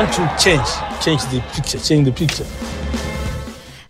want 0.00 0.14
to 0.14 0.42
change, 0.42 0.66
change 1.02 1.22
the 1.26 1.40
picture, 1.52 1.78
change 1.78 2.06
the 2.06 2.12
picture. 2.12 2.46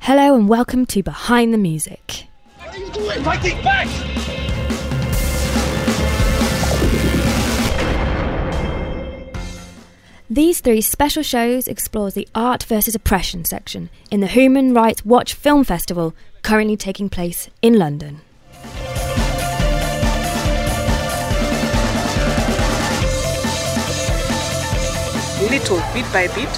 Hello 0.01 0.35
and 0.35 0.49
welcome 0.49 0.85
to 0.87 1.05
Behind 1.05 1.55
the 1.55 1.59
Music. 1.59 2.27
What 2.59 2.75
are 2.75 2.79
you 2.79 2.91
doing? 2.91 3.23
Fighting 3.23 3.63
back! 3.63 3.87
These 10.29 10.61
three 10.61 10.81
special 10.81 11.23
shows 11.23 11.69
explores 11.69 12.15
the 12.15 12.27
art 12.35 12.65
versus 12.65 12.97
oppression 12.97 13.45
section 13.45 13.89
in 14.11 14.19
the 14.19 14.27
Human 14.27 14.75
Rights 14.75 15.05
Watch 15.05 15.35
Film 15.35 15.63
Festival 15.63 16.15
currently 16.43 16.77
taking 16.77 17.09
place 17.09 17.49
in 17.63 17.79
London. 17.79 18.21
Little 25.51 25.79
bit 25.93 26.07
by 26.13 26.27
bit 26.29 26.53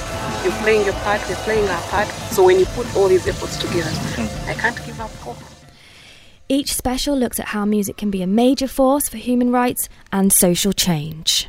you're 0.45 0.59
playing 0.62 0.84
your 0.84 0.95
part 1.05 1.20
we're 1.28 1.45
playing 1.46 1.69
our 1.69 1.83
part 1.83 2.09
so 2.30 2.45
when 2.45 2.59
you 2.59 2.66
put 2.66 2.87
all 2.96 3.09
these 3.09 3.27
efforts 3.27 3.56
together 3.56 3.91
hmm. 3.91 4.50
i 4.50 4.55
can't 4.55 4.84
give 4.87 5.00
up 5.00 5.10
hope 5.27 5.38
Each 6.48 6.74
special 6.74 7.16
looks 7.16 7.41
at 7.41 7.47
how 7.48 7.64
music 7.64 7.97
can 7.97 8.10
be 8.10 8.20
a 8.20 8.27
major 8.27 8.69
force 8.69 9.09
for 9.09 9.16
human 9.16 9.50
rights 9.50 9.88
and 10.12 10.30
social 10.30 10.74
change. 10.74 11.48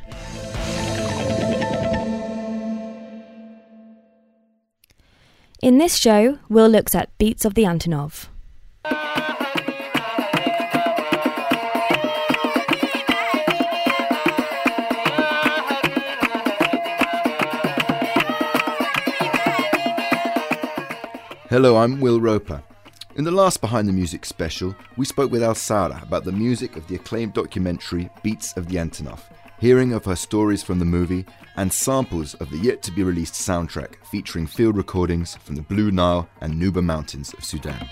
In 5.62 5.78
this 5.78 5.98
show, 5.98 6.40
Will 6.48 6.70
looks 6.70 6.96
at 6.96 7.18
Beats 7.18 7.44
of 7.44 7.54
the 7.54 7.64
Antonov. 7.64 8.28
Hello, 21.54 21.78
I'm 21.78 22.02
Will 22.02 22.20
Roper. 22.20 22.64
In 23.16 23.26
the 23.26 23.30
last 23.30 23.62
Behind 23.62 23.88
the 23.88 23.94
Music 23.94 24.26
special, 24.26 24.76
we 24.98 25.06
spoke 25.06 25.30
with 25.30 25.44
Alsarah 25.44 26.02
about 26.02 26.24
the 26.24 26.32
music 26.32 26.76
of 26.76 26.88
the 26.88 26.96
acclaimed 26.96 27.34
documentary 27.34 28.10
Beats 28.24 28.58
of 28.58 28.68
the 28.68 28.78
Antonov, 28.78 29.20
hearing 29.60 29.94
of 29.94 30.04
her 30.06 30.16
stories 30.16 30.64
from 30.64 30.80
the 30.80 30.86
movie, 30.86 31.28
and 31.56 31.72
samples 31.72 32.34
of 32.34 32.50
the 32.50 32.58
yet 32.58 32.82
to 32.82 32.92
be 32.92 33.04
released 33.04 33.36
soundtrack 33.36 34.04
featuring 34.10 34.48
field 34.48 34.76
recordings 34.76 35.36
from 35.36 35.54
the 35.56 35.62
Blue 35.62 35.92
Nile 35.92 36.28
and 36.42 36.60
Nuba 36.60 36.84
Mountains 36.84 37.32
of 37.36 37.46
Sudan. 37.46 37.88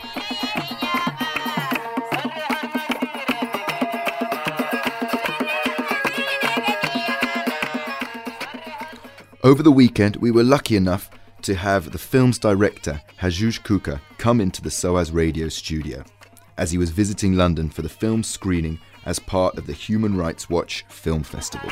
Over 9.43 9.61
the 9.61 9.71
weekend, 9.71 10.15
we 10.15 10.31
were 10.31 10.43
lucky 10.43 10.75
enough 10.75 11.11
to 11.43 11.55
have 11.55 11.91
the 11.91 11.97
film's 11.97 12.37
director, 12.37 13.01
Hajooj 13.19 13.63
Kuka, 13.63 14.01
come 14.17 14.39
into 14.39 14.61
the 14.61 14.69
SOAS 14.69 15.11
radio 15.11 15.49
studio 15.49 16.03
as 16.57 16.71
he 16.71 16.77
was 16.77 16.91
visiting 16.91 17.33
London 17.33 17.69
for 17.69 17.81
the 17.81 17.89
film's 17.89 18.27
screening 18.27 18.79
as 19.05 19.17
part 19.17 19.57
of 19.57 19.65
the 19.65 19.73
Human 19.73 20.15
Rights 20.15 20.49
Watch 20.49 20.85
Film 20.89 21.23
Festival. 21.23 21.71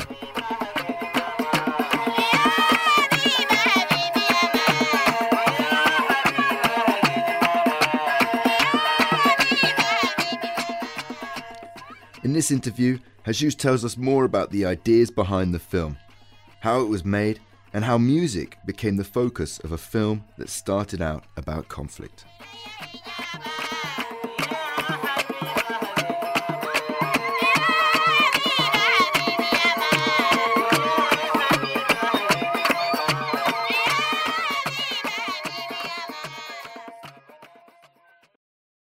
In 12.24 12.32
this 12.32 12.50
interview, 12.50 12.98
Hajooj 13.24 13.56
tells 13.56 13.84
us 13.84 13.96
more 13.96 14.24
about 14.24 14.50
the 14.50 14.64
ideas 14.64 15.10
behind 15.10 15.54
the 15.54 15.58
film, 15.58 15.96
how 16.60 16.80
it 16.80 16.88
was 16.88 17.04
made, 17.04 17.40
and 17.72 17.84
how 17.84 17.98
music 17.98 18.58
became 18.64 18.96
the 18.96 19.04
focus 19.04 19.58
of 19.60 19.72
a 19.72 19.78
film 19.78 20.24
that 20.38 20.48
started 20.48 21.00
out 21.00 21.24
about 21.36 21.68
conflict. 21.68 22.24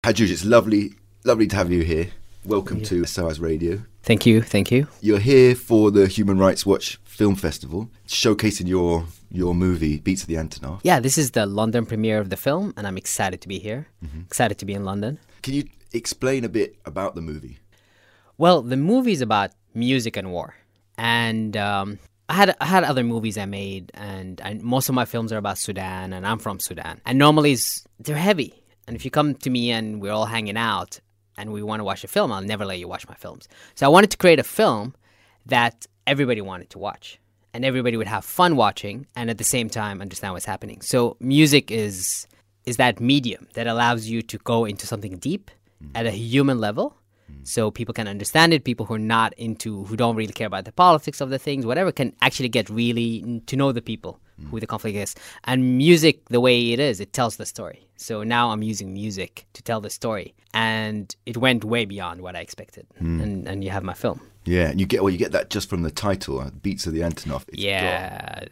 Hajooj, 0.04 0.30
it's 0.30 0.44
lovely, 0.44 0.94
lovely 1.24 1.46
to 1.48 1.56
have 1.56 1.70
you 1.70 1.82
here. 1.82 2.08
Welcome 2.46 2.82
to 2.84 3.04
SOAS 3.04 3.40
Radio. 3.40 3.82
Thank 4.08 4.24
you, 4.24 4.40
thank 4.40 4.70
you. 4.70 4.86
You're 5.02 5.18
here 5.18 5.54
for 5.54 5.90
the 5.90 6.06
Human 6.06 6.38
Rights 6.38 6.64
Watch 6.64 6.98
Film 7.04 7.34
Festival, 7.34 7.90
showcasing 8.06 8.66
your 8.66 9.04
your 9.30 9.54
movie 9.54 9.98
Beats 9.98 10.22
of 10.22 10.28
the 10.28 10.36
Antonov. 10.36 10.80
Yeah, 10.82 10.98
this 10.98 11.18
is 11.18 11.32
the 11.32 11.44
London 11.44 11.84
premiere 11.84 12.18
of 12.18 12.30
the 12.30 12.38
film, 12.38 12.72
and 12.78 12.86
I'm 12.86 12.96
excited 12.96 13.42
to 13.42 13.48
be 13.48 13.58
here. 13.58 13.86
Excited 14.24 14.56
to 14.60 14.64
be 14.64 14.72
in 14.72 14.86
London. 14.86 15.18
Can 15.42 15.52
you 15.52 15.64
explain 15.92 16.42
a 16.44 16.48
bit 16.48 16.76
about 16.86 17.16
the 17.16 17.20
movie? 17.20 17.58
Well, 18.38 18.62
the 18.62 18.78
movie 18.78 19.12
is 19.12 19.20
about 19.20 19.50
music 19.74 20.16
and 20.16 20.32
war, 20.32 20.54
and 20.96 21.54
um, 21.58 21.98
I 22.30 22.32
had 22.32 22.56
I 22.62 22.64
had 22.64 22.84
other 22.84 23.04
movies 23.04 23.36
I 23.36 23.44
made, 23.44 23.90
and, 23.92 24.40
and 24.40 24.62
most 24.62 24.88
of 24.88 24.94
my 24.94 25.04
films 25.04 25.34
are 25.34 25.36
about 25.36 25.58
Sudan, 25.58 26.14
and 26.14 26.26
I'm 26.26 26.38
from 26.38 26.60
Sudan. 26.60 27.02
And 27.04 27.18
normally 27.18 27.58
they're 28.00 28.16
heavy, 28.16 28.54
and 28.86 28.96
if 28.96 29.04
you 29.04 29.10
come 29.10 29.34
to 29.34 29.50
me 29.50 29.70
and 29.70 30.00
we're 30.00 30.12
all 30.12 30.24
hanging 30.24 30.56
out 30.56 30.98
and 31.38 31.52
we 31.52 31.62
want 31.62 31.80
to 31.80 31.84
watch 31.84 32.04
a 32.04 32.08
film, 32.08 32.32
I'll 32.32 32.42
never 32.42 32.66
let 32.66 32.78
you 32.78 32.88
watch 32.88 33.08
my 33.08 33.14
films. 33.14 33.48
So 33.76 33.86
I 33.86 33.88
wanted 33.88 34.10
to 34.10 34.16
create 34.16 34.40
a 34.40 34.44
film 34.44 34.94
that 35.46 35.86
everybody 36.06 36.40
wanted 36.42 36.68
to 36.70 36.78
watch, 36.78 37.18
and 37.54 37.64
everybody 37.64 37.96
would 37.96 38.08
have 38.08 38.24
fun 38.24 38.56
watching, 38.56 39.06
and 39.16 39.30
at 39.30 39.38
the 39.38 39.44
same 39.44 39.70
time 39.70 40.02
understand 40.02 40.34
what's 40.34 40.44
happening. 40.44 40.82
So 40.82 41.16
music 41.20 41.70
is 41.70 42.26
is 42.66 42.76
that 42.76 43.00
medium 43.00 43.48
that 43.54 43.66
allows 43.66 44.08
you 44.08 44.20
to 44.20 44.36
go 44.38 44.66
into 44.66 44.86
something 44.86 45.16
deep 45.16 45.50
mm. 45.82 45.90
at 45.94 46.04
a 46.04 46.10
human 46.10 46.60
level 46.60 46.98
mm. 47.32 47.46
so 47.48 47.70
people 47.70 47.94
can 47.94 48.06
understand 48.06 48.52
it 48.52 48.62
people 48.62 48.84
who 48.84 48.94
are 48.94 48.98
not 49.16 49.32
into 49.38 49.84
who 49.84 49.96
don't 49.96 50.16
really 50.16 50.34
care 50.34 50.46
about 50.46 50.66
the 50.66 50.72
politics 50.72 51.22
of 51.22 51.30
the 51.30 51.38
things 51.38 51.64
whatever 51.64 51.90
can 51.90 52.12
actually 52.20 52.50
get 52.50 52.68
really 52.68 53.40
to 53.46 53.56
know 53.56 53.72
the 53.72 53.80
people 53.80 54.20
who 54.50 54.60
the 54.60 54.66
conflict 54.66 54.96
is 54.96 55.14
and 55.44 55.76
music 55.76 56.28
the 56.28 56.40
way 56.40 56.72
it 56.72 56.80
is 56.80 57.00
it 57.00 57.12
tells 57.12 57.36
the 57.36 57.46
story 57.46 57.80
so 57.96 58.22
now 58.22 58.50
i'm 58.50 58.62
using 58.62 58.92
music 58.92 59.46
to 59.52 59.62
tell 59.62 59.80
the 59.80 59.90
story 59.90 60.34
and 60.54 61.16
it 61.26 61.36
went 61.36 61.64
way 61.64 61.84
beyond 61.84 62.20
what 62.20 62.36
i 62.36 62.40
expected 62.40 62.86
and, 62.98 63.48
and 63.48 63.64
you 63.64 63.70
have 63.70 63.82
my 63.82 63.94
film 63.94 64.20
Yeah, 64.44 64.70
and 64.70 64.80
you 64.80 64.86
get 64.86 65.02
well, 65.02 65.12
you 65.12 65.18
get 65.18 65.32
that 65.32 65.50
just 65.50 65.68
from 65.68 65.82
the 65.82 65.90
title, 65.90 66.40
uh, 66.40 66.50
Beats 66.62 66.86
of 66.86 66.92
the 66.94 67.00
Antonov. 67.08 67.42
It's 67.48 67.58
yeah, 67.58 68.44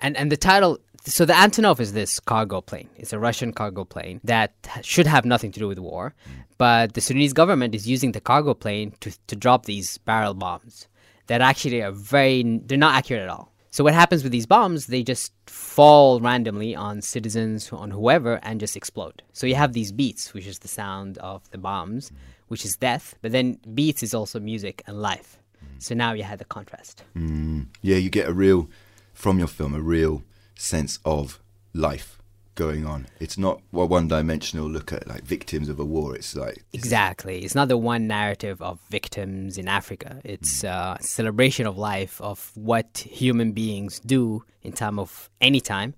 and 0.00 0.12
and 0.16 0.30
the 0.30 0.36
title. 0.36 0.78
So 1.06 1.24
the 1.24 1.32
Antonov 1.32 1.80
is 1.80 1.92
this 1.94 2.20
cargo 2.20 2.60
plane. 2.60 2.88
It's 3.00 3.14
a 3.14 3.18
Russian 3.18 3.52
cargo 3.60 3.84
plane 3.86 4.20
that 4.24 4.52
should 4.82 5.06
have 5.06 5.24
nothing 5.24 5.50
to 5.52 5.58
do 5.60 5.66
with 5.72 5.78
war, 5.78 6.12
but 6.58 6.92
the 6.92 7.00
Sudanese 7.00 7.32
government 7.32 7.74
is 7.74 7.86
using 7.88 8.12
the 8.12 8.20
cargo 8.20 8.52
plane 8.54 8.92
to 9.00 9.08
to 9.28 9.34
drop 9.36 9.64
these 9.64 9.98
barrel 10.08 10.34
bombs 10.34 10.88
that 11.28 11.40
actually 11.40 11.80
are 11.80 11.94
very. 11.94 12.42
They're 12.66 12.76
not 12.86 12.94
accurate 12.98 13.22
at 13.22 13.30
all. 13.30 13.49
So 13.70 13.84
what 13.84 13.94
happens 13.94 14.22
with 14.22 14.32
these 14.32 14.46
bombs? 14.46 14.86
They 14.86 15.02
just 15.02 15.32
fall 15.46 16.20
randomly 16.20 16.74
on 16.74 17.02
citizens, 17.02 17.72
on 17.72 17.90
whoever, 17.90 18.40
and 18.42 18.58
just 18.58 18.76
explode. 18.76 19.22
So 19.32 19.46
you 19.46 19.54
have 19.54 19.72
these 19.72 19.92
beats, 19.92 20.34
which 20.34 20.46
is 20.46 20.58
the 20.58 20.68
sound 20.68 21.18
of 21.18 21.48
the 21.50 21.58
bombs, 21.58 22.10
which 22.48 22.64
is 22.64 22.76
death. 22.76 23.14
But 23.22 23.32
then 23.32 23.60
beats 23.74 24.02
is 24.02 24.12
also 24.12 24.40
music 24.40 24.82
and 24.86 25.00
life. 25.00 25.38
So 25.78 25.94
now 25.94 26.12
you 26.12 26.24
have 26.24 26.38
the 26.38 26.44
contrast. 26.44 27.04
Mm. 27.16 27.68
yeah, 27.80 27.96
you 27.96 28.10
get 28.10 28.28
a 28.28 28.32
real 28.32 28.68
from 29.14 29.38
your 29.38 29.48
film 29.48 29.74
a 29.74 29.80
real 29.80 30.22
sense 30.54 30.98
of 31.04 31.40
life 31.74 32.19
going 32.54 32.86
on. 32.86 33.06
It's 33.20 33.38
not 33.38 33.60
a 33.72 33.86
one-dimensional 33.86 34.68
look 34.68 34.92
at 34.92 35.06
like 35.06 35.22
victims 35.22 35.68
of 35.68 35.78
a 35.80 35.84
war. 35.84 36.14
It's 36.14 36.34
like 36.36 36.64
Exactly. 36.72 37.44
It's 37.44 37.54
not 37.54 37.68
the 37.68 37.76
one 37.78 38.06
narrative 38.06 38.60
of 38.60 38.80
victims 38.90 39.58
in 39.58 39.68
Africa. 39.68 40.20
It's 40.24 40.62
hmm. 40.62 40.68
uh, 40.68 40.96
a 40.98 41.02
celebration 41.02 41.66
of 41.66 41.78
life, 41.78 42.20
of 42.20 42.50
what 42.54 42.98
human 42.98 43.52
beings 43.52 44.00
do 44.00 44.44
in 44.62 44.72
time 44.72 44.98
of 44.98 45.30
any 45.40 45.60
time. 45.60 45.94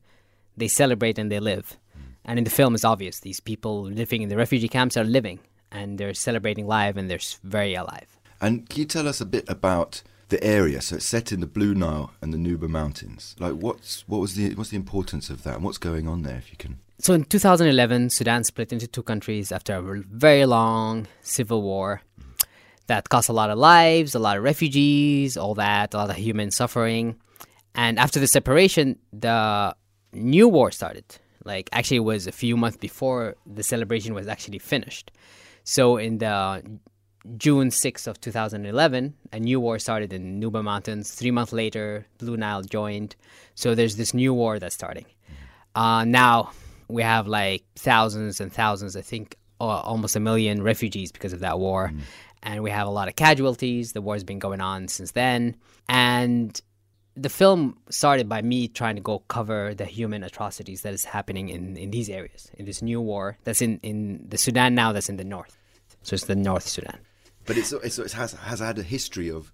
They 0.56 0.68
celebrate 0.68 1.18
and 1.18 1.30
they 1.30 1.40
live. 1.40 1.76
Hmm. 1.94 2.00
And 2.24 2.38
in 2.38 2.44
the 2.44 2.50
film, 2.50 2.74
it's 2.74 2.84
obvious. 2.84 3.20
These 3.20 3.40
people 3.40 3.82
living 3.84 4.22
in 4.22 4.28
the 4.28 4.36
refugee 4.36 4.68
camps 4.68 4.96
are 4.96 5.04
living 5.04 5.40
and 5.70 5.98
they're 5.98 6.14
celebrating 6.14 6.66
life 6.66 6.96
and 6.96 7.10
they're 7.10 7.18
very 7.42 7.74
alive. 7.74 8.18
And 8.40 8.68
can 8.68 8.80
you 8.80 8.84
tell 8.86 9.08
us 9.08 9.20
a 9.20 9.26
bit 9.26 9.44
about 9.48 10.02
the 10.32 10.42
area? 10.42 10.80
So 10.80 10.96
it's 10.96 11.06
set 11.06 11.30
in 11.30 11.40
the 11.40 11.46
Blue 11.46 11.74
Nile 11.74 12.10
and 12.20 12.34
the 12.34 12.38
Nuba 12.38 12.68
Mountains. 12.68 13.36
Like, 13.38 13.52
what's 13.52 14.02
what 14.08 14.20
was 14.20 14.34
the 14.34 14.54
what's 14.54 14.70
the 14.70 14.76
importance 14.76 15.30
of 15.30 15.44
that? 15.44 15.56
And 15.56 15.64
what's 15.64 15.78
going 15.78 16.08
on 16.08 16.22
there? 16.22 16.36
If 16.36 16.50
you 16.50 16.56
can. 16.58 16.80
So 16.98 17.14
in 17.14 17.24
2011, 17.24 18.10
Sudan 18.10 18.44
split 18.44 18.72
into 18.72 18.86
two 18.86 19.02
countries 19.02 19.52
after 19.52 19.74
a 19.74 19.82
very 19.82 20.46
long 20.46 21.06
civil 21.22 21.62
war 21.62 22.02
that 22.86 23.08
cost 23.08 23.28
a 23.28 23.32
lot 23.32 23.50
of 23.50 23.58
lives, 23.58 24.14
a 24.14 24.18
lot 24.18 24.36
of 24.36 24.42
refugees, 24.42 25.36
all 25.36 25.54
that, 25.54 25.94
a 25.94 25.96
lot 25.96 26.10
of 26.10 26.16
human 26.16 26.50
suffering. 26.50 27.16
And 27.74 27.98
after 27.98 28.20
the 28.20 28.26
separation, 28.26 28.98
the 29.12 29.74
new 30.12 30.48
war 30.48 30.70
started. 30.70 31.04
Like 31.44 31.68
actually, 31.72 31.98
it 31.98 32.10
was 32.14 32.26
a 32.26 32.32
few 32.32 32.56
months 32.56 32.78
before 32.78 33.36
the 33.46 33.62
celebration 33.62 34.14
was 34.14 34.28
actually 34.28 34.58
finished. 34.58 35.10
So 35.64 35.96
in 35.96 36.18
the 36.18 36.62
June 37.36 37.70
6th 37.70 38.06
of 38.06 38.20
2011, 38.20 39.14
a 39.32 39.38
new 39.38 39.60
war 39.60 39.78
started 39.78 40.12
in 40.12 40.40
Nuba 40.40 40.62
Mountains. 40.62 41.12
Three 41.12 41.30
months 41.30 41.52
later, 41.52 42.06
Blue 42.18 42.36
Nile 42.36 42.62
joined. 42.62 43.14
So 43.54 43.74
there's 43.74 43.96
this 43.96 44.12
new 44.12 44.34
war 44.34 44.58
that's 44.58 44.74
starting. 44.74 45.06
Uh, 45.74 46.04
now 46.04 46.50
we 46.88 47.02
have 47.02 47.26
like 47.26 47.64
thousands 47.76 48.40
and 48.40 48.52
thousands, 48.52 48.96
I 48.96 49.02
think 49.02 49.36
uh, 49.60 49.64
almost 49.64 50.16
a 50.16 50.20
million 50.20 50.62
refugees 50.62 51.12
because 51.12 51.32
of 51.32 51.40
that 51.40 51.58
war. 51.58 51.92
And 52.42 52.62
we 52.64 52.70
have 52.70 52.88
a 52.88 52.90
lot 52.90 53.06
of 53.06 53.14
casualties. 53.14 53.92
The 53.92 54.02
war's 54.02 54.24
been 54.24 54.40
going 54.40 54.60
on 54.60 54.88
since 54.88 55.12
then. 55.12 55.54
And 55.88 56.60
the 57.14 57.28
film 57.28 57.78
started 57.88 58.28
by 58.28 58.42
me 58.42 58.66
trying 58.66 58.96
to 58.96 59.02
go 59.02 59.20
cover 59.20 59.74
the 59.74 59.84
human 59.84 60.24
atrocities 60.24 60.82
that 60.82 60.92
is 60.92 61.04
happening 61.04 61.50
in, 61.50 61.76
in 61.76 61.92
these 61.92 62.08
areas, 62.08 62.50
in 62.54 62.64
this 62.64 62.82
new 62.82 63.00
war 63.00 63.38
that's 63.44 63.62
in, 63.62 63.78
in 63.84 64.24
the 64.28 64.38
Sudan 64.38 64.74
now 64.74 64.92
that's 64.92 65.08
in 65.08 65.18
the 65.18 65.24
north. 65.24 65.56
So 66.02 66.14
it's 66.14 66.24
the 66.24 66.34
North 66.34 66.66
Sudan. 66.66 66.98
But 67.46 67.56
it's, 67.58 67.72
it's, 67.72 67.98
it 67.98 68.12
has 68.12 68.32
has 68.32 68.60
had 68.60 68.78
a 68.78 68.82
history 68.82 69.30
of 69.30 69.52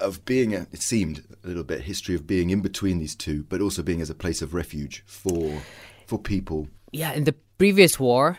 of 0.00 0.24
being 0.24 0.54
a, 0.54 0.66
it 0.72 0.82
seemed 0.82 1.22
a 1.44 1.46
little 1.46 1.64
bit 1.64 1.82
history 1.82 2.14
of 2.14 2.26
being 2.26 2.50
in 2.50 2.60
between 2.60 2.98
these 2.98 3.14
two, 3.14 3.44
but 3.44 3.60
also 3.60 3.82
being 3.82 4.00
as 4.00 4.10
a 4.10 4.14
place 4.14 4.42
of 4.42 4.54
refuge 4.54 5.02
for 5.06 5.62
for 6.06 6.18
people. 6.18 6.68
Yeah, 6.92 7.12
in 7.12 7.24
the 7.24 7.34
previous 7.58 7.98
war, 7.98 8.38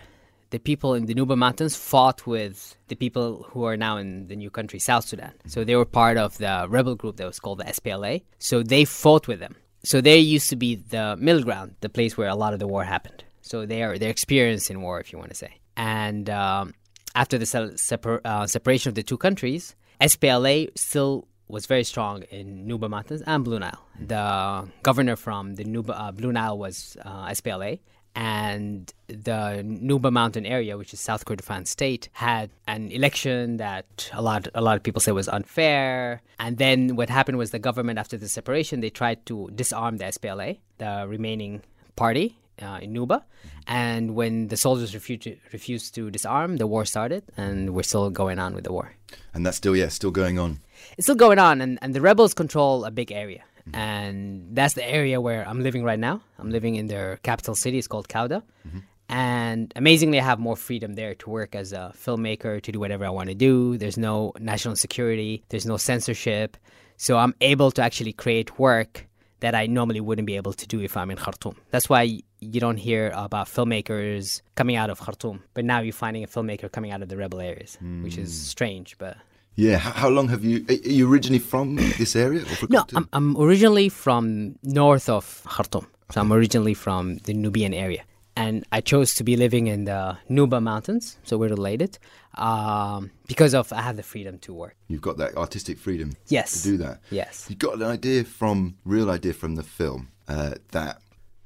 the 0.50 0.60
people 0.60 0.94
in 0.94 1.06
the 1.06 1.14
Nuba 1.14 1.38
Mountains 1.38 1.76
fought 1.76 2.26
with 2.26 2.76
the 2.88 2.96
people 2.96 3.46
who 3.50 3.66
are 3.66 3.78
now 3.78 3.98
in 3.98 4.28
the 4.28 4.36
new 4.36 4.50
country, 4.50 4.80
South 4.80 5.06
Sudan. 5.06 5.34
So 5.48 5.64
they 5.64 5.76
were 5.76 5.86
part 5.86 6.18
of 6.18 6.38
the 6.38 6.68
rebel 6.70 6.96
group 6.96 7.18
that 7.18 7.28
was 7.28 7.40
called 7.40 7.60
the 7.60 7.66
SPLA. 7.66 8.24
So 8.40 8.64
they 8.64 8.86
fought 8.86 9.28
with 9.28 9.40
them. 9.40 9.56
So 9.84 10.02
they 10.02 10.18
used 10.18 10.50
to 10.50 10.56
be 10.56 10.76
the 10.76 11.16
middle 11.20 11.44
ground, 11.44 11.76
the 11.82 11.90
place 11.90 12.18
where 12.18 12.30
a 12.30 12.36
lot 12.36 12.54
of 12.54 12.60
the 12.60 12.68
war 12.68 12.84
happened. 12.84 13.24
So 13.42 13.66
they 13.66 13.84
are 13.84 13.98
they're 13.98 14.10
experienced 14.10 14.72
in 14.72 14.82
war, 14.82 15.00
if 15.00 15.12
you 15.12 15.20
want 15.20 15.32
to 15.32 15.36
say. 15.36 15.60
And 15.78 16.30
um, 16.30 16.74
after 17.16 17.38
the 17.38 17.46
se- 17.46 17.78
separ- 17.78 18.22
uh, 18.26 18.46
separation 18.46 18.90
of 18.90 18.96
the 18.96 19.04
two 19.04 19.18
countries, 19.18 19.76
SPLA 20.02 20.70
still 20.78 21.28
was 21.48 21.66
very 21.66 21.84
strong 21.84 22.24
in 22.24 22.68
Nuba 22.68 22.90
Mountains 22.90 23.22
and 23.26 23.44
Blue 23.44 23.60
Nile. 23.60 23.86
The 24.00 24.68
governor 24.84 25.16
from 25.16 25.56
the 25.56 25.64
Nuba, 25.64 25.94
uh, 26.00 26.12
Blue 26.12 26.32
Nile 26.32 26.58
was 26.58 26.98
uh, 27.06 27.28
SPLA, 27.28 27.80
and 28.16 28.94
the 29.08 29.62
Nuba 29.64 30.12
Mountain 30.12 30.46
area, 30.46 30.78
which 30.78 30.94
is 30.94 31.00
South 31.00 31.26
Kordofan 31.26 31.68
state, 31.68 32.10
had 32.14 32.50
an 32.68 32.90
election 32.92 33.58
that 33.58 34.10
a 34.14 34.22
lot 34.22 34.48
a 34.56 34.62
lot 34.62 34.78
of 34.78 34.84
people 34.84 35.02
say 35.02 35.12
was 35.12 35.28
unfair. 35.28 36.22
And 36.40 36.58
then 36.58 36.96
what 36.96 37.10
happened 37.10 37.38
was 37.38 37.52
the 37.52 37.60
government, 37.60 38.00
after 38.00 38.18
the 38.18 38.30
separation, 38.30 38.80
they 38.80 38.90
tried 38.90 39.26
to 39.28 39.50
disarm 39.54 39.98
the 39.98 40.06
SPLA, 40.06 40.60
the 40.78 41.06
remaining 41.08 41.62
party 41.96 42.38
uh, 42.62 42.80
in 42.82 42.94
Nuba. 42.94 43.08
Mm-hmm. 43.08 43.60
And 43.68 44.16
when 44.16 44.48
the 44.48 44.58
soldiers 44.58 44.94
refused 44.94 45.24
to, 45.24 45.38
refused 45.52 45.96
to 45.96 46.10
disarm, 46.10 46.58
the 46.58 46.68
war 46.68 46.86
started, 46.86 47.24
and 47.38 47.74
we're 47.74 47.84
still 47.84 48.10
going 48.10 48.40
on 48.40 48.54
with 48.54 48.64
the 48.64 48.72
war. 48.72 48.94
And 49.34 49.46
that's 49.46 49.58
still 49.58 49.76
yeah, 49.76 49.90
still 49.90 50.12
going 50.12 50.40
on. 50.40 50.60
It's 50.98 51.06
still 51.06 51.16
going 51.16 51.40
on, 51.40 51.62
and, 51.62 51.80
and 51.82 51.94
the 51.94 52.02
rebels 52.02 52.34
control 52.34 52.86
a 52.86 52.92
big 52.92 53.12
area. 53.12 53.44
Mm-hmm. 53.68 53.76
And 53.76 54.56
that's 54.56 54.76
the 54.76 54.88
area 54.88 55.20
where 55.20 55.48
I'm 55.48 55.62
living 55.62 55.84
right 55.84 56.00
now. 56.00 56.22
I'm 56.38 56.52
living 56.52 56.76
in 56.76 56.88
their 56.88 57.18
capital 57.24 57.56
city. 57.56 57.78
It's 57.78 57.88
called 57.88 58.08
Kauda. 58.08 58.44
Mm-hmm. 58.68 58.80
And 59.08 59.72
amazingly, 59.76 60.20
I 60.20 60.24
have 60.24 60.40
more 60.40 60.56
freedom 60.56 60.94
there 60.94 61.14
to 61.16 61.30
work 61.30 61.56
as 61.56 61.74
a 61.74 61.94
filmmaker, 61.96 62.62
to 62.62 62.72
do 62.72 62.80
whatever 62.80 63.06
I 63.06 63.10
want 63.10 63.30
to 63.30 63.36
do. 63.36 63.78
There's 63.78 63.98
no 63.98 64.34
national 64.40 64.76
security, 64.76 65.44
there's 65.50 65.66
no 65.66 65.78
censorship. 65.78 66.58
So 66.98 67.18
I'm 67.18 67.36
able 67.42 67.72
to 67.72 67.84
actually 67.84 68.14
create 68.14 68.58
work 68.58 69.06
that 69.40 69.56
I 69.56 69.66
normally 69.68 70.02
wouldn't 70.02 70.26
be 70.26 70.36
able 70.36 70.54
to 70.54 70.68
do 70.68 70.80
if 70.82 70.96
I'm 70.98 71.12
in 71.12 71.18
Khartoum. 71.18 71.56
That's 71.72 71.90
why 71.90 72.22
you 72.40 72.60
don't 72.60 72.78
hear 72.78 73.12
about 73.16 73.48
filmmakers 73.48 74.42
coming 74.56 74.76
out 74.76 74.90
of 74.90 75.00
Khartoum, 75.00 75.44
but 75.54 75.66
now 75.66 75.80
you're 75.80 75.94
finding 75.94 76.24
a 76.24 76.28
filmmaker 76.28 76.72
coming 76.72 76.92
out 76.92 77.02
of 77.02 77.10
the 77.10 77.18
rebel 77.18 77.42
areas, 77.42 77.78
which 78.02 78.18
is 78.18 78.30
hmm. 78.30 78.46
strange. 78.54 78.98
But 78.98 79.18
Yeah, 79.56 79.78
how, 79.78 79.92
how 79.92 80.10
long 80.10 80.30
have 80.30 80.44
you? 80.44 80.66
Are 80.70 80.74
you 80.74 81.12
originally 81.12 81.40
from 81.40 81.76
this 81.76 82.16
area? 82.16 82.44
No, 82.70 82.86
I'm, 82.96 83.10
I'm 83.14 83.38
originally 83.38 83.90
from 83.90 84.56
north 84.64 85.10
of 85.10 85.44
Khartoum. 85.46 85.88
So 86.12 86.22
I'm 86.22 86.32
originally 86.32 86.74
from 86.74 87.18
the 87.18 87.34
Nubian 87.34 87.74
area. 87.74 88.04
And 88.38 88.66
I 88.72 88.82
chose 88.82 89.16
to 89.16 89.24
be 89.24 89.38
living 89.38 89.68
in 89.68 89.86
the 89.86 90.18
Nuba 90.30 90.62
Mountains, 90.62 91.18
so 91.24 91.38
we're 91.38 91.50
related, 91.50 91.98
um, 92.38 93.12
because 93.28 93.54
of 93.54 93.72
I 93.74 93.82
have 93.82 93.96
the 93.98 94.04
freedom 94.04 94.38
to 94.40 94.54
work. 94.54 94.76
You've 94.88 95.02
got 95.02 95.18
that 95.18 95.36
artistic 95.38 95.78
freedom 95.78 96.14
Yes. 96.28 96.62
to 96.64 96.70
do 96.70 96.78
that. 96.78 97.00
Yes. 97.10 97.46
You 97.50 97.56
got 97.56 97.76
an 97.76 97.84
idea 97.84 98.24
from 98.24 98.76
real 98.86 99.10
idea 99.10 99.34
from 99.34 99.56
the 99.56 99.64
film 99.64 100.10
uh, 100.28 100.56
that 100.72 101.00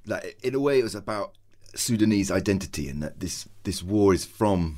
that 0.06 0.26
in 0.44 0.56
a 0.56 0.60
way 0.60 0.80
it 0.80 0.84
was 0.84 0.96
about 0.96 1.34
Sudanese 1.76 2.32
identity 2.32 2.90
and 2.90 3.02
that 3.04 3.20
this 3.20 3.48
this 3.64 3.84
war 3.84 4.14
is 4.14 4.26
from 4.26 4.78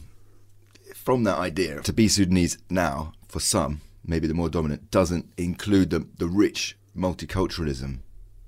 from 0.94 1.24
that 1.24 1.38
idea 1.38 1.82
to 1.82 1.94
be 1.94 2.08
Sudanese 2.08 2.58
now 2.70 3.14
for 3.28 3.40
some 3.40 3.82
maybe 4.06 4.28
the 4.28 4.34
more 4.34 4.50
dominant 4.50 4.92
doesn't 4.92 5.32
include 5.38 5.90
the 5.90 6.06
the 6.18 6.28
rich 6.28 6.78
multiculturalism 6.96 8.00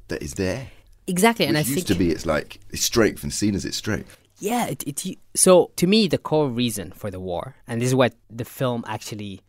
that 0.10 0.22
is 0.22 0.34
there. 0.34 0.68
Exactly, 1.08 1.46
and 1.46 1.56
Which 1.58 1.66
I 1.66 1.70
used 1.70 1.88
think 1.88 2.00
to 2.00 2.04
be 2.06 2.12
its 2.12 2.26
like 2.26 2.60
its 2.70 2.84
strength 2.84 3.24
and 3.24 3.34
seen 3.34 3.56
as 3.56 3.66
its 3.66 3.78
strength. 3.78 4.18
Yeah, 4.44 4.66
it, 4.66 4.84
it, 4.86 5.18
so 5.36 5.72
to 5.78 5.88
me, 5.88 6.10
the 6.10 6.18
core 6.18 6.50
reason 6.50 6.92
for 6.92 7.10
the 7.10 7.20
war, 7.22 7.56
and 7.66 7.80
this 7.80 7.88
is 7.88 7.96
what 7.96 8.14
the 8.30 8.44
film 8.44 8.84
actually 8.86 9.40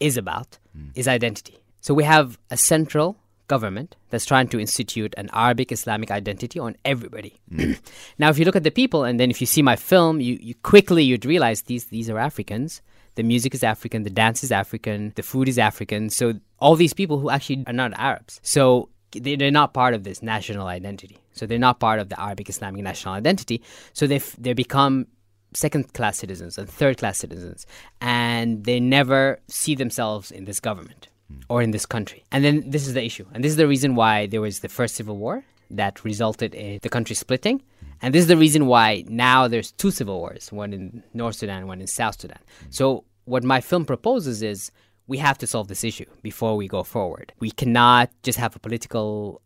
is 0.00 0.16
about, 0.16 0.58
hmm. 0.74 0.88
is 0.94 1.06
identity. 1.06 1.58
So 1.82 1.92
we 1.92 2.04
have 2.04 2.38
a 2.50 2.56
central 2.56 3.18
government 3.48 3.96
that's 4.08 4.24
trying 4.24 4.48
to 4.48 4.58
institute 4.58 5.12
an 5.18 5.28
Arabic 5.34 5.70
Islamic 5.70 6.10
identity 6.10 6.58
on 6.58 6.74
everybody. 6.86 7.38
Hmm. 7.54 7.72
now, 8.18 8.30
if 8.30 8.38
you 8.38 8.46
look 8.46 8.56
at 8.56 8.64
the 8.64 8.70
people, 8.70 9.04
and 9.04 9.20
then 9.20 9.30
if 9.30 9.42
you 9.42 9.46
see 9.46 9.60
my 9.60 9.76
film, 9.76 10.22
you, 10.22 10.38
you 10.40 10.54
quickly 10.62 11.04
you'd 11.04 11.26
realize 11.26 11.62
these 11.62 11.84
these 11.96 12.08
are 12.08 12.18
Africans. 12.18 12.80
The 13.16 13.22
music 13.22 13.52
is 13.52 13.62
African, 13.62 14.04
the 14.04 14.16
dance 14.24 14.42
is 14.42 14.50
African, 14.50 15.12
the 15.16 15.22
food 15.22 15.48
is 15.48 15.58
African. 15.58 16.08
So 16.08 16.40
all 16.60 16.76
these 16.76 16.94
people 16.94 17.18
who 17.18 17.28
actually 17.28 17.64
are 17.66 17.74
not 17.74 17.92
Arabs. 17.92 18.40
So 18.42 18.88
they're 19.12 19.50
not 19.50 19.74
part 19.74 19.94
of 19.94 20.04
this 20.04 20.22
national 20.22 20.66
identity. 20.66 21.18
So 21.32 21.46
they're 21.46 21.58
not 21.58 21.80
part 21.80 22.00
of 22.00 22.08
the 22.08 22.20
Arabic 22.20 22.48
Islamic 22.48 22.82
national 22.82 23.14
identity. 23.14 23.62
So 23.92 24.06
they 24.06 24.18
they 24.38 24.52
become 24.52 25.06
second 25.52 25.92
class 25.94 26.18
citizens 26.18 26.58
and 26.58 26.68
third 26.68 26.98
class 26.98 27.18
citizens, 27.18 27.66
and 28.00 28.64
they 28.64 28.80
never 28.80 29.40
see 29.48 29.74
themselves 29.74 30.30
in 30.30 30.44
this 30.44 30.60
government 30.60 31.08
hmm. 31.28 31.40
or 31.48 31.62
in 31.62 31.70
this 31.72 31.86
country. 31.86 32.24
And 32.30 32.44
then 32.44 32.70
this 32.70 32.86
is 32.86 32.94
the 32.94 33.04
issue, 33.04 33.26
and 33.32 33.42
this 33.44 33.50
is 33.50 33.56
the 33.56 33.68
reason 33.68 33.94
why 33.94 34.26
there 34.26 34.40
was 34.40 34.60
the 34.60 34.68
first 34.68 34.94
civil 34.94 35.16
war 35.16 35.44
that 35.70 36.04
resulted 36.04 36.54
in 36.54 36.80
the 36.82 36.88
country 36.88 37.14
splitting. 37.14 37.58
Hmm. 37.58 37.86
And 38.02 38.14
this 38.14 38.22
is 38.22 38.28
the 38.28 38.36
reason 38.36 38.66
why 38.66 39.04
now 39.08 39.48
there's 39.48 39.72
two 39.72 39.90
civil 39.90 40.18
wars, 40.18 40.52
one 40.52 40.72
in 40.72 41.02
North 41.14 41.36
Sudan, 41.36 41.66
one 41.66 41.80
in 41.80 41.86
South 41.86 42.20
Sudan. 42.20 42.38
Hmm. 42.60 42.66
So 42.70 43.04
what 43.24 43.44
my 43.44 43.60
film 43.60 43.84
proposes 43.84 44.42
is 44.42 44.70
we 45.06 45.18
have 45.18 45.38
to 45.38 45.46
solve 45.46 45.68
this 45.68 45.84
issue 45.84 46.06
before 46.22 46.56
we 46.56 46.68
go 46.68 46.82
forward. 46.82 47.32
We 47.40 47.50
cannot 47.50 48.10
just 48.22 48.38
have 48.38 48.54
a 48.56 48.58
political 48.58 49.42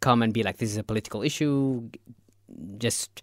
come 0.00 0.22
and 0.22 0.32
be 0.32 0.42
like 0.42 0.58
this 0.58 0.70
is 0.70 0.76
a 0.76 0.82
political 0.82 1.22
issue, 1.22 1.88
just 2.78 3.22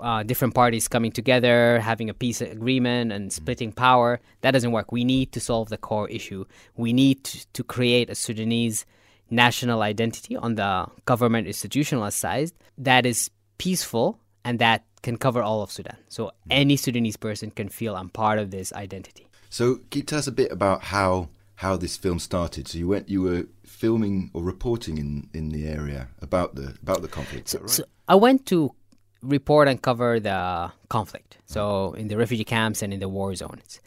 uh, 0.00 0.22
different 0.22 0.54
parties 0.54 0.88
coming 0.88 1.12
together, 1.12 1.80
having 1.80 2.10
a 2.10 2.14
peace 2.14 2.40
agreement, 2.40 3.12
and 3.12 3.32
splitting 3.32 3.72
power. 3.72 4.20
That 4.40 4.50
doesn't 4.50 4.72
work. 4.72 4.92
We 4.92 5.04
need 5.04 5.32
to 5.32 5.40
solve 5.40 5.68
the 5.68 5.78
core 5.78 6.08
issue. 6.08 6.44
We 6.76 6.92
need 6.92 7.24
to, 7.24 7.46
to 7.52 7.64
create 7.64 8.10
a 8.10 8.14
Sudanese 8.14 8.84
national 9.30 9.82
identity 9.82 10.36
on 10.36 10.54
the 10.54 10.86
government 11.04 11.46
institutional 11.46 12.10
side 12.10 12.52
that 12.78 13.06
is 13.06 13.30
peaceful 13.58 14.18
and 14.44 14.58
that 14.58 14.84
can 15.02 15.16
cover 15.16 15.42
all 15.42 15.62
of 15.62 15.70
Sudan. 15.70 15.96
So 16.08 16.32
any 16.50 16.76
Sudanese 16.76 17.16
person 17.16 17.50
can 17.50 17.68
feel 17.68 17.96
I'm 17.96 18.08
part 18.08 18.38
of 18.38 18.50
this 18.50 18.72
identity. 18.72 19.25
So, 19.56 19.76
can 19.90 20.00
you 20.00 20.02
tell 20.02 20.18
us 20.18 20.26
a 20.26 20.32
bit 20.32 20.52
about 20.52 20.82
how 20.82 21.30
how 21.54 21.78
this 21.78 21.96
film 21.96 22.18
started? 22.18 22.68
So, 22.68 22.76
you 22.76 22.88
went, 22.88 23.08
you 23.08 23.22
were 23.22 23.46
filming 23.64 24.30
or 24.34 24.42
reporting 24.42 24.98
in, 24.98 25.30
in 25.32 25.48
the 25.48 25.66
area 25.66 26.08
about 26.20 26.56
the 26.56 26.76
about 26.82 27.00
the 27.00 27.08
conflict. 27.08 27.52
that 27.52 27.62
right? 27.62 27.70
So 27.70 27.84
I 28.06 28.16
went 28.16 28.44
to 28.52 28.74
report 29.22 29.66
and 29.66 29.80
cover 29.80 30.20
the 30.20 30.70
conflict. 30.90 31.38
So 31.46 31.94
in 31.94 32.08
the 32.08 32.18
refugee 32.18 32.44
camps 32.44 32.82
and 32.82 32.92
in 32.92 33.00
the 33.00 33.08
war 33.08 33.34
zones. 33.34 33.80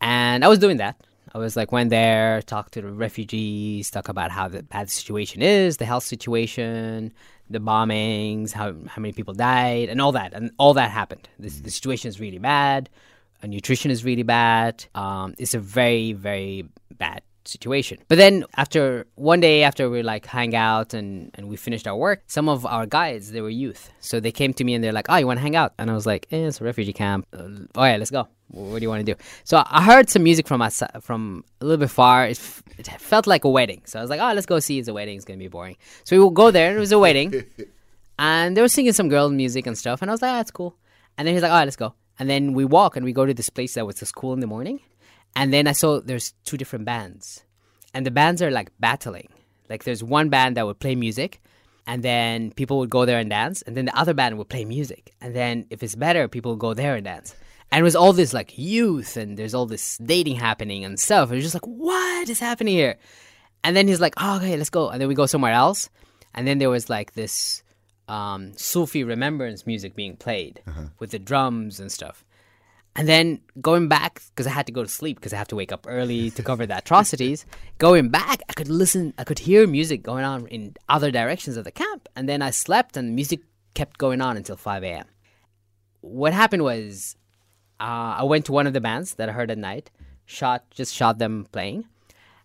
And 0.00 0.44
I 0.44 0.48
was 0.48 0.60
doing 0.60 0.76
that. 0.76 0.94
I 1.34 1.38
was 1.38 1.56
like 1.56 1.72
went 1.72 1.90
there, 1.90 2.40
talked 2.42 2.74
to 2.74 2.80
the 2.82 2.92
refugees, 2.92 3.90
talk 3.90 4.08
about 4.08 4.30
how 4.30 4.46
the 4.46 4.62
bad 4.62 4.88
situation 4.88 5.42
is, 5.42 5.78
the 5.78 5.84
health 5.84 6.04
situation, 6.04 7.12
the 7.50 7.58
bombings, 7.58 8.52
how 8.52 8.68
how 8.86 9.02
many 9.02 9.12
people 9.12 9.34
died, 9.34 9.88
and 9.88 10.00
all 10.00 10.12
that. 10.12 10.32
And 10.32 10.52
all 10.58 10.74
that 10.74 10.92
happened. 10.92 11.28
This, 11.40 11.56
mm. 11.56 11.64
the 11.64 11.72
situation 11.72 12.08
is 12.08 12.20
really 12.20 12.38
bad. 12.38 12.88
Uh, 13.42 13.46
nutrition 13.46 13.90
is 13.90 14.04
really 14.04 14.22
bad. 14.22 14.84
Um, 14.94 15.34
it's 15.38 15.54
a 15.54 15.58
very 15.58 16.12
very 16.12 16.68
bad 16.98 17.22
situation. 17.48 17.98
But 18.08 18.18
then 18.18 18.44
after 18.56 19.06
one 19.14 19.40
day 19.40 19.62
after 19.62 19.88
we 19.90 20.02
like 20.02 20.26
hang 20.26 20.54
out 20.54 20.94
and, 20.94 21.30
and 21.34 21.48
we 21.48 21.56
finished 21.56 21.86
our 21.86 21.96
work, 21.96 22.22
some 22.26 22.48
of 22.48 22.66
our 22.66 22.86
guides, 22.86 23.32
they 23.32 23.40
were 23.40 23.50
youth. 23.50 23.90
So 24.00 24.20
they 24.20 24.32
came 24.32 24.52
to 24.54 24.64
me 24.64 24.74
and 24.74 24.84
they're 24.84 24.92
like, 24.92 25.06
oh, 25.08 25.16
you 25.16 25.26
want 25.26 25.38
to 25.38 25.42
hang 25.42 25.56
out? 25.56 25.72
And 25.78 25.90
I 25.90 25.94
was 25.94 26.06
like, 26.06 26.26
eh, 26.30 26.46
it's 26.46 26.60
a 26.60 26.64
refugee 26.64 26.92
camp. 26.92 27.26
Uh, 27.32 27.48
oh 27.74 27.84
yeah, 27.84 27.96
let's 27.96 28.10
go. 28.10 28.28
What 28.48 28.78
do 28.78 28.82
you 28.82 28.88
want 28.88 29.04
to 29.04 29.14
do? 29.14 29.18
So 29.44 29.62
I 29.64 29.82
heard 29.82 30.08
some 30.08 30.22
music 30.22 30.46
from 30.46 30.62
us 30.62 30.82
from 31.00 31.44
a 31.60 31.64
little 31.64 31.78
bit 31.78 31.90
far. 31.90 32.26
It, 32.26 32.38
f- 32.38 32.62
it 32.78 32.86
felt 33.00 33.26
like 33.26 33.44
a 33.44 33.50
wedding. 33.50 33.82
So 33.84 33.98
I 33.98 34.02
was 34.02 34.10
like, 34.10 34.20
oh, 34.20 34.32
let's 34.32 34.46
go 34.46 34.58
see. 34.58 34.78
It's 34.78 34.88
a 34.88 34.94
wedding. 34.94 35.16
It's 35.16 35.24
going 35.24 35.38
to 35.38 35.44
be 35.44 35.48
boring. 35.48 35.76
So 36.04 36.16
we 36.16 36.20
will 36.20 36.30
go 36.30 36.50
there. 36.50 36.76
It 36.76 36.80
was 36.80 36.92
a 36.92 36.98
wedding. 36.98 37.44
and 38.18 38.56
they 38.56 38.62
were 38.62 38.68
singing 38.68 38.92
some 38.92 39.08
girl 39.08 39.28
music 39.28 39.66
and 39.66 39.76
stuff. 39.76 40.00
And 40.00 40.10
I 40.10 40.14
was 40.14 40.22
like, 40.22 40.32
oh, 40.32 40.36
that's 40.36 40.50
cool. 40.50 40.76
And 41.18 41.26
then 41.26 41.34
he's 41.34 41.42
like, 41.42 41.50
all 41.50 41.58
right, 41.58 41.64
let's 41.64 41.76
go. 41.76 41.94
And 42.18 42.28
then 42.28 42.52
we 42.52 42.64
walk 42.64 42.96
and 42.96 43.04
we 43.04 43.12
go 43.12 43.26
to 43.26 43.34
this 43.34 43.50
place 43.50 43.74
that 43.74 43.86
was 43.86 43.96
the 43.96 44.06
school 44.06 44.32
in 44.32 44.40
the 44.40 44.46
morning. 44.46 44.80
And 45.36 45.52
then 45.52 45.66
I 45.66 45.72
saw 45.72 46.00
there's 46.00 46.34
two 46.44 46.56
different 46.56 46.84
bands. 46.84 47.44
And 47.94 48.04
the 48.04 48.10
bands 48.10 48.42
are 48.42 48.50
like 48.50 48.70
battling. 48.80 49.28
Like 49.68 49.84
there's 49.84 50.02
one 50.02 50.28
band 50.28 50.56
that 50.56 50.66
would 50.66 50.80
play 50.80 50.94
music 50.94 51.40
and 51.86 52.02
then 52.02 52.52
people 52.52 52.78
would 52.78 52.90
go 52.90 53.06
there 53.06 53.18
and 53.18 53.30
dance. 53.30 53.62
And 53.62 53.76
then 53.76 53.86
the 53.86 53.98
other 53.98 54.14
band 54.14 54.36
would 54.36 54.50
play 54.50 54.64
music. 54.64 55.14
And 55.20 55.34
then 55.34 55.66
if 55.70 55.82
it's 55.82 55.94
better, 55.94 56.28
people 56.28 56.52
would 56.52 56.60
go 56.60 56.74
there 56.74 56.94
and 56.96 57.04
dance. 57.04 57.34
And 57.70 57.80
it 57.80 57.82
was 57.82 57.96
all 57.96 58.12
this 58.12 58.34
like 58.34 58.58
youth 58.58 59.16
and 59.16 59.38
there's 59.38 59.54
all 59.54 59.66
this 59.66 59.96
dating 59.98 60.36
happening 60.36 60.84
and 60.84 60.98
stuff. 60.98 61.30
It 61.30 61.36
was 61.36 61.44
just 61.44 61.54
like, 61.54 61.66
what 61.66 62.28
is 62.28 62.40
happening 62.40 62.74
here? 62.74 62.98
And 63.64 63.76
then 63.76 63.88
he's 63.88 64.00
like, 64.00 64.14
oh, 64.18 64.36
okay, 64.36 64.56
let's 64.56 64.70
go. 64.70 64.90
And 64.90 65.00
then 65.00 65.08
we 65.08 65.14
go 65.14 65.26
somewhere 65.26 65.52
else. 65.52 65.88
And 66.34 66.46
then 66.46 66.58
there 66.58 66.70
was 66.70 66.90
like 66.90 67.14
this 67.14 67.62
um, 68.08 68.56
Sufi 68.56 69.04
remembrance 69.04 69.66
music 69.66 69.94
being 69.94 70.16
played 70.16 70.62
with 70.98 71.10
the 71.10 71.18
drums 71.18 71.78
and 71.80 71.92
stuff. 71.92 72.24
And 72.96 73.06
then 73.06 73.40
going 73.60 73.86
back, 73.86 74.22
because 74.30 74.48
I 74.48 74.50
had 74.50 74.66
to 74.66 74.72
go 74.72 74.82
to 74.82 74.88
sleep 74.88 75.18
because 75.18 75.32
I 75.32 75.36
have 75.36 75.48
to 75.48 75.56
wake 75.56 75.70
up 75.70 75.86
early 75.88 76.30
to 76.36 76.42
cover 76.42 76.66
the 76.66 76.78
atrocities. 76.78 77.46
Going 77.78 78.08
back, 78.08 78.42
I 78.48 78.52
could 78.54 78.68
listen, 78.68 79.14
I 79.18 79.24
could 79.24 79.38
hear 79.38 79.68
music 79.68 80.02
going 80.02 80.24
on 80.24 80.48
in 80.48 80.74
other 80.88 81.12
directions 81.12 81.56
of 81.56 81.64
the 81.64 81.70
camp. 81.70 82.08
And 82.16 82.28
then 82.28 82.42
I 82.42 82.50
slept 82.50 82.96
and 82.96 83.14
music 83.14 83.40
kept 83.74 83.98
going 83.98 84.20
on 84.20 84.36
until 84.36 84.56
5 84.56 84.82
a.m. 84.82 85.04
What 86.00 86.32
happened 86.32 86.64
was 86.64 87.16
uh, 87.78 88.18
I 88.18 88.24
went 88.24 88.46
to 88.46 88.52
one 88.52 88.66
of 88.66 88.72
the 88.72 88.80
bands 88.80 89.14
that 89.14 89.28
I 89.28 89.32
heard 89.32 89.52
at 89.52 89.58
night, 89.58 89.90
shot, 90.26 90.64
just 90.70 90.92
shot 90.92 91.18
them 91.18 91.46
playing. 91.52 91.84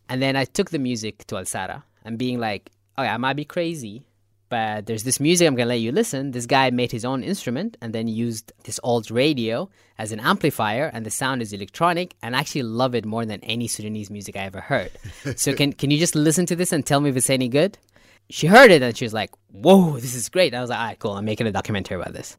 And 0.08 0.22
then 0.22 0.36
I 0.36 0.46
took 0.46 0.70
the 0.70 0.78
music 0.78 1.26
to 1.28 1.36
Alsarah 1.36 1.84
and 2.06 2.20
being 2.20 2.40
like, 2.40 2.70
okay, 2.98 3.08
I 3.08 3.18
might 3.18 3.36
be 3.36 3.46
crazy, 3.46 4.06
but 4.54 4.86
there's 4.86 5.02
this 5.02 5.20
music 5.20 5.48
I'm 5.48 5.56
gonna 5.56 5.70
let 5.70 5.80
you 5.80 5.92
listen. 5.92 6.30
This 6.30 6.46
guy 6.46 6.70
made 6.70 6.92
his 6.92 7.04
own 7.04 7.24
instrument 7.24 7.76
and 7.82 7.92
then 7.92 8.08
used 8.08 8.52
this 8.66 8.80
old 8.84 9.10
radio 9.10 9.68
as 9.98 10.12
an 10.12 10.20
amplifier, 10.20 10.92
and 10.94 11.04
the 11.08 11.10
sound 11.10 11.42
is 11.42 11.54
electronic. 11.54 12.14
And 12.22 12.36
I 12.36 12.40
actually 12.42 12.62
love 12.62 12.94
it 12.94 13.04
more 13.04 13.26
than 13.26 13.40
any 13.44 13.68
Sudanese 13.68 14.12
music 14.12 14.36
I 14.36 14.42
ever 14.42 14.62
heard. 14.62 14.92
so 15.36 15.56
can 15.56 15.74
can 15.74 15.90
you 15.90 15.98
just 15.98 16.14
listen 16.14 16.46
to 16.46 16.56
this 16.56 16.72
and 16.72 16.86
tell 16.86 17.02
me 17.02 17.10
if 17.10 17.18
it's 17.18 17.32
any 17.32 17.50
good? 17.50 17.80
She 18.30 18.46
heard 18.46 18.70
it 18.70 18.84
and 18.84 18.96
she 18.96 19.06
was 19.06 19.14
like, 19.22 19.32
"Whoa, 19.52 20.00
this 20.00 20.14
is 20.14 20.30
great!" 20.30 20.54
And 20.54 20.58
I 20.58 20.62
was 20.62 20.70
like, 20.70 20.80
"All 20.80 20.86
right, 20.86 21.00
cool. 21.00 21.14
I'm 21.14 21.26
making 21.26 21.48
a 21.48 21.52
documentary 21.52 21.98
about 22.00 22.14
this." 22.14 22.38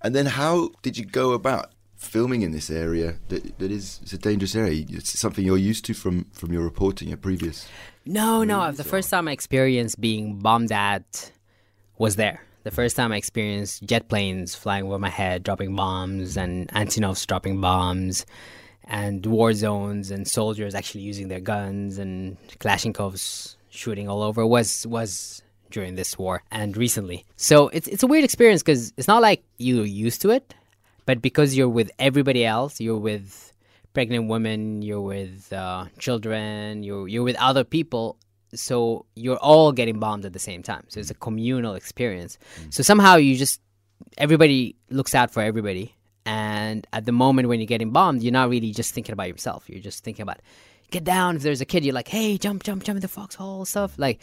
And 0.00 0.14
then 0.14 0.26
how 0.26 0.70
did 0.82 0.96
you 0.96 1.06
go 1.06 1.32
about 1.32 1.72
filming 1.96 2.42
in 2.42 2.52
this 2.52 2.70
area 2.70 3.16
that, 3.30 3.58
that 3.58 3.72
is 3.72 3.98
it's 4.04 4.12
a 4.12 4.18
dangerous 4.18 4.54
area? 4.54 4.84
It's 4.90 5.18
something 5.18 5.44
you're 5.44 5.66
used 5.72 5.84
to 5.86 5.94
from, 5.94 6.26
from 6.32 6.52
your 6.52 6.62
reporting, 6.62 7.08
your 7.08 7.16
previous. 7.16 7.66
No, 8.06 8.44
no. 8.44 8.70
The 8.70 8.84
first 8.84 9.10
time 9.10 9.26
I 9.26 9.32
experienced 9.32 10.00
being 10.00 10.38
bombed 10.38 10.70
at 10.70 11.32
was 11.98 12.16
there. 12.16 12.42
The 12.64 12.70
first 12.70 12.96
time 12.96 13.12
I 13.12 13.16
experienced 13.16 13.84
jet 13.84 14.08
planes 14.08 14.54
flying 14.54 14.84
over 14.84 14.98
my 14.98 15.08
head, 15.10 15.42
dropping 15.42 15.74
bombs, 15.74 16.36
and 16.36 16.68
Antonovs 16.68 17.26
dropping 17.26 17.60
bombs, 17.60 18.26
and 18.84 19.24
war 19.26 19.52
zones, 19.52 20.10
and 20.10 20.26
soldiers 20.26 20.74
actually 20.74 21.02
using 21.02 21.28
their 21.28 21.40
guns, 21.40 21.98
and 21.98 22.36
Kalashnikovs 22.58 23.56
shooting 23.70 24.08
all 24.08 24.22
over 24.22 24.46
was 24.46 24.86
was 24.86 25.42
during 25.70 25.94
this 25.94 26.18
war 26.18 26.42
and 26.50 26.76
recently. 26.76 27.24
So 27.36 27.68
it's 27.68 27.86
it's 27.88 28.02
a 28.02 28.06
weird 28.06 28.24
experience 28.24 28.62
because 28.62 28.92
it's 28.96 29.08
not 29.08 29.22
like 29.22 29.42
you're 29.58 29.84
used 29.84 30.22
to 30.22 30.30
it, 30.30 30.54
but 31.06 31.22
because 31.22 31.56
you're 31.56 31.68
with 31.68 31.90
everybody 31.98 32.44
else, 32.44 32.80
you're 32.80 32.98
with 32.98 33.52
pregnant 33.94 34.28
women, 34.28 34.82
you're 34.82 35.00
with 35.00 35.52
uh, 35.52 35.86
children, 35.98 36.82
you're 36.82 37.08
you're 37.08 37.24
with 37.24 37.36
other 37.36 37.64
people. 37.64 38.16
So 38.54 39.06
you're 39.14 39.36
all 39.36 39.72
getting 39.72 39.98
bombed 39.98 40.24
at 40.24 40.32
the 40.32 40.38
same 40.38 40.62
time. 40.62 40.84
So 40.88 41.00
it's 41.00 41.10
a 41.10 41.14
mm. 41.14 41.20
communal 41.20 41.74
experience. 41.74 42.38
Mm. 42.60 42.74
So 42.74 42.82
somehow 42.82 43.16
you 43.16 43.36
just 43.36 43.60
everybody 44.16 44.76
looks 44.90 45.14
out 45.14 45.30
for 45.30 45.42
everybody. 45.42 45.94
And 46.24 46.86
at 46.92 47.06
the 47.06 47.12
moment 47.12 47.48
when 47.48 47.58
you're 47.60 47.66
getting 47.66 47.90
bombed, 47.90 48.22
you're 48.22 48.32
not 48.32 48.50
really 48.50 48.72
just 48.72 48.94
thinking 48.94 49.12
about 49.12 49.28
yourself. 49.28 49.68
You're 49.68 49.80
just 49.80 50.04
thinking 50.04 50.22
about 50.22 50.40
get 50.90 51.04
down. 51.04 51.36
If 51.36 51.42
there's 51.42 51.60
a 51.60 51.66
kid, 51.66 51.84
you're 51.84 51.94
like, 51.94 52.08
hey, 52.08 52.38
jump, 52.38 52.62
jump, 52.62 52.84
jump 52.84 52.96
in 52.96 53.02
the 53.02 53.08
foxhole 53.08 53.64
stuff. 53.64 53.98
Like 53.98 54.20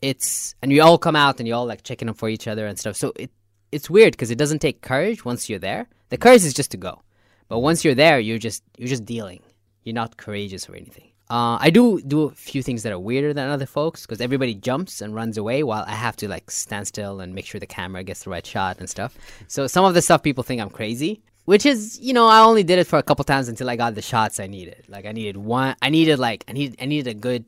it's 0.00 0.54
and 0.62 0.72
you 0.72 0.82
all 0.82 0.98
come 0.98 1.16
out 1.16 1.38
and 1.38 1.48
you 1.48 1.54
all 1.54 1.66
like 1.66 1.82
checking 1.82 2.08
up 2.08 2.16
for 2.16 2.28
each 2.28 2.46
other 2.48 2.66
and 2.66 2.78
stuff. 2.78 2.96
So 2.96 3.12
it 3.16 3.30
it's 3.72 3.90
weird 3.90 4.12
because 4.12 4.30
it 4.30 4.38
doesn't 4.38 4.60
take 4.60 4.82
courage 4.82 5.24
once 5.24 5.48
you're 5.48 5.58
there. 5.58 5.88
The 6.10 6.18
courage 6.18 6.44
is 6.44 6.54
just 6.54 6.70
to 6.72 6.76
go, 6.76 7.02
but 7.48 7.58
once 7.58 7.84
you're 7.84 7.94
there, 7.94 8.20
you're 8.20 8.38
just 8.38 8.62
you're 8.76 8.88
just 8.88 9.04
dealing. 9.04 9.42
You're 9.82 9.94
not 9.94 10.16
courageous 10.16 10.68
or 10.68 10.76
anything. 10.76 11.10
Uh, 11.30 11.56
I 11.58 11.70
do 11.70 12.02
do 12.02 12.24
a 12.24 12.30
few 12.32 12.62
things 12.62 12.82
that 12.82 12.92
are 12.92 12.98
weirder 12.98 13.32
than 13.32 13.48
other 13.48 13.64
folks 13.64 14.02
because 14.02 14.20
everybody 14.20 14.54
jumps 14.54 15.00
and 15.00 15.14
runs 15.14 15.38
away 15.38 15.62
while 15.62 15.84
I 15.86 15.94
have 15.94 16.16
to 16.16 16.28
like 16.28 16.50
stand 16.50 16.86
still 16.86 17.20
and 17.20 17.34
make 17.34 17.46
sure 17.46 17.58
the 17.58 17.66
camera 17.66 18.04
gets 18.04 18.24
the 18.24 18.30
right 18.30 18.44
shot 18.44 18.78
and 18.78 18.90
stuff. 18.90 19.16
So 19.48 19.66
some 19.66 19.86
of 19.86 19.94
the 19.94 20.02
stuff 20.02 20.22
people 20.22 20.44
think 20.44 20.60
I'm 20.60 20.68
crazy, 20.68 21.22
which 21.46 21.64
is 21.64 21.98
you 21.98 22.12
know 22.12 22.26
I 22.26 22.40
only 22.40 22.62
did 22.62 22.78
it 22.78 22.86
for 22.86 22.98
a 22.98 23.02
couple 23.02 23.24
times 23.24 23.48
until 23.48 23.70
I 23.70 23.76
got 23.76 23.94
the 23.94 24.02
shots 24.02 24.38
I 24.38 24.48
needed. 24.48 24.84
Like 24.88 25.06
I 25.06 25.12
needed 25.12 25.38
one, 25.38 25.76
I 25.80 25.88
needed 25.88 26.18
like 26.18 26.44
I 26.46 26.52
need 26.52 26.76
I 26.80 26.84
needed 26.84 27.10
a 27.10 27.14
good 27.14 27.46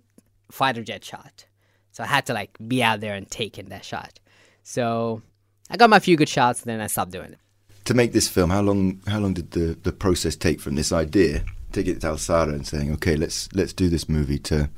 fighter 0.51 0.83
jet 0.83 1.05
shot. 1.05 1.45
So 1.93 2.03
I 2.03 2.07
had 2.07 2.27
to 2.27 2.35
like 2.35 2.57
be 2.67 2.83
out 2.83 3.01
there 3.01 3.15
and 3.15 3.31
take 3.31 3.59
in 3.59 3.69
that 3.69 3.85
shot. 3.85 4.21
So 4.63 5.23
I 5.71 5.77
got 5.77 5.91
my 5.91 5.99
few 5.99 6.17
good 6.17 6.29
shots, 6.29 6.63
and 6.63 6.71
then 6.71 6.81
I 6.81 6.87
stopped 6.87 7.13
doing 7.13 7.33
it. 7.33 7.39
To 7.85 7.95
make 7.95 8.13
this 8.13 8.29
film, 8.29 8.51
how 8.51 8.63
long 8.63 9.03
how 9.07 9.19
long 9.19 9.35
did 9.35 9.51
the, 9.51 9.79
the 9.83 9.93
process 9.93 10.35
take 10.35 10.61
from 10.61 10.77
this 10.77 10.93
idea, 10.93 11.45
taking 11.77 11.97
it 11.97 12.01
to 12.01 12.09
Alsarah 12.09 12.55
and 12.55 12.67
saying, 12.67 12.93
okay, 12.95 13.17
let's 13.17 13.53
let's 13.53 13.73
do 13.73 13.89
this 13.89 14.09
movie 14.09 14.39
to 14.51 14.71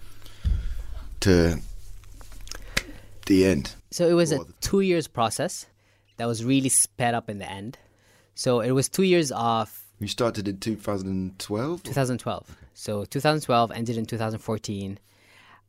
to 1.21 1.59
the 3.27 3.47
end? 3.47 3.75
So 3.91 4.09
it 4.09 4.15
was 4.15 4.33
a 4.33 4.41
two 4.61 4.81
years 4.81 5.07
process 5.07 5.67
that 6.17 6.27
was 6.27 6.45
really 6.45 6.69
sped 6.69 7.15
up 7.15 7.31
in 7.31 7.39
the 7.39 7.51
end. 7.51 7.79
So 8.35 8.61
it 8.61 8.73
was 8.73 8.89
two 8.89 9.05
years 9.05 9.31
off. 9.33 9.87
You 10.01 10.09
started 10.09 10.47
in 10.47 10.59
2012? 10.59 11.83
2012. 11.83 12.57
So 12.75 13.05
2012 13.05 13.73
ended 13.73 13.97
in 13.97 14.07
2014. 14.07 14.99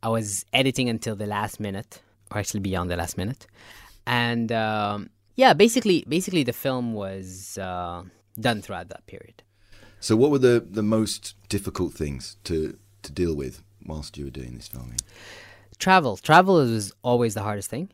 I 0.01 0.09
was 0.09 0.45
editing 0.53 0.87
until 0.89 1.15
the 1.15 1.25
last 1.25 1.59
minute, 1.59 2.01
or 2.31 2.37
actually 2.37 2.61
beyond 2.61 2.89
the 2.89 2.95
last 2.95 3.17
minute, 3.17 3.47
and 4.07 4.51
um, 4.51 5.09
yeah, 5.35 5.53
basically, 5.53 6.05
basically 6.07 6.43
the 6.43 6.53
film 6.53 6.93
was 6.93 7.57
uh, 7.57 8.03
done 8.39 8.61
throughout 8.61 8.89
that 8.89 9.05
period. 9.07 9.43
So 9.99 10.15
what 10.15 10.31
were 10.31 10.39
the, 10.39 10.65
the 10.69 10.83
most 10.83 11.35
difficult 11.49 11.93
things 11.93 12.37
to, 12.45 12.77
to 13.03 13.11
deal 13.11 13.35
with 13.35 13.61
whilst 13.85 14.17
you 14.17 14.25
were 14.25 14.31
doing 14.31 14.55
this 14.55 14.67
filming? 14.67 14.99
Travel, 15.77 16.17
travel 16.17 16.59
is 16.59 16.91
always 17.01 17.33
the 17.33 17.41
hardest 17.43 17.69
thing. 17.69 17.89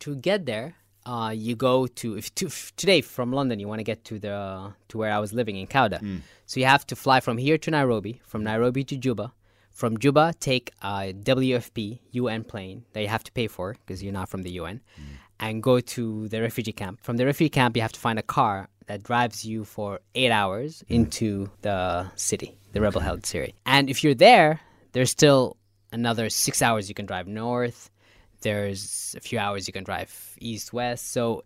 To 0.00 0.14
get 0.16 0.46
there, 0.46 0.74
uh, 1.04 1.32
you 1.34 1.56
go 1.56 1.86
to 1.86 2.16
if, 2.16 2.34
to 2.36 2.46
if 2.46 2.74
today 2.76 3.00
from 3.00 3.32
London 3.32 3.58
you 3.58 3.68
want 3.68 3.80
to 3.80 3.84
get 3.84 4.04
to 4.04 4.18
the 4.18 4.72
to 4.88 4.98
where 4.98 5.12
I 5.12 5.18
was 5.18 5.32
living 5.32 5.56
in 5.56 5.66
Kauda. 5.66 6.00
So 6.46 6.60
you 6.60 6.66
have 6.66 6.86
to 6.88 6.96
fly 6.96 7.20
from 7.20 7.38
here 7.38 7.58
to 7.58 7.70
Nairobi, 7.70 8.20
from 8.24 8.44
Nairobi 8.44 8.84
to 8.84 8.96
Juba. 8.96 9.32
From 9.70 9.98
Juba, 9.98 10.34
take 10.38 10.70
a 10.82 11.12
WFP 11.14 11.98
UN 12.12 12.44
plane 12.44 12.84
that 12.92 13.00
you 13.00 13.08
have 13.08 13.24
to 13.24 13.32
pay 13.32 13.46
for 13.48 13.74
because 13.80 14.02
you're 14.02 14.12
not 14.12 14.28
from 14.28 14.42
the 14.42 14.50
UN, 14.52 14.80
and 15.40 15.62
go 15.62 15.80
to 15.80 16.28
the 16.28 16.40
refugee 16.42 16.72
camp. 16.72 17.00
From 17.02 17.16
the 17.16 17.24
refugee 17.24 17.48
camp, 17.48 17.74
you 17.76 17.82
have 17.82 17.92
to 17.92 18.00
find 18.00 18.18
a 18.18 18.22
car 18.22 18.68
that 18.86 19.02
drives 19.02 19.44
you 19.44 19.64
for 19.64 20.00
eight 20.14 20.30
hours 20.30 20.84
hmm. 20.88 20.94
into 20.94 21.50
the 21.62 22.10
city, 22.14 22.56
the 22.72 22.80
rebel-held 22.80 23.26
city. 23.26 23.54
And 23.66 23.88
if 23.90 24.02
you're 24.02 24.14
there, 24.14 24.60
there's 24.92 25.10
still 25.10 25.56
another 25.92 26.28
six 26.30 26.62
hours 26.62 26.88
you 26.88 26.94
can 26.94 27.06
drive 27.06 27.26
north. 27.26 27.90
There's 28.40 29.14
a 29.16 29.20
few 29.20 29.38
hours 29.38 29.66
you 29.66 29.72
can 29.72 29.84
drive 29.84 30.36
east 30.38 30.72
west. 30.72 31.12
So 31.12 31.44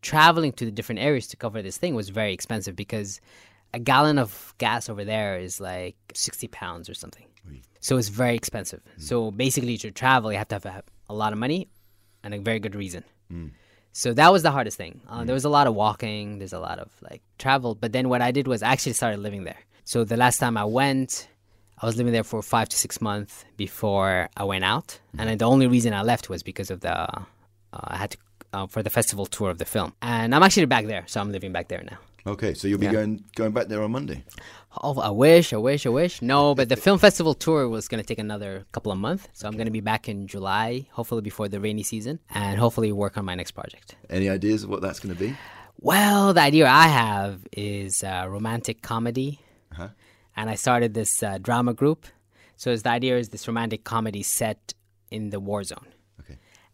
traveling 0.00 0.52
to 0.52 0.64
the 0.64 0.70
different 0.70 1.00
areas 1.00 1.26
to 1.28 1.36
cover 1.36 1.60
this 1.60 1.76
thing 1.76 1.94
was 1.94 2.08
very 2.08 2.32
expensive 2.32 2.76
because 2.76 3.20
a 3.74 3.78
gallon 3.78 4.18
of 4.18 4.54
gas 4.58 4.88
over 4.88 5.04
there 5.04 5.38
is 5.38 5.60
like 5.60 5.96
60 6.14 6.48
pounds 6.48 6.88
or 6.88 6.94
something. 6.94 7.28
So 7.80 7.96
it's 7.96 8.08
very 8.08 8.34
expensive. 8.34 8.80
Hmm. 8.96 9.02
So 9.02 9.30
basically, 9.30 9.76
to 9.78 9.90
travel, 9.90 10.32
you 10.32 10.38
have 10.38 10.48
to 10.48 10.56
have 10.56 10.66
a, 10.66 10.82
a 11.08 11.14
lot 11.14 11.32
of 11.32 11.38
money 11.38 11.68
and 12.22 12.34
a 12.34 12.38
very 12.38 12.58
good 12.58 12.74
reason. 12.74 13.04
Hmm. 13.30 13.48
So 13.98 14.14
that 14.14 14.30
was 14.30 14.44
the 14.44 14.52
hardest 14.52 14.76
thing. 14.76 15.00
Uh, 15.08 15.24
there 15.24 15.34
was 15.34 15.44
a 15.44 15.48
lot 15.48 15.66
of 15.66 15.74
walking, 15.74 16.38
there's 16.38 16.52
a 16.52 16.60
lot 16.60 16.78
of 16.78 16.88
like 17.02 17.20
travel. 17.36 17.74
But 17.74 17.90
then 17.90 18.08
what 18.08 18.22
I 18.22 18.30
did 18.30 18.46
was 18.46 18.62
I 18.62 18.70
actually 18.70 18.92
started 18.92 19.18
living 19.18 19.42
there. 19.42 19.58
So 19.82 20.04
the 20.04 20.16
last 20.16 20.38
time 20.38 20.56
I 20.56 20.64
went, 20.64 21.26
I 21.82 21.86
was 21.86 21.96
living 21.96 22.12
there 22.12 22.22
for 22.22 22.40
five 22.40 22.68
to 22.68 22.76
six 22.76 23.00
months 23.00 23.44
before 23.56 24.28
I 24.36 24.44
went 24.44 24.62
out. 24.62 25.00
And 25.18 25.28
then 25.28 25.38
the 25.38 25.46
only 25.46 25.66
reason 25.66 25.92
I 25.94 26.02
left 26.02 26.30
was 26.30 26.44
because 26.44 26.70
of 26.70 26.78
the, 26.78 26.96
uh, 26.96 27.24
I 27.72 27.96
had 27.96 28.12
to, 28.12 28.18
uh, 28.52 28.66
for 28.68 28.84
the 28.84 28.90
festival 28.90 29.26
tour 29.26 29.50
of 29.50 29.58
the 29.58 29.64
film. 29.64 29.92
And 30.00 30.32
I'm 30.32 30.44
actually 30.44 30.66
back 30.66 30.86
there. 30.86 31.02
So 31.08 31.20
I'm 31.20 31.32
living 31.32 31.50
back 31.50 31.66
there 31.66 31.82
now. 31.82 31.98
Okay, 32.34 32.52
so 32.54 32.68
you'll 32.68 32.78
be 32.78 32.86
Yeah. 32.86 32.92
going 32.98 33.24
going 33.40 33.52
back 33.52 33.66
there 33.68 33.82
on 33.82 33.90
Monday. 33.90 34.18
Oh, 34.82 34.98
I 35.00 35.10
wish, 35.10 35.52
I 35.52 35.56
wish, 35.56 35.86
I 35.86 35.88
wish. 35.88 36.20
No, 36.22 36.54
but 36.54 36.68
the 36.68 36.76
film 36.76 36.98
festival 36.98 37.34
tour 37.34 37.68
was 37.68 37.88
going 37.88 38.02
to 38.02 38.06
take 38.06 38.18
another 38.28 38.52
couple 38.72 38.92
of 38.92 38.98
months. 38.98 39.26
So 39.32 39.48
I'm 39.48 39.54
going 39.60 39.66
to 39.72 39.72
be 39.80 39.80
back 39.92 40.08
in 40.08 40.26
July, 40.34 40.86
hopefully 40.92 41.22
before 41.22 41.48
the 41.48 41.58
rainy 41.66 41.82
season, 41.82 42.20
and 42.30 42.58
hopefully 42.58 42.92
work 42.92 43.16
on 43.18 43.24
my 43.24 43.34
next 43.34 43.52
project. 43.52 43.96
Any 44.10 44.28
ideas 44.28 44.62
of 44.64 44.68
what 44.70 44.80
that's 44.82 45.00
going 45.00 45.14
to 45.16 45.20
be? 45.26 45.30
Well, 45.80 46.34
the 46.34 46.42
idea 46.42 46.66
I 46.68 46.88
have 46.88 47.46
is 47.52 48.04
uh, 48.04 48.26
romantic 48.28 48.82
comedy, 48.82 49.30
Uh-huh. 49.72 49.88
and 50.36 50.50
I 50.50 50.56
started 50.56 50.92
this 50.94 51.22
uh, 51.22 51.38
drama 51.38 51.72
group. 51.72 52.00
So 52.56 52.76
the 52.76 52.90
idea 52.90 53.16
is 53.16 53.28
this 53.30 53.46
romantic 53.48 53.84
comedy 53.84 54.22
set 54.22 54.74
in 55.10 55.30
the 55.30 55.40
war 55.40 55.62
zone, 55.64 55.86
Okay. 55.86 55.97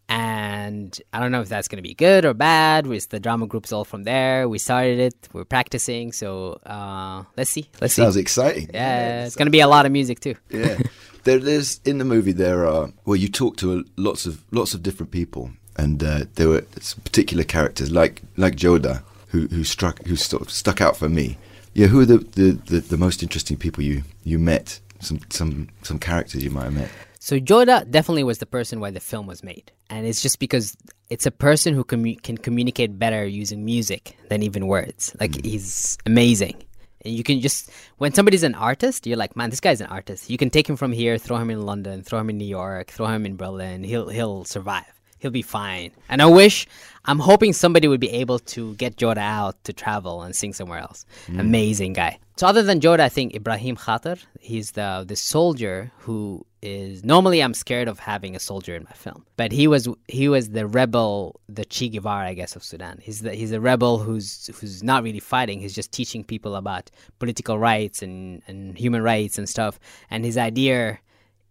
And 0.07 0.99
I 1.13 1.19
don't 1.19 1.31
know 1.31 1.41
if 1.41 1.49
that's 1.49 1.67
going 1.67 1.77
to 1.77 1.87
be 1.87 1.93
good 1.93 2.25
or 2.25 2.33
bad. 2.33 2.87
With 2.87 3.09
the 3.09 3.19
drama 3.19 3.47
groups 3.47 3.71
all 3.71 3.85
from 3.85 4.03
there, 4.03 4.47
we 4.47 4.57
started 4.57 4.99
it. 4.99 5.29
We're 5.33 5.45
practicing, 5.45 6.11
so 6.11 6.59
uh, 6.65 7.23
let's 7.37 7.49
see. 7.49 7.69
Let's 7.81 7.93
see. 7.93 8.01
Sounds 8.01 8.17
exciting. 8.17 8.69
Yeah, 8.73 9.25
it's 9.25 9.35
going 9.35 9.47
to 9.47 9.51
be 9.51 9.61
a 9.61 9.67
lot 9.67 9.85
of 9.85 9.91
music 9.91 10.19
too. 10.19 10.35
yeah. 10.49 10.77
There, 11.25 11.39
there's 11.39 11.81
in 11.83 11.97
the 11.97 12.05
movie 12.05 12.33
there 12.33 12.67
are 12.67 12.91
well, 13.03 13.15
you 13.15 13.27
talk 13.29 13.57
to 13.57 13.83
lots 13.97 14.27
of 14.27 14.43
lots 14.51 14.75
of 14.75 14.83
different 14.83 15.11
people, 15.11 15.49
and 15.75 16.03
uh, 16.03 16.25
there 16.35 16.47
were 16.49 16.63
some 16.79 17.01
particular 17.01 17.43
characters 17.43 17.89
like 17.89 18.21
like 18.37 18.55
Joda 18.55 19.01
who 19.29 19.47
who 19.47 19.63
struck 19.63 20.05
who 20.05 20.15
sort 20.15 20.43
of 20.43 20.51
stuck 20.51 20.81
out 20.81 20.95
for 20.97 21.09
me. 21.09 21.39
Yeah, 21.73 21.87
who 21.87 21.99
are 22.01 22.05
the, 22.05 22.19
the, 22.19 22.51
the, 22.67 22.79
the 22.79 22.97
most 22.97 23.23
interesting 23.23 23.57
people 23.57 23.83
you 23.83 24.03
you 24.23 24.37
met? 24.37 24.79
Some 24.99 25.19
some 25.31 25.69
some 25.81 25.97
characters 25.97 26.43
you 26.43 26.51
might 26.51 26.65
have 26.65 26.73
met. 26.73 26.91
So 27.25 27.39
Joda 27.39 27.89
definitely 27.89 28.23
was 28.23 28.37
the 28.37 28.45
person 28.45 28.79
why 28.79 28.91
the 28.91 28.99
film 28.99 29.25
was 29.25 29.41
made, 29.41 29.71
and 29.89 30.05
it's 30.05 30.21
just 30.21 30.37
because 30.37 30.77
it's 31.09 31.25
a 31.25 31.31
person 31.31 31.73
who 31.73 31.83
commu- 31.83 32.21
can 32.21 32.37
communicate 32.37 32.99
better 32.99 33.25
using 33.25 33.65
music 33.65 34.15
than 34.29 34.43
even 34.43 34.67
words. 34.67 35.15
Like 35.19 35.33
hmm. 35.33 35.41
he's 35.41 35.97
amazing, 36.05 36.63
and 37.03 37.15
you 37.15 37.23
can 37.23 37.41
just 37.41 37.71
when 37.97 38.13
somebody's 38.13 38.43
an 38.43 38.53
artist, 38.53 39.07
you're 39.07 39.17
like, 39.17 39.35
man, 39.35 39.49
this 39.49 39.59
guy's 39.59 39.81
an 39.81 39.87
artist. 39.87 40.29
You 40.29 40.37
can 40.37 40.51
take 40.51 40.69
him 40.69 40.75
from 40.75 40.91
here, 40.91 41.17
throw 41.17 41.37
him 41.37 41.49
in 41.49 41.65
London, 41.65 42.03
throw 42.03 42.19
him 42.19 42.29
in 42.29 42.37
New 42.37 42.45
York, 42.45 42.91
throw 42.91 43.07
him 43.07 43.25
in 43.25 43.37
Berlin. 43.37 43.83
He'll 43.83 44.09
he'll 44.09 44.45
survive. 44.45 44.94
He'll 45.25 45.31
be 45.31 45.41
fine. 45.41 45.89
And 46.07 46.21
I 46.21 46.27
wish, 46.27 46.67
I'm 47.05 47.17
hoping 47.17 47.51
somebody 47.51 47.87
would 47.87 47.99
be 47.99 48.11
able 48.11 48.37
to 48.53 48.75
get 48.75 48.95
Joda 48.95 49.17
out 49.17 49.55
to 49.63 49.73
travel 49.73 50.21
and 50.21 50.35
sing 50.35 50.53
somewhere 50.53 50.77
else. 50.77 51.03
Mm. 51.25 51.39
Amazing 51.39 51.93
guy. 51.93 52.19
So 52.35 52.45
other 52.45 52.61
than 52.61 52.79
Joda, 52.79 52.99
I 52.99 53.09
think 53.09 53.33
Ibrahim 53.33 53.75
Khater, 53.75 54.19
he's 54.39 54.73
the 54.73 55.03
the 55.07 55.15
soldier 55.15 55.91
who 55.97 56.45
is 56.61 57.03
normally 57.03 57.41
I'm 57.41 57.55
scared 57.55 57.87
of 57.87 57.97
having 57.97 58.35
a 58.35 58.39
soldier 58.39 58.75
in 58.75 58.83
my 58.83 58.91
film, 58.91 59.25
but 59.35 59.51
he 59.51 59.65
was 59.67 59.87
he 60.07 60.29
was 60.29 60.51
the 60.51 60.67
rebel, 60.67 61.39
the 61.49 61.65
Che 61.65 61.89
Guevara, 61.89 62.27
I 62.27 62.35
guess, 62.35 62.55
of 62.55 62.63
Sudan. 62.63 62.99
He's 63.01 63.21
the, 63.21 63.33
he's 63.33 63.51
a 63.51 63.59
rebel 63.59 63.97
who's 63.97 64.51
who's 64.59 64.83
not 64.83 65.01
really 65.01 65.19
fighting. 65.19 65.59
He's 65.59 65.73
just 65.73 65.91
teaching 65.91 66.23
people 66.23 66.55
about 66.55 66.91
political 67.17 67.57
rights 67.57 68.03
and 68.03 68.43
and 68.47 68.77
human 68.77 69.01
rights 69.01 69.39
and 69.39 69.49
stuff. 69.49 69.79
And 70.11 70.23
his 70.23 70.37
idea 70.37 70.99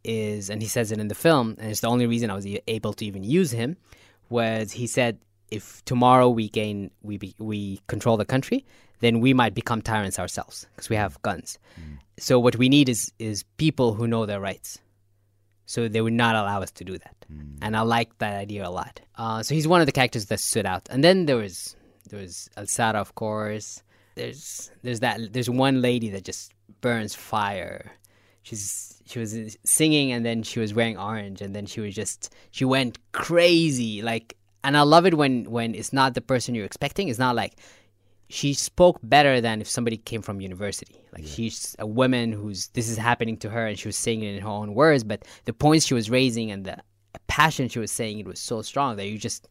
is, 0.05 0.51
and 0.51 0.63
he 0.63 0.69
says 0.69 0.93
it 0.93 1.01
in 1.01 1.09
the 1.09 1.15
film, 1.15 1.57
and 1.59 1.71
it's 1.71 1.81
the 1.81 1.89
only 1.89 2.07
reason 2.07 2.31
I 2.31 2.35
was 2.35 2.47
able 2.69 2.93
to 2.95 3.05
even 3.05 3.25
use 3.25 3.51
him, 3.51 3.77
was 4.29 4.73
he 4.73 4.87
said 4.87 5.19
if 5.51 5.85
tomorrow 5.85 6.29
we 6.29 6.49
gain 6.49 6.91
we 7.03 7.19
be, 7.19 7.35
we 7.39 7.81
control 7.87 8.17
the 8.17 8.25
country, 8.25 8.65
then 9.01 9.21
we 9.21 9.35
might 9.35 9.55
become 9.55 9.83
tyrants 9.83 10.19
ourselves 10.19 10.67
because 10.75 10.89
we 10.89 10.97
have 10.97 11.21
guns. 11.23 11.59
So 12.19 12.39
what 12.39 12.57
we 12.57 12.69
need 12.69 12.89
is 12.89 13.13
is 13.19 13.45
people 13.57 13.95
who 13.95 14.07
know 14.07 14.27
their 14.27 14.41
rights. 14.41 14.79
So 15.67 15.89
they 15.89 16.03
would 16.03 16.13
not 16.13 16.37
allow 16.37 16.61
us 16.61 16.71
to 16.73 16.85
do 16.85 16.99
that, 16.99 17.17
and 17.63 17.75
I 17.77 17.81
like 17.81 18.19
that 18.19 18.35
idea 18.37 18.69
a 18.69 18.71
lot. 18.71 19.01
Uh, 19.17 19.43
so 19.43 19.55
he's 19.55 19.67
one 19.67 19.81
of 19.81 19.87
the 19.87 19.93
characters 19.93 20.27
that 20.27 20.41
stood 20.41 20.67
out. 20.67 20.87
And 20.91 21.03
then 21.03 21.25
there 21.27 21.37
was 21.37 21.75
there 22.11 22.21
was 22.21 22.51
Alsarah, 22.57 23.01
of 23.01 23.15
course. 23.15 23.83
There's 24.15 24.71
there's 24.83 25.01
that 25.01 25.33
there's 25.33 25.49
one 25.49 25.81
lady 25.81 26.11
that 26.11 26.25
just 26.25 26.53
burns 26.81 27.15
fire. 27.15 27.93
She's 28.45 29.03
she 29.07 29.19
was 29.19 29.59
singing 29.65 30.13
and 30.13 30.25
then 30.25 30.43
she 30.43 30.61
was 30.61 30.73
wearing 30.73 30.97
orange 30.97 31.43
and 31.43 31.55
then 31.55 31.67
she 31.67 31.81
was 31.81 31.95
just 31.95 32.33
she 32.53 32.65
went 32.65 32.99
crazy 33.13 34.01
like 34.01 34.37
and 34.63 34.77
I 34.77 34.83
love 34.83 35.07
it 35.07 35.15
when 35.15 35.51
when 35.51 35.75
it's 35.75 35.93
not 35.93 36.15
the 36.15 36.21
person 36.21 36.55
you're 36.55 36.65
expecting. 36.65 37.09
It's 37.09 37.19
not 37.19 37.35
like 37.35 37.57
she 38.29 38.55
spoke 38.55 38.99
better 39.03 39.41
than 39.41 39.61
if 39.61 39.69
somebody 39.69 39.97
came 39.97 40.23
from 40.23 40.41
university. 40.41 41.01
Like 41.13 41.25
she's 41.27 41.75
a 41.79 41.87
woman 41.87 42.33
who's 42.33 42.69
this 42.69 42.89
is 42.89 42.97
happening 42.97 43.37
to 43.39 43.51
her 43.51 43.67
and 43.67 43.79
she 43.79 43.89
was 43.89 43.97
saying 43.97 44.23
it 44.23 44.35
in 44.35 44.43
her 44.43 44.49
own 44.49 44.75
words, 44.75 45.05
but 45.05 45.25
the 45.45 45.53
points 45.53 45.87
she 45.87 45.95
was 45.95 46.11
raising 46.11 46.51
and 46.51 46.65
the 46.65 46.79
passion 47.27 47.69
she 47.69 47.79
was 47.79 47.91
saying 47.91 48.19
it 48.19 48.27
was 48.27 48.41
so 48.41 48.63
strong 48.63 48.97
that 48.97 49.09
you 49.09 49.19
just 49.19 49.49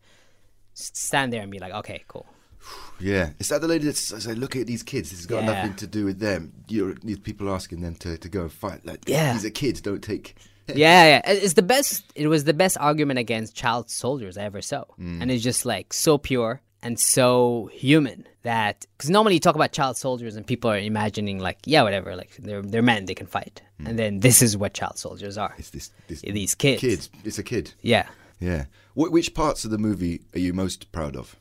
stand 0.73 1.33
there 1.33 1.41
and 1.41 1.51
be 1.51 1.59
like, 1.59 1.73
okay, 1.73 2.03
cool. 2.07 2.27
Yeah, 2.99 3.31
is 3.39 3.49
that 3.49 3.59
the 3.59 3.67
lady 3.67 3.85
that's 3.85 3.99
say, 4.23 4.33
look 4.33 4.55
at 4.55 4.67
these 4.67 4.83
kids. 4.83 5.09
This 5.09 5.19
has 5.19 5.25
got 5.25 5.43
Yeah. 5.43 5.53
nothing 5.53 5.73
to 5.75 5.87
do 5.87 6.05
with 6.05 6.19
them. 6.19 6.53
You're 6.69 6.93
these 7.03 7.19
people 7.19 7.49
asking 7.53 7.81
them 7.81 7.95
to, 7.95 8.17
to 8.17 8.29
go 8.29 8.41
and 8.43 8.51
fight. 8.51 8.85
Like 8.85 9.01
Yeah. 9.07 9.33
these 9.33 9.43
are 9.45 9.49
kids. 9.49 9.81
Don't 9.81 10.01
take. 10.01 10.35
yeah, 10.67 11.05
yeah. 11.05 11.21
It's 11.25 11.53
the 11.55 11.63
best. 11.63 12.05
It 12.15 12.27
was 12.27 12.45
the 12.45 12.53
best 12.53 12.77
argument 12.79 13.19
against 13.19 13.55
child 13.55 13.89
soldiers 13.89 14.37
I 14.37 14.43
ever 14.43 14.61
saw, 14.61 14.85
mm. 14.99 15.21
and 15.21 15.29
it's 15.31 15.43
just 15.43 15.65
like 15.65 15.91
so 15.91 16.17
pure 16.17 16.61
and 16.81 16.97
so 16.99 17.69
human 17.73 18.25
that 18.43 18.85
because 18.97 19.09
normally 19.09 19.33
you 19.33 19.39
talk 19.41 19.55
about 19.55 19.71
child 19.73 19.97
soldiers 19.97 20.35
and 20.37 20.45
people 20.47 20.69
are 20.69 20.77
imagining 20.77 21.39
like 21.39 21.57
yeah 21.65 21.81
whatever 21.81 22.13
like 22.15 22.31
they're 22.39 22.61
they're 22.61 22.81
men 22.81 23.05
they 23.05 23.15
can 23.15 23.25
fight 23.27 23.61
mm. 23.81 23.87
and 23.87 23.97
then 23.97 24.19
this 24.19 24.41
is 24.41 24.57
what 24.57 24.73
child 24.73 24.97
soldiers 24.97 25.37
are 25.37 25.53
It's 25.57 25.69
this, 25.69 25.91
this 26.07 26.19
these 26.21 26.55
kids 26.55 26.81
Kids. 26.81 27.09
It's 27.23 27.39
a 27.39 27.43
kid. 27.43 27.73
yeah 27.81 28.07
Yeah. 28.41 28.65
Wh- 28.95 29.11
which 29.11 29.33
parts 29.33 29.63
of 29.65 29.71
the 29.71 29.77
movie 29.77 30.23
are 30.33 30.39
you 30.39 30.53
most 30.53 30.91
proud 30.91 31.15
of? 31.15 31.37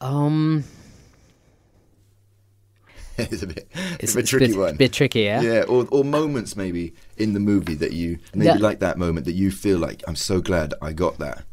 Um 0.00 0.64
it's 3.18 3.42
a 3.42 3.46
bit, 3.46 3.66
it's, 3.72 4.02
it's 4.02 4.12
a 4.12 4.16
bit 4.16 4.20
it's 4.24 4.30
tricky 4.30 4.46
bit, 4.48 4.58
one. 4.58 4.76
bit 4.76 4.92
tricky 4.92 5.20
yeah 5.22 5.40
Yeah, 5.40 5.62
or, 5.62 5.86
or 5.90 6.04
moments 6.04 6.54
maybe 6.56 6.92
in 7.16 7.32
the 7.32 7.40
movie 7.40 7.74
that 7.76 7.92
you 7.92 8.18
maybe 8.34 8.58
Yeah. 8.58 8.66
like 8.66 8.80
that 8.80 8.98
moment 8.98 9.24
that 9.26 9.32
you 9.32 9.50
feel 9.50 9.78
like 9.78 10.02
I'm 10.06 10.16
so 10.16 10.40
glad 10.42 10.74
I 10.82 10.92
got 10.92 11.18
that. 11.18 11.44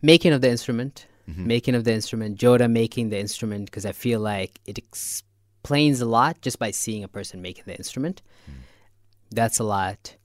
making 0.00 0.32
of 0.32 0.40
the 0.40 0.48
instrument, 0.48 1.06
making 1.26 1.74
of 1.74 1.84
the 1.84 1.92
instrument, 1.92 2.38
Joda 2.38 2.70
making 2.70 3.10
the 3.10 3.18
instrument 3.18 3.66
because 3.66 3.84
I 3.86 3.92
feel 3.92 4.18
like 4.18 4.58
it 4.66 4.78
explains 4.78 6.00
a 6.00 6.06
lot 6.06 6.40
just 6.40 6.58
by 6.58 6.70
seeing 6.70 7.04
a 7.04 7.08
person 7.08 7.42
making 7.42 7.64
the 7.66 7.76
instrument. 7.76 8.22
That's 9.30 9.58
a 9.60 9.64
lot. 9.64 10.16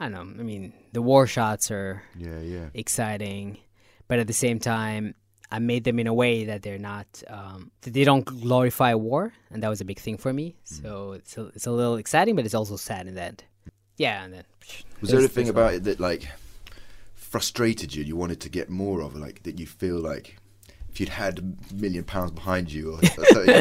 I 0.00 0.08
don't 0.08 0.36
know. 0.36 0.40
I 0.40 0.44
mean, 0.44 0.72
the 0.92 1.02
war 1.02 1.26
shots 1.26 1.70
are 1.70 2.02
Yeah, 2.18 2.40
yeah. 2.40 2.68
exciting, 2.74 3.58
but 4.08 4.18
at 4.18 4.26
the 4.26 4.32
same 4.32 4.58
time, 4.58 5.14
I 5.50 5.58
made 5.58 5.84
them 5.84 5.98
in 5.98 6.06
a 6.06 6.14
way 6.14 6.44
that 6.44 6.62
they're 6.62 6.78
not. 6.78 7.06
Um, 7.28 7.70
that 7.82 7.94
they 7.94 8.04
don't 8.04 8.24
glorify 8.24 8.94
war, 8.94 9.32
and 9.50 9.62
that 9.62 9.68
was 9.68 9.80
a 9.80 9.84
big 9.84 9.98
thing 9.98 10.16
for 10.16 10.32
me. 10.32 10.56
So 10.64 11.12
it's 11.12 11.36
a, 11.38 11.46
it's 11.46 11.66
a 11.66 11.70
little 11.70 11.96
exciting, 11.96 12.36
but 12.36 12.44
it's 12.44 12.54
also 12.54 12.76
sad 12.76 13.06
in 13.06 13.14
the 13.14 13.22
end. 13.22 13.44
Yeah, 13.96 14.24
and 14.24 14.34
then 14.34 14.44
Was 15.00 15.10
there 15.10 15.20
anything 15.20 15.48
about 15.48 15.74
it 15.74 15.84
that 15.84 16.00
like 16.00 16.28
frustrated 17.14 17.94
you? 17.94 18.02
You 18.02 18.16
wanted 18.16 18.40
to 18.40 18.48
get 18.48 18.68
more 18.68 19.00
of, 19.00 19.14
like 19.16 19.42
that 19.44 19.58
you 19.58 19.66
feel 19.66 19.98
like 19.98 20.36
if 20.90 21.00
you'd 21.00 21.10
had 21.10 21.38
a 21.38 21.74
million 21.74 22.04
pounds 22.04 22.30
behind 22.30 22.72
you 22.72 22.94
or 22.94 23.00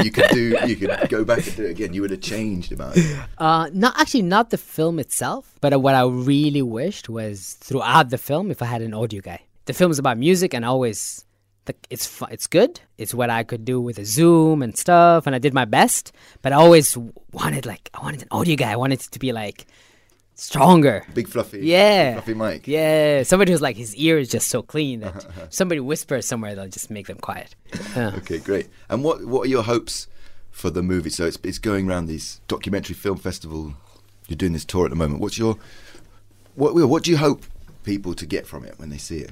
you 0.01 0.09
could 0.09 0.29
do, 0.31 0.57
you 0.65 0.77
could 0.77 1.09
go 1.09 1.25
back 1.25 1.45
and 1.45 1.55
do 1.57 1.65
it 1.65 1.71
again. 1.71 1.93
You 1.93 2.01
would 2.01 2.11
have 2.11 2.21
changed 2.21 2.71
about 2.71 2.95
it. 2.95 3.19
Uh, 3.37 3.69
not 3.73 3.99
actually 3.99 4.21
not 4.21 4.51
the 4.51 4.57
film 4.57 4.99
itself, 4.99 5.57
but 5.59 5.73
uh, 5.73 5.79
what 5.79 5.95
I 5.95 6.05
really 6.05 6.61
wished 6.61 7.09
was 7.09 7.55
throughout 7.59 8.09
the 8.09 8.17
film 8.17 8.51
if 8.51 8.61
I 8.61 8.65
had 8.65 8.81
an 8.81 8.93
audio 8.93 9.19
guy. 9.19 9.41
The 9.65 9.73
film 9.73 9.91
is 9.91 9.99
about 9.99 10.17
music, 10.17 10.53
and 10.53 10.63
I 10.63 10.69
always 10.69 11.24
the, 11.65 11.75
it's 11.89 12.05
fu- 12.05 12.25
it's 12.31 12.47
good. 12.47 12.79
It's 12.97 13.13
what 13.13 13.29
I 13.29 13.43
could 13.43 13.65
do 13.65 13.81
with 13.81 13.97
a 13.99 14.05
Zoom 14.05 14.61
and 14.61 14.77
stuff, 14.77 15.25
and 15.27 15.35
I 15.35 15.39
did 15.39 15.53
my 15.53 15.65
best. 15.65 16.11
But 16.41 16.53
I 16.53 16.55
always 16.57 16.97
wanted 17.31 17.65
like 17.65 17.89
I 17.93 18.01
wanted 18.01 18.21
an 18.21 18.27
audio 18.31 18.55
guy. 18.55 18.71
I 18.71 18.75
wanted 18.75 18.99
it 19.01 19.11
to 19.11 19.19
be 19.19 19.31
like 19.33 19.65
stronger. 20.35 21.05
Big 21.13 21.27
fluffy, 21.27 21.59
Yeah. 21.61 22.13
fluffy 22.13 22.33
mic. 22.33 22.67
Yeah, 22.67 23.23
somebody 23.23 23.51
who's 23.51 23.61
like 23.61 23.77
his 23.77 23.95
ear 23.95 24.17
is 24.17 24.29
just 24.29 24.47
so 24.49 24.61
clean 24.61 24.99
that 25.01 25.25
somebody 25.53 25.79
whispers 25.79 26.25
somewhere, 26.25 26.55
they'll 26.55 26.67
just 26.67 26.89
make 26.89 27.07
them 27.07 27.17
quiet. 27.17 27.55
Yeah. 27.95 28.11
Okay, 28.17 28.39
great. 28.39 28.67
And 28.89 29.03
what 29.03 29.25
what 29.25 29.41
are 29.45 29.49
your 29.49 29.63
hopes 29.63 30.07
for 30.51 30.69
the 30.69 30.83
movie? 30.83 31.09
So 31.09 31.25
it's 31.25 31.37
it's 31.43 31.59
going 31.59 31.89
around 31.89 32.07
these 32.07 32.41
documentary 32.47 32.95
film 32.95 33.17
festival. 33.17 33.73
You're 34.27 34.37
doing 34.37 34.53
this 34.53 34.65
tour 34.65 34.85
at 34.85 34.89
the 34.89 34.95
moment. 34.95 35.21
What's 35.21 35.37
your 35.37 35.57
what 36.55 36.73
what 36.75 37.03
do 37.03 37.11
you 37.11 37.17
hope 37.17 37.43
people 37.85 38.13
to 38.15 38.25
get 38.25 38.45
from 38.45 38.65
it 38.65 38.77
when 38.79 38.89
they 38.89 38.97
see 38.97 39.19
it? 39.19 39.31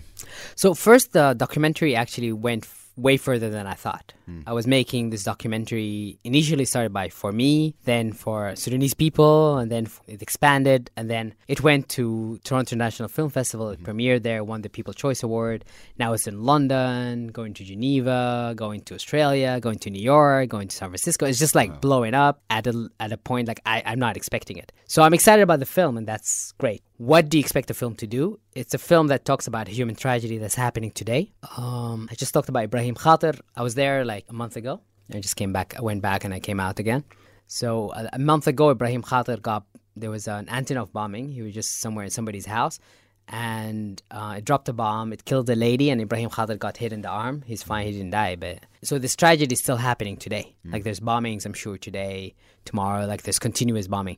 So 0.55 0.73
first, 0.73 1.13
the 1.13 1.33
documentary 1.33 1.95
actually 1.95 2.31
went 2.31 2.63
f- 2.63 2.83
way 2.95 3.17
further 3.17 3.49
than 3.49 3.65
I 3.65 3.73
thought. 3.73 4.13
Hmm. 4.25 4.41
I 4.45 4.53
was 4.53 4.67
making 4.67 5.09
this 5.09 5.23
documentary 5.23 6.19
initially 6.23 6.65
started 6.65 6.93
by 6.93 7.09
for 7.09 7.31
me, 7.31 7.75
then 7.85 8.13
for 8.13 8.55
Sudanese 8.55 8.93
people, 8.93 9.57
and 9.57 9.71
then 9.71 9.87
it 10.07 10.21
expanded, 10.21 10.91
and 10.95 11.09
then 11.09 11.33
it 11.47 11.61
went 11.61 11.89
to 11.89 12.39
Toronto 12.43 12.73
International 12.75 13.09
Film 13.09 13.29
Festival. 13.29 13.69
It 13.71 13.79
hmm. 13.79 13.85
premiered 13.85 14.23
there, 14.23 14.43
won 14.43 14.61
the 14.61 14.69
People 14.69 14.93
Choice 14.93 15.23
Award. 15.23 15.65
Now 15.97 16.13
it's 16.13 16.27
in 16.27 16.43
London, 16.43 17.27
going 17.29 17.53
to 17.55 17.63
Geneva, 17.63 18.53
going 18.55 18.81
to 18.81 18.93
Australia, 18.93 19.59
going 19.59 19.79
to 19.79 19.89
New 19.89 20.01
York, 20.01 20.49
going 20.49 20.67
to 20.67 20.75
San 20.75 20.89
Francisco. 20.89 21.25
It's 21.25 21.39
just 21.39 21.55
like 21.55 21.81
blowing 21.81 22.13
up 22.13 22.41
at 22.49 22.67
a 22.67 22.89
at 22.99 23.11
a 23.11 23.17
point 23.17 23.47
like 23.47 23.61
I, 23.65 23.81
I'm 23.85 23.99
not 23.99 24.15
expecting 24.15 24.57
it. 24.57 24.71
So 24.85 25.01
I'm 25.01 25.13
excited 25.13 25.41
about 25.41 25.59
the 25.59 25.65
film, 25.65 25.97
and 25.97 26.07
that's 26.07 26.53
great. 26.59 26.83
What 26.97 27.27
do 27.27 27.37
you 27.37 27.41
expect 27.41 27.69
the 27.69 27.73
film 27.73 27.95
to 27.95 28.07
do? 28.07 28.39
It's 28.53 28.73
a 28.73 28.77
film 28.77 29.07
that 29.07 29.25
talks 29.25 29.47
about 29.47 29.67
human 29.67 29.95
tragedy 29.95 30.37
that's 30.37 30.55
happening 30.55 30.91
today. 30.91 31.31
Um, 31.57 32.07
I 32.11 32.15
just 32.15 32.33
talked 32.33 32.49
about 32.49 32.65
Ibrahim 32.65 32.95
Khater. 32.95 33.39
I 33.55 33.63
was 33.63 33.73
there 33.73 34.05
like 34.05 34.25
a 34.29 34.33
month 34.33 34.57
ago. 34.57 34.79
I 35.11 35.19
just 35.19 35.35
came 35.35 35.51
back. 35.51 35.73
I 35.77 35.81
went 35.81 36.01
back 36.01 36.23
and 36.23 36.33
I 36.33 36.39
came 36.39 36.59
out 36.59 36.79
again. 36.79 37.03
So 37.47 37.91
a, 37.93 38.09
a 38.13 38.19
month 38.19 38.47
ago, 38.47 38.69
Ibrahim 38.69 39.01
Khater 39.01 39.41
got 39.41 39.65
there 39.95 40.11
was 40.11 40.27
an 40.27 40.45
Antonov 40.45 40.91
bombing. 40.91 41.29
He 41.29 41.41
was 41.41 41.53
just 41.53 41.79
somewhere 41.81 42.05
in 42.05 42.11
somebody's 42.11 42.45
house, 42.45 42.79
and 43.27 44.01
uh, 44.11 44.35
it 44.37 44.45
dropped 44.45 44.69
a 44.69 44.73
bomb. 44.73 45.13
It 45.13 45.25
killed 45.25 45.49
a 45.49 45.55
lady, 45.55 45.89
and 45.89 45.99
Ibrahim 45.99 46.29
Khater 46.29 46.57
got 46.57 46.77
hit 46.77 46.93
in 46.93 47.01
the 47.01 47.09
arm. 47.09 47.43
He's 47.45 47.63
fine. 47.63 47.87
He 47.87 47.91
didn't 47.93 48.11
die. 48.11 48.35
But 48.35 48.59
so 48.83 48.97
this 48.97 49.15
tragedy 49.15 49.53
is 49.53 49.59
still 49.59 49.77
happening 49.77 50.17
today. 50.17 50.55
Like 50.65 50.83
there's 50.83 50.99
bombings. 50.99 51.45
I'm 51.45 51.53
sure 51.53 51.77
today, 51.77 52.35
tomorrow. 52.65 53.05
Like 53.05 53.23
there's 53.23 53.39
continuous 53.39 53.87
bombing. 53.87 54.17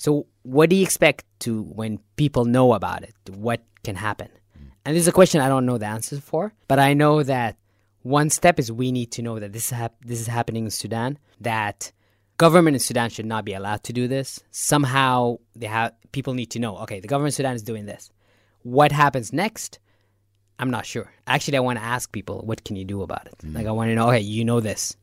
So 0.00 0.26
what 0.44 0.70
do 0.70 0.76
you 0.76 0.82
expect 0.82 1.26
to 1.40 1.62
when 1.62 1.98
people 2.16 2.46
know 2.46 2.72
about 2.72 3.02
it? 3.02 3.14
What 3.28 3.60
can 3.84 3.96
happen? 3.96 4.30
And 4.86 4.96
this 4.96 5.02
is 5.02 5.08
a 5.08 5.12
question 5.12 5.42
I 5.42 5.48
don't 5.50 5.66
know 5.66 5.76
the 5.76 5.86
answers 5.86 6.20
for, 6.20 6.54
but 6.68 6.78
I 6.78 6.94
know 6.94 7.22
that 7.22 7.58
one 8.00 8.30
step 8.30 8.58
is 8.58 8.72
we 8.72 8.92
need 8.92 9.12
to 9.12 9.22
know 9.22 9.38
that 9.38 9.52
this 9.52 9.66
is 9.66 9.70
hap- 9.72 10.02
this 10.02 10.18
is 10.18 10.26
happening 10.26 10.64
in 10.64 10.70
Sudan. 10.70 11.18
That 11.38 11.92
government 12.38 12.76
in 12.76 12.80
Sudan 12.80 13.10
should 13.10 13.26
not 13.26 13.44
be 13.44 13.52
allowed 13.52 13.82
to 13.84 13.92
do 13.92 14.08
this. 14.08 14.40
Somehow 14.50 15.36
they 15.54 15.66
have 15.66 15.92
people 16.12 16.32
need 16.32 16.50
to 16.52 16.58
know. 16.58 16.78
Okay, 16.78 17.00
the 17.00 17.08
government 17.08 17.34
in 17.34 17.36
Sudan 17.36 17.54
is 17.54 17.62
doing 17.62 17.84
this. 17.84 18.10
What 18.62 18.92
happens 18.92 19.34
next? 19.34 19.80
I'm 20.58 20.70
not 20.70 20.86
sure. 20.86 21.12
Actually, 21.26 21.58
I 21.58 21.60
want 21.60 21.78
to 21.78 21.84
ask 21.84 22.10
people, 22.10 22.40
what 22.46 22.64
can 22.64 22.76
you 22.76 22.86
do 22.86 23.02
about 23.02 23.26
it? 23.26 23.34
Mm-hmm. 23.38 23.56
Like, 23.56 23.66
I 23.66 23.70
want 23.70 23.88
to 23.90 23.94
know, 23.94 24.08
hey, 24.10 24.20
you 24.20 24.46
know 24.46 24.60
this. 24.60 24.96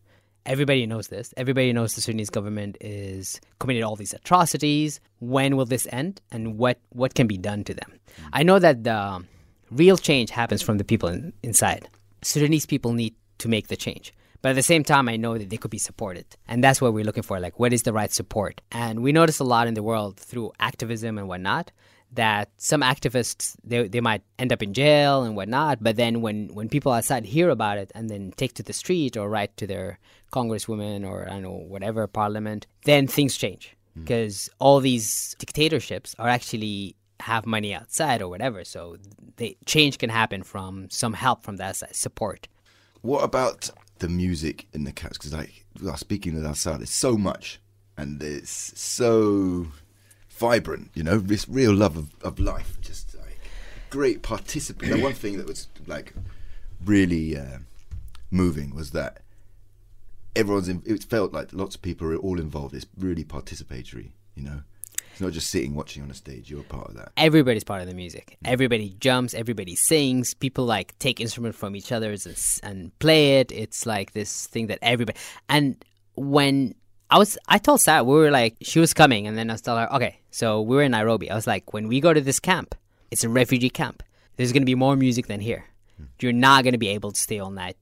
Everybody 0.47 0.85
knows 0.85 1.09
this. 1.09 1.33
Everybody 1.35 1.73
knows 1.73 1.95
the 1.95 2.01
Sudanese 2.01 2.29
government 2.29 2.77
is 2.79 3.41
committed 3.59 3.83
all 3.83 3.97
these 3.97 4.13
atrocities. 4.13 5.01
When 5.19 5.57
will 5.57 5.65
this 5.65 5.85
end, 5.91 6.21
and 6.31 6.57
what 6.57 6.79
what 6.89 7.15
can 7.15 7.27
be 7.27 7.37
done 7.37 7.65
to 7.65 7.73
them? 7.73 7.99
I 8.31 8.43
know 8.43 8.57
that 8.57 8.85
the 8.85 9.25
real 9.71 9.97
change 9.97 10.29
happens 10.29 10.61
from 10.61 10.77
the 10.77 10.85
people 10.85 11.09
in, 11.09 11.33
inside. 11.43 11.89
Sudanese 12.21 12.65
people 12.65 12.93
need 12.93 13.13
to 13.39 13.49
make 13.49 13.67
the 13.67 13.75
change, 13.75 14.13
but 14.41 14.49
at 14.49 14.55
the 14.55 14.63
same 14.63 14.85
time, 14.85 15.09
I 15.09 15.17
know 15.17 15.37
that 15.37 15.49
they 15.49 15.57
could 15.57 15.69
be 15.69 15.77
supported, 15.77 16.25
and 16.47 16.63
that's 16.63 16.79
what 16.79 16.93
we're 16.93 17.03
looking 17.03 17.23
for. 17.23 17.41
Like, 17.41 17.59
what 17.59 17.73
is 17.73 17.83
the 17.83 17.91
right 17.91 18.11
support? 18.11 18.61
And 18.71 19.01
we 19.01 19.11
notice 19.11 19.39
a 19.39 19.43
lot 19.43 19.67
in 19.67 19.73
the 19.73 19.83
world 19.83 20.15
through 20.17 20.53
activism 20.61 21.17
and 21.17 21.27
whatnot 21.27 21.73
that 22.13 22.49
some 22.57 22.81
activists 22.81 23.55
they, 23.63 23.87
they 23.87 23.99
might 23.99 24.21
end 24.39 24.53
up 24.53 24.63
in 24.63 24.73
jail 24.73 25.23
and 25.23 25.35
whatnot 25.35 25.83
but 25.83 25.97
then 25.97 26.21
when, 26.21 26.47
when 26.53 26.69
people 26.69 26.91
outside 26.91 27.25
hear 27.25 27.49
about 27.49 27.77
it 27.77 27.91
and 27.93 28.09
then 28.09 28.31
take 28.37 28.53
to 28.53 28.63
the 28.63 28.71
street 28.71 29.17
or 29.17 29.29
write 29.29 29.55
to 29.57 29.67
their 29.67 29.99
congresswomen 30.31 31.07
or 31.07 31.25
i 31.27 31.31
don't 31.31 31.43
know 31.43 31.51
whatever 31.51 32.07
parliament 32.07 32.67
then 32.83 33.07
things 33.07 33.35
change 33.37 33.75
because 33.95 34.47
all 34.59 34.79
these 34.79 35.35
dictatorships 35.39 36.15
are 36.19 36.27
actually 36.29 36.95
have 37.21 37.47
money 37.47 37.73
outside 37.73 38.21
or 38.21 38.29
whatever 38.29 38.63
so 38.63 38.95
the 39.37 39.57
change 39.65 39.97
can 39.97 40.09
happen 40.09 40.43
from 40.43 40.87
some 40.89 41.13
help 41.13 41.43
from 41.43 41.55
that 41.57 41.75
side 41.75 41.95
support 41.95 42.47
What 43.01 43.23
about 43.23 43.69
the 43.99 44.09
music 44.09 44.67
in 44.73 44.83
the 44.83 44.91
cats? 44.91 45.17
Because 45.17 45.33
like 45.33 45.65
speaking 45.97 46.37
of 46.37 46.45
outside, 46.45 46.81
it's 46.81 46.93
so 46.93 47.17
much, 47.17 47.59
and 47.95 48.21
it's 48.21 48.79
so 48.79 49.67
vibrant. 50.29 50.91
You 50.93 51.03
know, 51.03 51.17
this 51.17 51.47
real 51.47 51.73
love 51.73 51.97
of, 51.97 52.07
of 52.21 52.39
life, 52.39 52.79
just 52.81 53.15
like 53.15 53.39
great 53.89 54.21
participant. 54.21 55.01
one 55.01 55.13
thing 55.13 55.37
that 55.37 55.47
was 55.47 55.67
like 55.85 56.13
really 56.85 57.37
uh, 57.37 57.59
moving 58.31 58.75
was 58.75 58.91
that 58.91 59.21
everyone's. 60.37 60.69
In, 60.69 60.81
it 60.85 61.03
felt 61.03 61.33
like 61.33 61.53
lots 61.53 61.75
of 61.75 61.81
people 61.81 62.07
are 62.07 62.15
all 62.17 62.39
involved. 62.39 62.73
It's 62.75 62.85
really 62.97 63.23
participatory. 63.23 64.11
You 64.35 64.43
know, 64.43 64.61
it's 65.11 65.21
not 65.21 65.31
just 65.31 65.49
sitting 65.49 65.73
watching 65.73 66.03
on 66.03 66.11
a 66.11 66.13
stage. 66.13 66.51
You're 66.51 66.61
a 66.61 66.63
part 66.63 66.89
of 66.89 66.95
that. 66.95 67.11
everybody's 67.17 67.63
part 67.63 67.81
of 67.81 67.87
the 67.87 67.95
music. 67.95 68.37
Everybody 68.45 68.95
jumps, 68.99 69.33
everybody 69.33 69.75
sings. 69.75 70.35
People 70.35 70.65
like 70.65 70.97
take 70.99 71.19
instrument 71.19 71.55
from 71.55 71.75
each 71.75 71.91
other's 71.91 72.27
and, 72.27 72.37
and 72.61 72.99
play 72.99 73.39
it. 73.39 73.51
It's 73.51 73.87
like 73.87 74.11
this 74.11 74.45
thing 74.45 74.67
that 74.67 74.77
everybody. 74.83 75.17
And 75.49 75.83
when 76.13 76.75
I 77.09 77.17
was, 77.17 77.35
I 77.47 77.57
told 77.57 77.81
Sarah 77.81 78.03
we 78.03 78.13
were 78.13 78.29
like, 78.29 78.57
she 78.61 78.79
was 78.79 78.93
coming, 78.93 79.25
and 79.25 79.37
then 79.37 79.49
I 79.49 79.53
was 79.53 79.61
telling 79.61 79.83
her, 79.83 79.93
okay, 79.95 80.19
so 80.29 80.61
we 80.61 80.75
were 80.75 80.83
in 80.83 80.91
Nairobi. 80.91 81.31
I 81.31 81.35
was 81.35 81.47
like, 81.47 81.73
when 81.73 81.87
we 81.87 81.99
go 81.99 82.13
to 82.13 82.21
this 82.21 82.39
camp, 82.39 82.75
it's 83.09 83.23
a 83.23 83.29
refugee 83.29 83.71
camp. 83.71 84.03
There's 84.35 84.51
gonna 84.51 84.65
be 84.65 84.75
more 84.75 84.95
music 84.95 85.25
than 85.25 85.39
here. 85.39 85.65
Hmm. 85.97 86.03
You're 86.19 86.33
not 86.33 86.63
gonna 86.63 86.77
be 86.77 86.89
able 86.89 87.11
to 87.11 87.19
stay 87.19 87.39
all 87.39 87.49
night. 87.49 87.77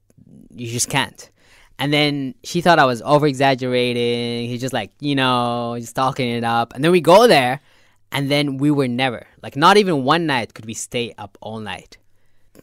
You 0.54 0.72
just 0.72 0.88
can't. 0.88 1.30
And 1.78 1.92
then 1.92 2.34
she 2.42 2.60
thought 2.62 2.78
I 2.78 2.84
was 2.86 3.02
over 3.02 3.26
exaggerating. 3.26 4.48
He's 4.48 4.60
just 4.60 4.72
like, 4.72 4.92
you 5.00 5.14
know, 5.14 5.76
just 5.78 5.94
talking 5.94 6.28
it 6.30 6.44
up. 6.44 6.72
And 6.74 6.82
then 6.82 6.90
we 6.90 7.00
go 7.00 7.26
there, 7.26 7.60
and 8.12 8.30
then 8.30 8.56
we 8.56 8.70
were 8.70 8.88
never, 8.88 9.26
like, 9.42 9.56
not 9.56 9.76
even 9.76 10.04
one 10.04 10.26
night 10.26 10.54
could 10.54 10.64
we 10.64 10.74
stay 10.74 11.12
up 11.18 11.36
all 11.40 11.60
night 11.60 11.98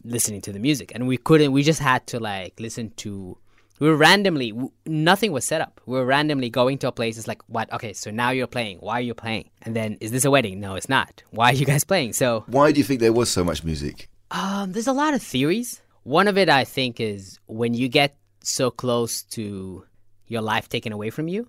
listening 0.04 0.42
to 0.42 0.52
the 0.52 0.60
music. 0.60 0.92
And 0.96 1.08
we 1.08 1.18
couldn't, 1.18 1.52
we 1.52 1.62
just 1.64 1.80
had 1.80 2.08
to, 2.08 2.20
like, 2.20 2.60
listen 2.60 2.90
to, 2.98 3.38
we 3.80 3.88
were 3.88 3.96
randomly, 3.96 4.52
w- 4.52 4.72
nothing 4.88 5.32
was 5.32 5.46
set 5.46 5.62
up. 5.62 5.80
We 5.86 5.94
were 5.98 6.06
randomly 6.06 6.50
going 6.50 6.80
to 6.80 6.88
a 6.88 6.92
place. 6.92 7.18
It's 7.18 7.28
like, 7.28 7.42
what? 7.48 7.72
Okay, 7.72 7.94
so 7.94 8.10
now 8.10 8.32
you're 8.32 8.48
playing. 8.48 8.80
Why 8.80 8.94
are 8.98 9.02
you 9.02 9.14
playing? 9.14 9.50
And 9.62 9.76
then, 9.76 9.98
is 10.02 10.12
this 10.12 10.26
a 10.26 10.32
wedding? 10.32 10.60
No, 10.60 10.74
it's 10.76 10.90
not. 10.90 11.22
Why 11.30 11.52
are 11.52 11.54
you 11.54 11.66
guys 11.66 11.84
playing? 11.84 12.14
So, 12.14 12.46
Why 12.48 12.72
do 12.72 12.80
you 12.80 12.84
think 12.84 13.00
there 13.00 13.14
was 13.14 13.30
so 13.30 13.44
much 13.44 13.64
music? 13.64 14.10
um, 14.32 14.72
there's 14.72 14.88
a 14.88 14.94
lot 14.94 15.14
of 15.14 15.22
theories. 15.22 15.82
One 16.02 16.28
of 16.28 16.38
it, 16.40 16.50
I 16.50 16.64
think, 16.64 17.00
is 17.00 17.40
when 17.46 17.76
you 17.76 17.88
get 17.88 18.18
so 18.44 18.70
close 18.70 19.24
to 19.24 19.86
your 20.28 20.42
life 20.42 20.70
taken 20.70 20.94
away 20.94 21.10
from 21.10 21.28
you, 21.28 21.48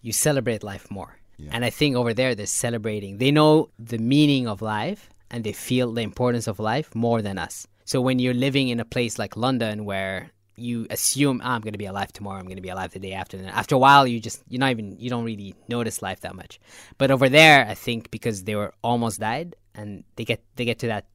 you 0.00 0.12
celebrate 0.12 0.62
life 0.62 0.90
more. 0.90 1.18
And 1.52 1.64
I 1.64 1.70
think 1.70 1.94
over 1.94 2.12
there, 2.12 2.34
they're 2.34 2.46
celebrating. 2.46 3.18
They 3.18 3.30
know 3.30 3.70
the 3.78 3.98
meaning 3.98 4.48
of 4.48 4.60
life 4.60 5.08
and 5.30 5.44
they 5.44 5.52
feel 5.52 5.92
the 5.92 6.00
importance 6.00 6.48
of 6.48 6.58
life 6.58 6.94
more 6.96 7.22
than 7.22 7.38
us. 7.38 7.66
So 7.84 8.00
when 8.00 8.18
you're 8.18 8.34
living 8.34 8.68
in 8.68 8.80
a 8.80 8.84
place 8.84 9.20
like 9.20 9.36
London 9.36 9.84
where 9.84 10.30
you 10.56 10.86
assume 10.90 11.40
"Ah, 11.44 11.54
I'm 11.54 11.60
going 11.60 11.74
to 11.74 11.78
be 11.78 11.86
alive 11.86 12.12
tomorrow, 12.12 12.40
I'm 12.40 12.46
going 12.46 12.56
to 12.56 12.62
be 12.62 12.68
alive 12.68 12.92
the 12.92 12.98
day 12.98 13.12
after. 13.12 13.36
And 13.36 13.46
after 13.46 13.76
a 13.76 13.78
while, 13.78 14.06
you 14.06 14.18
just 14.18 14.42
you're 14.48 14.58
not 14.58 14.72
even 14.72 14.98
you 14.98 15.08
don't 15.08 15.24
really 15.24 15.54
notice 15.68 16.02
life 16.02 16.20
that 16.20 16.34
much. 16.34 16.58
But 16.98 17.10
over 17.10 17.28
there, 17.28 17.64
I 17.66 17.74
think 17.74 18.10
because 18.10 18.44
they 18.44 18.56
were 18.56 18.74
almost 18.82 19.20
died 19.20 19.54
and 19.74 20.02
they 20.16 20.24
get 20.24 20.42
they 20.56 20.64
get 20.64 20.80
to 20.80 20.88
that 20.88 21.06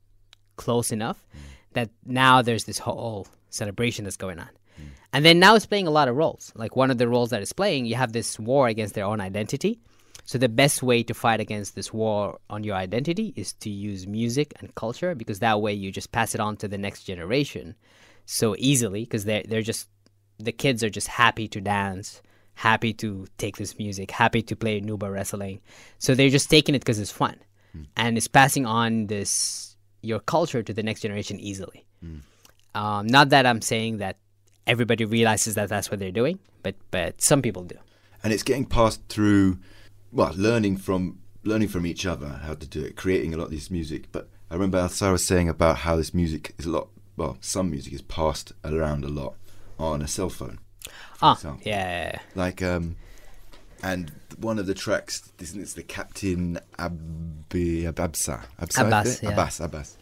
close 0.55 0.91
enough 0.91 1.27
that 1.73 1.89
now 2.05 2.41
there's 2.41 2.63
this 2.63 2.79
whole 2.79 3.27
celebration 3.49 4.05
that's 4.05 4.17
going 4.17 4.39
on. 4.39 4.49
And 5.13 5.23
then 5.23 5.39
now 5.39 5.55
it's 5.55 5.67
playing 5.67 5.85
a 5.85 5.91
lot 5.91 6.07
of 6.07 6.15
roles. 6.15 6.51
Like 6.55 6.75
one 6.75 6.89
of 6.89 6.97
the 6.97 7.07
roles 7.07 7.29
that 7.29 7.41
it's 7.41 7.53
playing, 7.53 7.85
you 7.85 7.95
have 7.95 8.11
this 8.11 8.39
war 8.39 8.67
against 8.67 8.95
their 8.95 9.05
own 9.05 9.21
identity. 9.21 9.79
So 10.25 10.37
the 10.37 10.49
best 10.49 10.81
way 10.81 11.03
to 11.03 11.13
fight 11.13 11.39
against 11.39 11.75
this 11.75 11.93
war 11.93 12.39
on 12.49 12.63
your 12.63 12.75
identity 12.75 13.33
is 13.35 13.53
to 13.53 13.69
use 13.69 14.07
music 14.07 14.53
and 14.59 14.73
culture 14.73 15.13
because 15.13 15.39
that 15.39 15.61
way 15.61 15.73
you 15.73 15.91
just 15.91 16.11
pass 16.11 16.33
it 16.33 16.41
on 16.41 16.57
to 16.57 16.67
the 16.67 16.77
next 16.77 17.03
generation 17.03 17.75
so 18.25 18.55
easily 18.57 19.03
because 19.03 19.25
they're, 19.25 19.43
they're 19.43 19.61
just 19.61 19.87
the 20.39 20.51
kids 20.51 20.83
are 20.83 20.89
just 20.89 21.07
happy 21.07 21.47
to 21.47 21.61
dance 21.61 22.21
happy 22.55 22.93
to 22.93 23.27
take 23.37 23.57
this 23.57 23.77
music 23.77 24.11
happy 24.11 24.41
to 24.41 24.55
play 24.55 24.79
nuba 24.79 25.11
wrestling. 25.11 25.59
So 25.99 26.15
they're 26.15 26.29
just 26.29 26.49
taking 26.49 26.73
it 26.73 26.79
because 26.79 26.99
it's 26.99 27.11
fun. 27.11 27.35
And 27.97 28.17
it's 28.17 28.27
passing 28.27 28.65
on 28.65 29.07
this 29.07 29.75
your 30.01 30.19
culture 30.19 30.63
to 30.63 30.73
the 30.73 30.83
next 30.83 31.01
generation 31.01 31.39
easily. 31.39 31.85
Um, 32.75 33.07
not 33.07 33.29
that 33.29 33.45
i'm 33.45 33.61
saying 33.61 33.97
that 33.97 34.17
everybody 34.67 35.05
realizes 35.05 35.55
that 35.55 35.69
that's 35.69 35.89
what 35.91 35.99
they're 35.99 36.11
doing 36.11 36.39
but 36.63 36.75
but 36.89 37.21
some 37.21 37.41
people 37.41 37.63
do. 37.63 37.77
And 38.23 38.33
it's 38.33 38.43
getting 38.43 38.65
passed 38.65 39.01
through 39.09 39.59
well 40.11 40.33
learning 40.35 40.77
from 40.77 41.19
learning 41.43 41.67
from 41.67 41.85
each 41.85 42.05
other 42.05 42.39
how 42.43 42.55
to 42.55 42.65
do 42.65 42.81
it 42.83 42.95
creating 42.95 43.33
a 43.33 43.37
lot 43.37 43.45
of 43.45 43.51
this 43.51 43.69
music. 43.69 44.11
But 44.11 44.29
i 44.49 44.55
remember 44.55 44.81
was 44.81 45.25
saying 45.25 45.49
about 45.49 45.79
how 45.79 45.95
this 45.97 46.13
music 46.13 46.55
is 46.57 46.65
a 46.65 46.69
lot 46.69 46.87
well 47.17 47.37
some 47.41 47.69
music 47.69 47.93
is 47.93 48.01
passed 48.01 48.53
around 48.63 49.03
a 49.03 49.09
lot 49.09 49.35
on 49.77 50.01
a 50.01 50.07
cell 50.07 50.29
phone 50.29 50.59
ah 51.21 51.33
example. 51.33 51.61
yeah. 51.65 52.19
Like 52.33 52.61
um 52.63 52.95
and 53.83 54.11
one 54.37 54.57
of 54.57 54.65
the 54.65 54.73
tracks 54.73 55.31
isn't 55.39 55.61
it's 55.61 55.73
the 55.73 55.83
captain 55.83 56.59
ababsa 56.79 58.43
absa 58.59 58.79
I 58.79 58.87
Abbas, 58.87 59.23
yeah. 59.23 59.29
abbas 59.31 59.59
abbas 59.59 59.97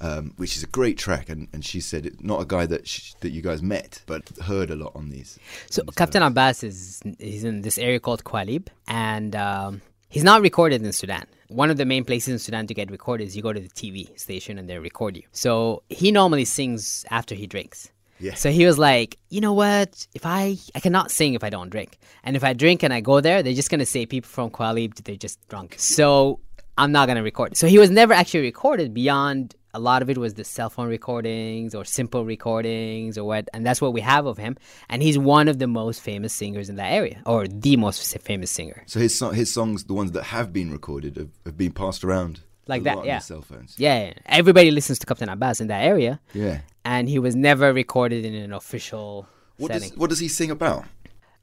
um, 0.00 0.32
which 0.36 0.56
is 0.56 0.62
a 0.62 0.66
great 0.66 0.98
track, 0.98 1.28
and, 1.28 1.48
and 1.52 1.64
she 1.64 1.80
said 1.80 2.06
it, 2.06 2.22
not 2.22 2.40
a 2.40 2.44
guy 2.44 2.66
that 2.66 2.86
sh 2.86 3.14
that 3.20 3.30
you 3.30 3.42
guys 3.42 3.62
met, 3.62 4.02
but 4.06 4.28
heard 4.42 4.70
a 4.70 4.76
lot 4.76 4.92
on 4.94 5.10
these. 5.10 5.38
So 5.70 5.82
on 5.82 5.86
these 5.86 5.94
Captain 5.96 6.20
tracks. 6.20 6.32
Abbas 6.32 6.62
is 6.62 7.02
he's 7.18 7.44
in 7.44 7.62
this 7.62 7.78
area 7.78 8.00
called 8.00 8.24
Qualib, 8.24 8.68
and 8.88 9.34
um, 9.36 9.82
he's 10.08 10.24
not 10.24 10.42
recorded 10.42 10.82
in 10.82 10.92
Sudan. 10.92 11.26
One 11.48 11.70
of 11.70 11.76
the 11.76 11.84
main 11.84 12.04
places 12.04 12.28
in 12.28 12.38
Sudan 12.38 12.66
to 12.66 12.74
get 12.74 12.90
recorded 12.90 13.28
is 13.28 13.36
you 13.36 13.42
go 13.42 13.52
to 13.52 13.60
the 13.60 13.68
TV 13.68 14.18
station 14.18 14.58
and 14.58 14.68
they 14.68 14.78
record 14.78 15.16
you. 15.16 15.22
So 15.30 15.82
he 15.88 16.10
normally 16.10 16.44
sings 16.44 17.04
after 17.10 17.34
he 17.36 17.46
drinks. 17.46 17.90
Yeah. 18.18 18.34
So 18.34 18.50
he 18.50 18.66
was 18.66 18.78
like, 18.78 19.18
you 19.28 19.40
know 19.40 19.52
what? 19.52 20.06
If 20.14 20.24
I 20.24 20.56
I 20.74 20.80
cannot 20.80 21.10
sing 21.10 21.34
if 21.34 21.44
I 21.44 21.50
don't 21.50 21.70
drink, 21.70 21.98
and 22.24 22.36
if 22.36 22.44
I 22.44 22.52
drink 22.52 22.82
and 22.82 22.92
I 22.92 23.00
go 23.00 23.20
there, 23.20 23.42
they're 23.42 23.52
just 23.52 23.70
gonna 23.70 23.86
say 23.86 24.06
people 24.06 24.28
from 24.28 24.50
Qualib 24.50 24.94
they're 25.04 25.16
just 25.16 25.46
drunk. 25.48 25.74
So 25.78 26.40
I'm 26.78 26.92
not 26.92 27.08
gonna 27.08 27.22
record. 27.22 27.56
So 27.56 27.66
he 27.66 27.78
was 27.78 27.90
never 27.90 28.12
actually 28.12 28.40
recorded 28.40 28.94
beyond. 28.94 29.54
A 29.76 29.80
lot 29.90 30.00
of 30.02 30.08
it 30.12 30.16
was 30.24 30.32
the 30.40 30.44
cell 30.56 30.70
phone 30.70 30.88
recordings 30.88 31.74
or 31.76 31.84
simple 31.84 32.24
recordings 32.34 33.18
or 33.18 33.24
what, 33.30 33.44
and 33.54 33.60
that's 33.66 33.80
what 33.84 33.92
we 33.92 34.00
have 34.00 34.24
of 34.32 34.36
him. 34.38 34.56
And 34.88 35.02
he's 35.02 35.18
one 35.18 35.46
of 35.52 35.56
the 35.62 35.66
most 35.66 35.98
famous 36.10 36.32
singers 36.32 36.66
in 36.70 36.76
that 36.76 36.90
area, 37.00 37.16
or 37.26 37.46
the 37.46 37.76
most 37.76 37.98
famous 38.30 38.50
singer. 38.50 38.78
So 38.86 38.96
his 39.04 39.12
so- 39.18 39.30
his 39.42 39.48
songs, 39.52 39.84
the 39.84 39.94
ones 40.02 40.10
that 40.16 40.24
have 40.36 40.48
been 40.58 40.70
recorded, 40.78 41.12
have, 41.20 41.30
have 41.44 41.56
been 41.64 41.72
passed 41.82 42.02
around 42.06 42.40
Like 42.72 42.82
that, 42.88 43.04
yeah. 43.04 43.18
cell 43.30 43.42
phones. 43.50 43.70
Yeah, 43.86 44.00
everybody 44.40 44.70
listens 44.78 44.98
to 45.00 45.06
Captain 45.06 45.28
Abbas 45.28 45.60
in 45.60 45.68
that 45.68 45.82
area, 45.92 46.12
Yeah. 46.44 46.56
and 46.84 47.02
he 47.14 47.18
was 47.26 47.34
never 47.50 47.66
recorded 47.82 48.24
in 48.24 48.34
an 48.46 48.52
official 48.62 49.26
What 49.58 49.68
setting. 49.72 49.90
does 49.90 49.98
what 50.00 50.08
does 50.12 50.20
he 50.24 50.28
sing 50.28 50.50
about? 50.58 50.82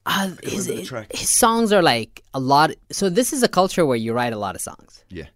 Uh, 0.06 0.32
his, 0.43 0.67
remember 0.67 0.82
the 0.82 0.88
track. 0.91 1.08
his 1.15 1.30
songs 1.43 1.72
are 1.76 1.82
like 1.93 2.12
a 2.34 2.39
lot. 2.54 2.72
So 2.91 3.04
this 3.19 3.32
is 3.36 3.41
a 3.43 3.48
culture 3.60 3.86
where 3.89 4.02
you 4.06 4.12
write 4.17 4.34
a 4.34 4.41
lot 4.46 4.54
of 4.58 4.62
songs, 4.69 4.91
Yeah. 5.19 5.30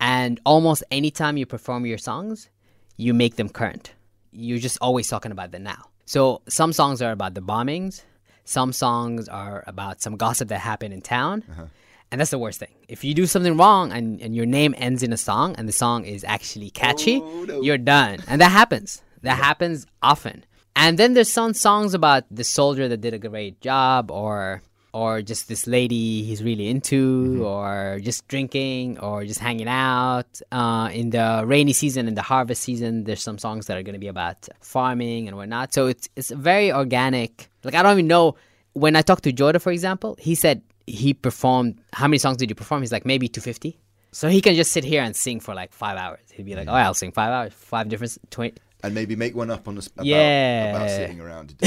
And 0.00 0.40
almost 0.44 0.82
anytime 0.90 1.36
you 1.36 1.46
perform 1.46 1.86
your 1.86 1.98
songs, 1.98 2.48
you 2.96 3.14
make 3.14 3.36
them 3.36 3.48
current. 3.48 3.92
You're 4.32 4.58
just 4.58 4.78
always 4.80 5.08
talking 5.08 5.32
about 5.32 5.50
the 5.52 5.58
now. 5.58 5.84
So 6.06 6.42
some 6.48 6.72
songs 6.72 7.00
are 7.02 7.12
about 7.12 7.34
the 7.34 7.42
bombings, 7.42 8.02
some 8.44 8.72
songs 8.72 9.28
are 9.28 9.62
about 9.66 10.00
some 10.02 10.16
gossip 10.16 10.48
that 10.48 10.58
happened 10.60 10.94
in 10.94 11.00
town, 11.02 11.44
uh-huh. 11.50 11.64
And 12.12 12.20
that's 12.20 12.32
the 12.32 12.40
worst 12.40 12.58
thing. 12.58 12.74
If 12.88 13.04
you 13.04 13.14
do 13.14 13.24
something 13.24 13.56
wrong 13.56 13.92
and, 13.92 14.20
and 14.20 14.34
your 14.34 14.44
name 14.44 14.74
ends 14.76 15.04
in 15.04 15.12
a 15.12 15.16
song 15.16 15.54
and 15.56 15.68
the 15.68 15.72
song 15.72 16.04
is 16.04 16.24
actually 16.24 16.70
catchy, 16.70 17.20
Oh, 17.22 17.44
no. 17.44 17.60
you're 17.62 17.78
done. 17.78 18.18
And 18.26 18.40
that 18.40 18.50
happens. 18.50 19.00
That 19.22 19.36
happens 19.36 19.86
often. 20.02 20.44
And 20.74 20.98
then 20.98 21.14
there's 21.14 21.30
some 21.32 21.54
songs 21.54 21.94
about 21.94 22.24
the 22.28 22.42
soldier 22.42 22.88
that 22.88 23.00
did 23.00 23.14
a 23.14 23.18
great 23.20 23.60
job 23.60 24.10
or 24.10 24.60
or 24.92 25.22
just 25.22 25.48
this 25.48 25.66
lady 25.66 26.22
he's 26.24 26.42
really 26.42 26.68
into 26.68 27.42
or 27.46 28.00
just 28.02 28.26
drinking 28.28 28.98
or 28.98 29.24
just 29.24 29.38
hanging 29.40 29.68
out. 29.68 30.40
Uh, 30.50 30.88
in 30.92 31.10
the 31.10 31.42
rainy 31.46 31.72
season 31.72 32.08
and 32.08 32.16
the 32.16 32.22
harvest 32.22 32.62
season, 32.62 33.04
there's 33.04 33.22
some 33.22 33.38
songs 33.38 33.66
that 33.66 33.76
are 33.78 33.82
going 33.82 33.94
to 33.94 34.00
be 34.00 34.08
about 34.08 34.48
farming 34.60 35.28
and 35.28 35.36
whatnot. 35.36 35.72
So 35.72 35.86
it's 35.86 36.08
it's 36.16 36.30
very 36.30 36.72
organic. 36.72 37.48
Like 37.64 37.74
I 37.74 37.82
don't 37.82 37.92
even 37.92 38.06
know 38.08 38.36
when 38.72 38.96
I 38.96 39.02
talked 39.02 39.24
to 39.24 39.32
Joda, 39.32 39.60
for 39.60 39.72
example, 39.72 40.16
he 40.18 40.34
said 40.34 40.62
he 40.86 41.14
performed. 41.14 41.80
How 41.92 42.06
many 42.08 42.18
songs 42.18 42.36
did 42.38 42.48
you 42.50 42.54
perform? 42.56 42.82
He's 42.82 42.92
like 42.92 43.04
maybe 43.06 43.28
250. 43.28 43.78
So 44.12 44.28
he 44.28 44.40
can 44.40 44.56
just 44.56 44.72
sit 44.72 44.82
here 44.82 45.02
and 45.02 45.14
sing 45.14 45.38
for 45.38 45.54
like 45.54 45.72
five 45.72 45.96
hours. 45.96 46.18
He'd 46.32 46.44
be 46.46 46.56
like, 46.56 46.66
"Oh, 46.66 46.72
I'll 46.72 46.94
sing 46.94 47.12
five 47.12 47.30
hours, 47.30 47.52
five 47.52 47.88
different, 47.88 48.18
20, 48.32 48.54
And 48.82 48.92
maybe 48.92 49.14
make 49.14 49.36
one 49.36 49.50
up 49.52 49.68
on 49.68 49.78
us 49.78 49.86
about, 49.86 50.04
Yeah. 50.06 50.74
about 50.76 50.90
sitting 50.90 51.20
around. 51.20 51.54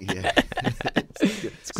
yeah. 0.00 0.21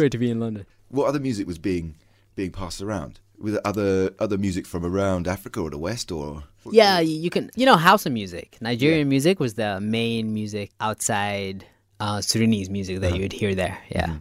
It's 0.02 0.10
great 0.10 0.18
to 0.18 0.18
be 0.18 0.32
in 0.32 0.40
London. 0.40 0.66
What 0.88 1.06
other 1.06 1.20
music 1.20 1.46
was 1.46 1.58
being 1.58 1.94
being 2.34 2.50
passed 2.50 2.82
around? 2.82 3.20
With 3.38 3.56
other 3.64 4.12
other 4.18 4.36
music 4.36 4.66
from 4.66 4.84
around 4.84 5.28
Africa 5.28 5.60
or 5.60 5.70
the 5.70 5.78
West 5.78 6.10
or 6.10 6.42
Yeah, 6.72 6.98
you 6.98 7.30
can. 7.30 7.52
You 7.54 7.66
know, 7.66 7.76
house 7.76 8.04
music. 8.06 8.56
Nigerian 8.60 9.08
music 9.08 9.38
was 9.38 9.54
the 9.54 9.80
main 9.80 10.34
music 10.34 10.72
outside 10.80 11.64
uh, 12.00 12.20
Sudanese 12.20 12.68
music 12.68 12.98
that 12.98 13.16
you'd 13.16 13.32
hear 13.32 13.54
there. 13.54 13.78
Yeah. 13.90 14.16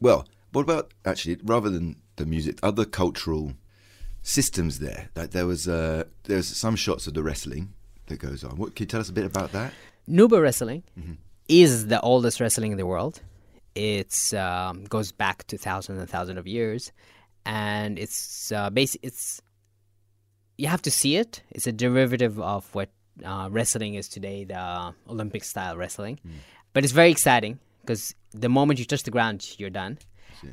Well, 0.00 0.26
what 0.52 0.62
about 0.62 0.94
actually 1.04 1.36
rather 1.44 1.68
than 1.68 1.96
the 2.16 2.24
music, 2.24 2.58
other 2.62 2.86
cultural 2.86 3.52
systems 4.22 4.78
there? 4.78 5.10
Like 5.14 5.32
there 5.32 5.46
was 5.46 5.68
uh, 5.68 6.04
there's 6.24 6.46
some 6.46 6.76
shots 6.76 7.06
of 7.06 7.12
the 7.12 7.22
wrestling 7.22 7.74
that 8.06 8.20
goes 8.20 8.42
on. 8.42 8.56
What 8.56 8.74
can 8.74 8.84
you 8.84 8.88
tell 8.88 9.00
us 9.02 9.10
a 9.10 9.12
bit 9.12 9.26
about 9.26 9.52
that? 9.52 9.74
Nuba 10.08 10.40
wrestling 10.40 10.82
is 11.46 11.88
the 11.88 12.00
oldest 12.00 12.40
wrestling 12.40 12.72
in 12.72 12.78
the 12.78 12.86
world. 12.86 13.20
It's 13.76 14.32
um, 14.32 14.84
goes 14.84 15.12
back 15.12 15.46
to 15.48 15.58
thousands 15.58 15.98
and 15.98 16.08
thousands 16.08 16.38
of 16.38 16.46
years, 16.46 16.92
and 17.44 17.98
it's 17.98 18.50
uh, 18.50 18.70
basic. 18.70 19.04
It's 19.04 19.42
you 20.56 20.68
have 20.68 20.80
to 20.82 20.90
see 20.90 21.16
it. 21.16 21.42
It's 21.50 21.66
a 21.66 21.72
derivative 21.72 22.40
of 22.40 22.74
what 22.74 22.88
uh, 23.22 23.48
wrestling 23.50 23.94
is 23.94 24.08
today, 24.08 24.44
the 24.44 24.94
Olympic 25.08 25.44
style 25.44 25.76
wrestling. 25.76 26.18
But 26.72 26.84
it's 26.84 26.92
very 26.94 27.10
exciting 27.10 27.58
because 27.82 28.14
the 28.32 28.48
moment 28.48 28.78
you 28.78 28.86
touch 28.86 29.02
the 29.02 29.10
ground, 29.10 29.46
you're 29.58 29.70
done, 29.70 29.98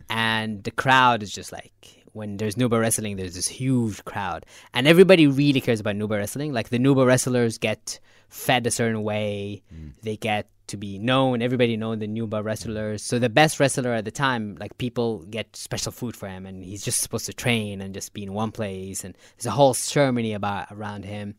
and 0.10 0.64
the 0.64 0.72
crowd 0.72 1.24
is 1.24 1.32
just 1.32 1.52
like 1.54 2.03
when 2.14 2.38
there's 2.38 2.56
Nuba 2.56 2.80
wrestling, 2.80 3.18
there's 3.18 3.36
this 3.36 3.48
huge 3.48 4.04
crowd, 4.06 4.46
and 4.74 4.88
everybody 4.88 5.28
really 5.28 5.62
cares 5.62 5.80
about 5.80 5.96
Nuba 5.96 6.18
wrestling. 6.18 6.54
Like 6.54 6.70
the 6.70 6.80
Nuba 6.80 7.06
wrestlers 7.06 7.58
get 7.58 8.00
fed 8.30 8.66
a 8.66 8.72
certain 8.72 9.04
way, 9.04 9.62
they 10.02 10.16
get 10.18 10.48
to 10.68 10.78
be 10.78 10.98
known. 10.98 11.42
Everybody 11.42 11.76
knows 11.76 12.00
the 12.00 12.08
Nuba 12.08 12.44
wrestlers. 12.44 13.04
So 13.04 13.20
the 13.20 13.30
best 13.30 13.60
wrestler 13.60 13.94
at 13.94 14.06
the 14.06 14.12
time, 14.12 14.56
like 14.60 14.78
people 14.78 15.24
get 15.24 15.56
special 15.56 15.92
food 15.92 16.16
for 16.16 16.28
him, 16.28 16.46
and 16.46 16.64
he's 16.64 16.84
just 16.84 17.02
supposed 17.02 17.26
to 17.26 17.34
train 17.34 17.82
and 17.82 17.94
just 17.94 18.14
be 18.14 18.24
in 18.24 18.34
one 18.34 18.52
place, 18.52 19.04
and 19.04 19.18
there's 19.36 19.48
a 19.48 19.52
whole 19.52 19.74
ceremony 19.74 20.34
about 20.34 20.68
around 20.72 21.06
him. 21.06 21.36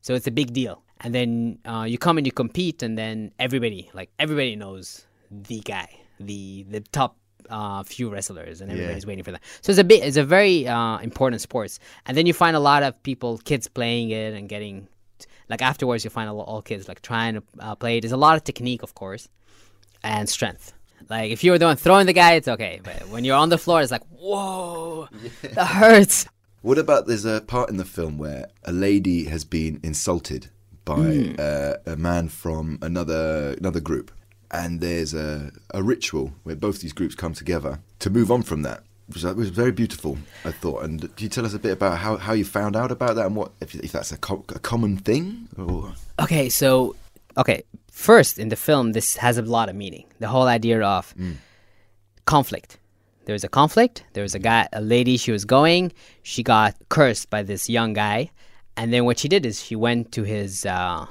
So 0.00 0.14
it's 0.14 0.26
a 0.26 0.30
big 0.30 0.52
deal. 0.52 0.82
And 1.00 1.14
then 1.14 1.58
uh, 1.64 1.86
you 1.88 1.98
come 1.98 2.18
and 2.18 2.26
you 2.26 2.32
compete, 2.32 2.82
and 2.82 2.96
then 2.96 3.32
everybody, 3.38 3.90
like 3.94 4.10
everybody 4.18 4.56
knows 4.56 5.06
the 5.30 5.60
guy, 5.60 5.88
the 6.20 6.64
the 6.68 6.80
top 6.80 7.16
uh, 7.50 7.82
few 7.82 8.10
wrestlers, 8.10 8.60
and 8.60 8.70
everybody's 8.70 9.06
waiting 9.06 9.24
for 9.24 9.32
that. 9.32 9.42
So 9.60 9.70
it's 9.70 9.78
a 9.78 9.84
bit, 9.84 10.04
it's 10.04 10.16
a 10.16 10.24
very 10.24 10.66
uh, 10.66 10.98
important 10.98 11.40
sports. 11.40 11.78
And 12.06 12.16
then 12.16 12.26
you 12.26 12.32
find 12.32 12.56
a 12.56 12.60
lot 12.60 12.82
of 12.82 13.02
people, 13.02 13.38
kids 13.38 13.68
playing 13.68 14.10
it 14.10 14.34
and 14.34 14.48
getting, 14.48 14.88
like 15.48 15.62
afterwards, 15.62 16.04
you 16.04 16.10
find 16.10 16.28
a 16.28 16.32
lot 16.32 16.44
all 16.44 16.62
kids 16.62 16.88
like 16.88 17.02
trying 17.02 17.34
to 17.34 17.42
uh, 17.60 17.74
play 17.74 17.98
it. 17.98 18.00
There's 18.02 18.12
a 18.12 18.16
lot 18.16 18.36
of 18.36 18.44
technique, 18.44 18.82
of 18.82 18.94
course, 18.94 19.28
and 20.02 20.28
strength. 20.28 20.72
Like 21.08 21.30
if 21.30 21.44
you 21.44 21.52
were 21.52 21.58
the 21.58 21.66
one 21.66 21.76
throwing 21.76 22.06
the 22.06 22.12
guy, 22.12 22.32
it's 22.34 22.48
okay. 22.48 22.80
But 22.82 23.08
when 23.08 23.24
you're 23.24 23.36
on 23.36 23.48
the 23.48 23.58
floor, 23.58 23.80
it's 23.80 23.92
like 23.92 24.02
whoa, 24.10 25.08
that 25.42 25.66
hurts. 25.66 26.26
What 26.62 26.78
about 26.78 27.06
there's 27.06 27.24
a 27.24 27.40
part 27.40 27.70
in 27.70 27.76
the 27.76 27.84
film 27.84 28.18
where 28.18 28.48
a 28.64 28.72
lady 28.72 29.24
has 29.24 29.44
been 29.44 29.80
insulted 29.82 30.48
by 30.84 31.34
uh, 31.38 31.76
a 31.86 31.96
man 31.96 32.28
from 32.28 32.78
another 32.82 33.54
another 33.58 33.80
group, 33.80 34.10
and 34.50 34.80
there's 34.80 35.14
a, 35.14 35.52
a 35.74 35.82
ritual 35.82 36.32
where 36.42 36.56
both 36.56 36.80
these 36.80 36.92
groups 36.92 37.14
come 37.14 37.34
together 37.34 37.80
to 38.00 38.10
move 38.10 38.30
on 38.30 38.42
from 38.42 38.62
that. 38.62 38.82
Which 39.08 39.24
was, 39.24 39.48
very 39.48 39.72
beautiful, 39.72 40.18
I 40.44 40.52
thought. 40.52 40.84
And 40.84 41.00
can 41.00 41.24
you 41.24 41.28
tell 41.30 41.46
us 41.46 41.54
a 41.54 41.58
bit 41.58 41.72
about 41.72 41.96
how, 41.96 42.18
how 42.18 42.34
you 42.34 42.44
found 42.44 42.76
out 42.76 42.92
about 42.92 43.16
that 43.16 43.24
and 43.24 43.34
what 43.34 43.52
if, 43.62 43.74
if 43.74 43.92
that's 43.92 44.12
a, 44.12 44.18
co- 44.18 44.44
a 44.50 44.58
common 44.58 44.98
thing? 44.98 45.48
Or 45.56 45.94
Okay, 46.20 46.50
so 46.50 46.94
okay, 47.38 47.62
first 47.90 48.38
in 48.38 48.50
the 48.50 48.56
film, 48.56 48.92
this 48.92 49.16
has 49.16 49.38
a 49.38 49.42
lot 49.42 49.70
of 49.70 49.76
meaning. 49.76 50.04
The 50.18 50.28
whole 50.28 50.46
idea 50.46 50.82
of 50.82 51.14
conflict. 52.26 52.78
There 53.24 53.32
was 53.32 53.44
a 53.44 53.48
conflict. 53.48 54.04
There 54.12 54.22
was 54.22 54.34
a 54.34 54.38
guy, 54.38 54.68
a 54.72 54.80
lady. 54.80 55.16
She 55.16 55.32
was 55.32 55.44
going. 55.44 55.92
She 56.22 56.42
got 56.42 56.74
cursed 56.88 57.30
by 57.30 57.42
this 57.42 57.68
young 57.68 57.92
guy, 57.92 58.30
and 58.76 58.92
then 58.92 59.04
what 59.04 59.18
she 59.18 59.28
did 59.28 59.44
is 59.44 59.62
she 59.62 59.76
went 59.76 60.12
to 60.12 60.22
his 60.22 60.64
uh, 60.66 61.06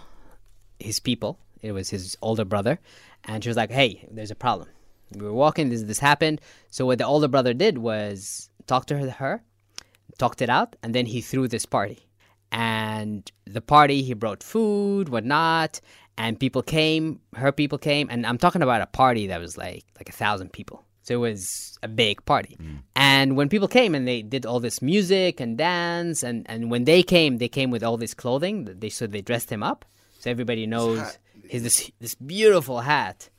his 0.79 0.99
people. 0.99 1.39
It 1.67 1.73
was 1.73 1.89
his 1.89 2.17
older 2.21 2.45
brother, 2.45 2.79
and 3.25 3.43
she 3.43 3.49
was 3.49 3.57
like, 3.57 3.71
"Hey, 3.71 4.07
there's 4.11 4.31
a 4.31 4.41
problem. 4.45 4.69
We 5.15 5.23
were 5.23 5.33
walking. 5.33 5.69
This 5.69 5.83
this 5.83 5.99
happened. 5.99 6.41
So 6.69 6.85
what 6.85 6.97
the 6.97 7.05
older 7.05 7.27
brother 7.27 7.53
did 7.53 7.77
was 7.77 8.49
talk 8.65 8.85
to 8.87 8.97
her, 8.97 9.09
her 9.09 9.43
talked 10.17 10.41
it 10.41 10.49
out, 10.49 10.75
and 10.81 10.93
then 10.95 11.05
he 11.05 11.21
threw 11.21 11.47
this 11.47 11.65
party. 11.65 11.99
And 12.51 13.29
the 13.45 13.61
party, 13.61 14.01
he 14.03 14.13
brought 14.13 14.41
food, 14.41 15.09
whatnot, 15.09 15.81
and 16.17 16.39
people 16.39 16.61
came. 16.61 17.19
Her 17.35 17.51
people 17.51 17.77
came, 17.77 18.07
and 18.09 18.25
I'm 18.25 18.37
talking 18.37 18.61
about 18.61 18.81
a 18.81 18.87
party 18.87 19.27
that 19.27 19.39
was 19.39 19.57
like 19.57 19.83
like 19.97 20.09
a 20.09 20.17
thousand 20.23 20.53
people. 20.53 20.83
So 21.03 21.13
it 21.13 21.29
was 21.29 21.79
a 21.83 21.87
big 21.87 22.25
party. 22.25 22.57
Mm. 22.61 22.79
And 22.97 23.37
when 23.37 23.47
people 23.47 23.69
came 23.69 23.95
and 23.95 24.05
they 24.05 24.21
did 24.21 24.45
all 24.45 24.59
this 24.59 24.81
music 24.81 25.39
and 25.39 25.57
dance, 25.57 26.21
and, 26.21 26.45
and 26.49 26.69
when 26.69 26.83
they 26.83 27.01
came, 27.01 27.37
they 27.37 27.47
came 27.47 27.71
with 27.71 27.81
all 27.81 27.95
this 27.95 28.13
clothing. 28.13 28.65
They 28.65 28.89
so 28.89 29.07
they 29.07 29.21
dressed 29.21 29.49
him 29.49 29.63
up, 29.63 29.85
so 30.19 30.29
everybody 30.29 30.65
knows. 30.67 31.17
His 31.49 31.63
this 31.63 31.91
this 31.99 32.15
beautiful 32.15 32.81
hat, 32.81 33.29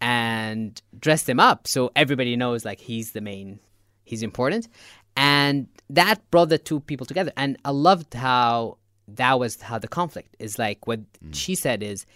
and 0.00 0.80
dressed 0.98 1.28
him 1.28 1.40
up, 1.40 1.66
so 1.66 1.90
everybody 1.94 2.36
knows 2.36 2.64
like 2.64 2.80
he's 2.80 3.12
the 3.12 3.20
main 3.20 3.60
he's 4.04 4.22
important. 4.22 4.68
And 5.16 5.68
that 5.90 6.30
brought 6.30 6.48
the 6.48 6.58
two 6.58 6.80
people 6.80 7.06
together. 7.06 7.32
And 7.36 7.58
i 7.64 7.70
loved 7.70 8.14
how 8.14 8.78
that 9.08 9.38
was 9.38 9.60
how 9.60 9.78
the 9.78 9.88
conflict 9.88 10.36
is 10.38 10.58
like 10.58 10.86
what 10.86 11.00
mm. 11.00 11.34
she 11.34 11.54
said 11.54 11.82
is 11.82 12.06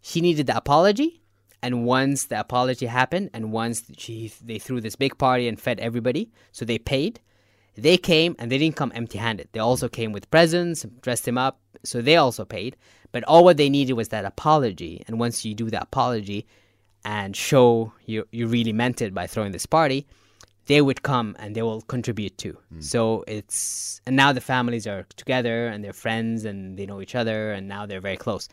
she 0.00 0.20
needed 0.20 0.46
the 0.46 0.56
apology 0.56 1.20
and 1.62 1.84
once 1.84 2.24
the 2.26 2.38
apology 2.38 2.86
happened 2.86 3.30
and 3.32 3.52
once 3.52 3.84
she 3.96 4.32
they 4.42 4.58
threw 4.58 4.80
this 4.80 4.96
big 4.96 5.16
party 5.18 5.48
and 5.48 5.60
fed 5.60 5.78
everybody 5.80 6.30
so 6.52 6.64
they 6.64 6.78
paid 6.78 7.20
they 7.76 7.96
came 7.96 8.34
and 8.38 8.50
they 8.50 8.58
didn't 8.58 8.76
come 8.76 8.92
empty 8.94 9.18
handed 9.18 9.48
they 9.52 9.60
also 9.60 9.88
came 9.88 10.12
with 10.12 10.30
presents 10.30 10.84
dressed 11.00 11.26
him 11.26 11.38
up 11.38 11.60
so 11.82 12.00
they 12.00 12.16
also 12.16 12.44
paid 12.44 12.76
but 13.12 13.24
all 13.24 13.44
what 13.44 13.56
they 13.56 13.68
needed 13.68 13.92
was 13.94 14.08
that 14.08 14.24
apology 14.24 15.02
and 15.06 15.18
once 15.18 15.44
you 15.44 15.54
do 15.54 15.70
the 15.70 15.80
apology 15.80 16.46
and 17.04 17.36
show 17.36 17.92
you 18.06 18.26
you 18.30 18.46
really 18.46 18.72
meant 18.72 19.02
it 19.02 19.12
by 19.12 19.26
throwing 19.26 19.52
this 19.52 19.66
party 19.66 20.06
they 20.66 20.80
would 20.80 21.02
come 21.02 21.36
and 21.38 21.54
they 21.54 21.62
will 21.62 21.82
contribute 21.82 22.36
too. 22.38 22.56
Hmm. 22.70 22.80
So 22.80 23.24
it's 23.26 24.00
and 24.06 24.16
now 24.16 24.32
the 24.32 24.40
families 24.40 24.86
are 24.86 25.06
together 25.16 25.66
and 25.66 25.84
they're 25.84 25.92
friends 25.92 26.44
and 26.44 26.78
they 26.78 26.86
know 26.86 27.00
each 27.00 27.14
other 27.14 27.52
and 27.52 27.68
now 27.68 27.86
they're 27.86 28.00
very 28.00 28.16
close. 28.16 28.48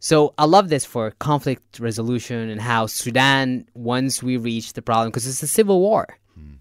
So 0.00 0.34
I 0.38 0.44
love 0.44 0.68
this 0.68 0.84
for 0.84 1.10
conflict 1.12 1.80
resolution 1.80 2.50
and 2.50 2.60
how 2.60 2.86
Sudan 2.86 3.66
once 3.74 4.22
we 4.22 4.36
reach 4.36 4.74
the 4.74 4.82
problem 4.82 5.08
because 5.08 5.26
it's 5.26 5.42
a 5.42 5.48
civil 5.48 5.80
war. 5.80 6.06
Hmm. 6.34 6.56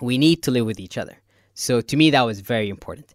We 0.00 0.18
need 0.18 0.42
to 0.44 0.50
live 0.50 0.66
with 0.66 0.80
each 0.80 0.96
other. 0.96 1.19
So 1.60 1.80
to 1.80 1.96
me 1.96 2.10
that 2.10 2.22
was 2.22 2.40
very 2.40 2.68
important. 2.68 3.14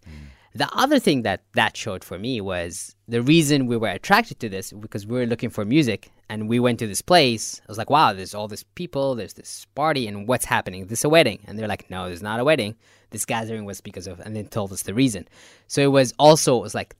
The 0.53 0.69
other 0.73 0.99
thing 0.99 1.23
that 1.23 1.41
that 1.55 1.75
showed 1.75 2.03
for 2.03 2.17
me 2.17 2.39
was 2.39 2.95
the 3.08 3.21
reason 3.21 3.65
we 3.65 3.75
were 3.75 3.89
attracted 3.89 4.39
to 4.39 4.49
this 4.49 4.71
because 4.71 5.05
we 5.05 5.19
were 5.19 5.25
looking 5.25 5.49
for 5.49 5.65
music 5.65 6.12
and 6.29 6.47
we 6.47 6.60
went 6.60 6.79
to 6.79 6.88
this 6.88 7.01
place. 7.01 7.60
I 7.62 7.65
was 7.67 7.77
like, 7.77 7.89
wow, 7.89 8.13
there's 8.13 8.34
all 8.34 8.47
these 8.47 8.63
people, 8.63 9.15
there's 9.15 9.34
this 9.34 9.65
party, 9.75 10.08
and 10.08 10.27
what's 10.27 10.45
happening? 10.45 10.88
This 10.88 11.03
a 11.03 11.10
wedding? 11.10 11.39
And 11.45 11.60
they're 11.60 11.67
like, 11.67 11.89
no, 11.89 12.08
there's 12.08 12.23
not 12.23 12.39
a 12.39 12.43
wedding. 12.43 12.75
This 13.10 13.25
gathering 13.25 13.65
was 13.65 13.81
because 13.81 14.08
of, 14.08 14.19
and 14.21 14.36
then 14.36 14.47
told 14.47 14.71
us 14.71 14.84
the 14.84 14.93
reason. 14.93 15.27
So 15.67 15.81
it 15.81 15.91
was 15.91 16.13
also 16.17 16.58
it 16.58 16.62
was 16.62 16.75
like 16.75 16.95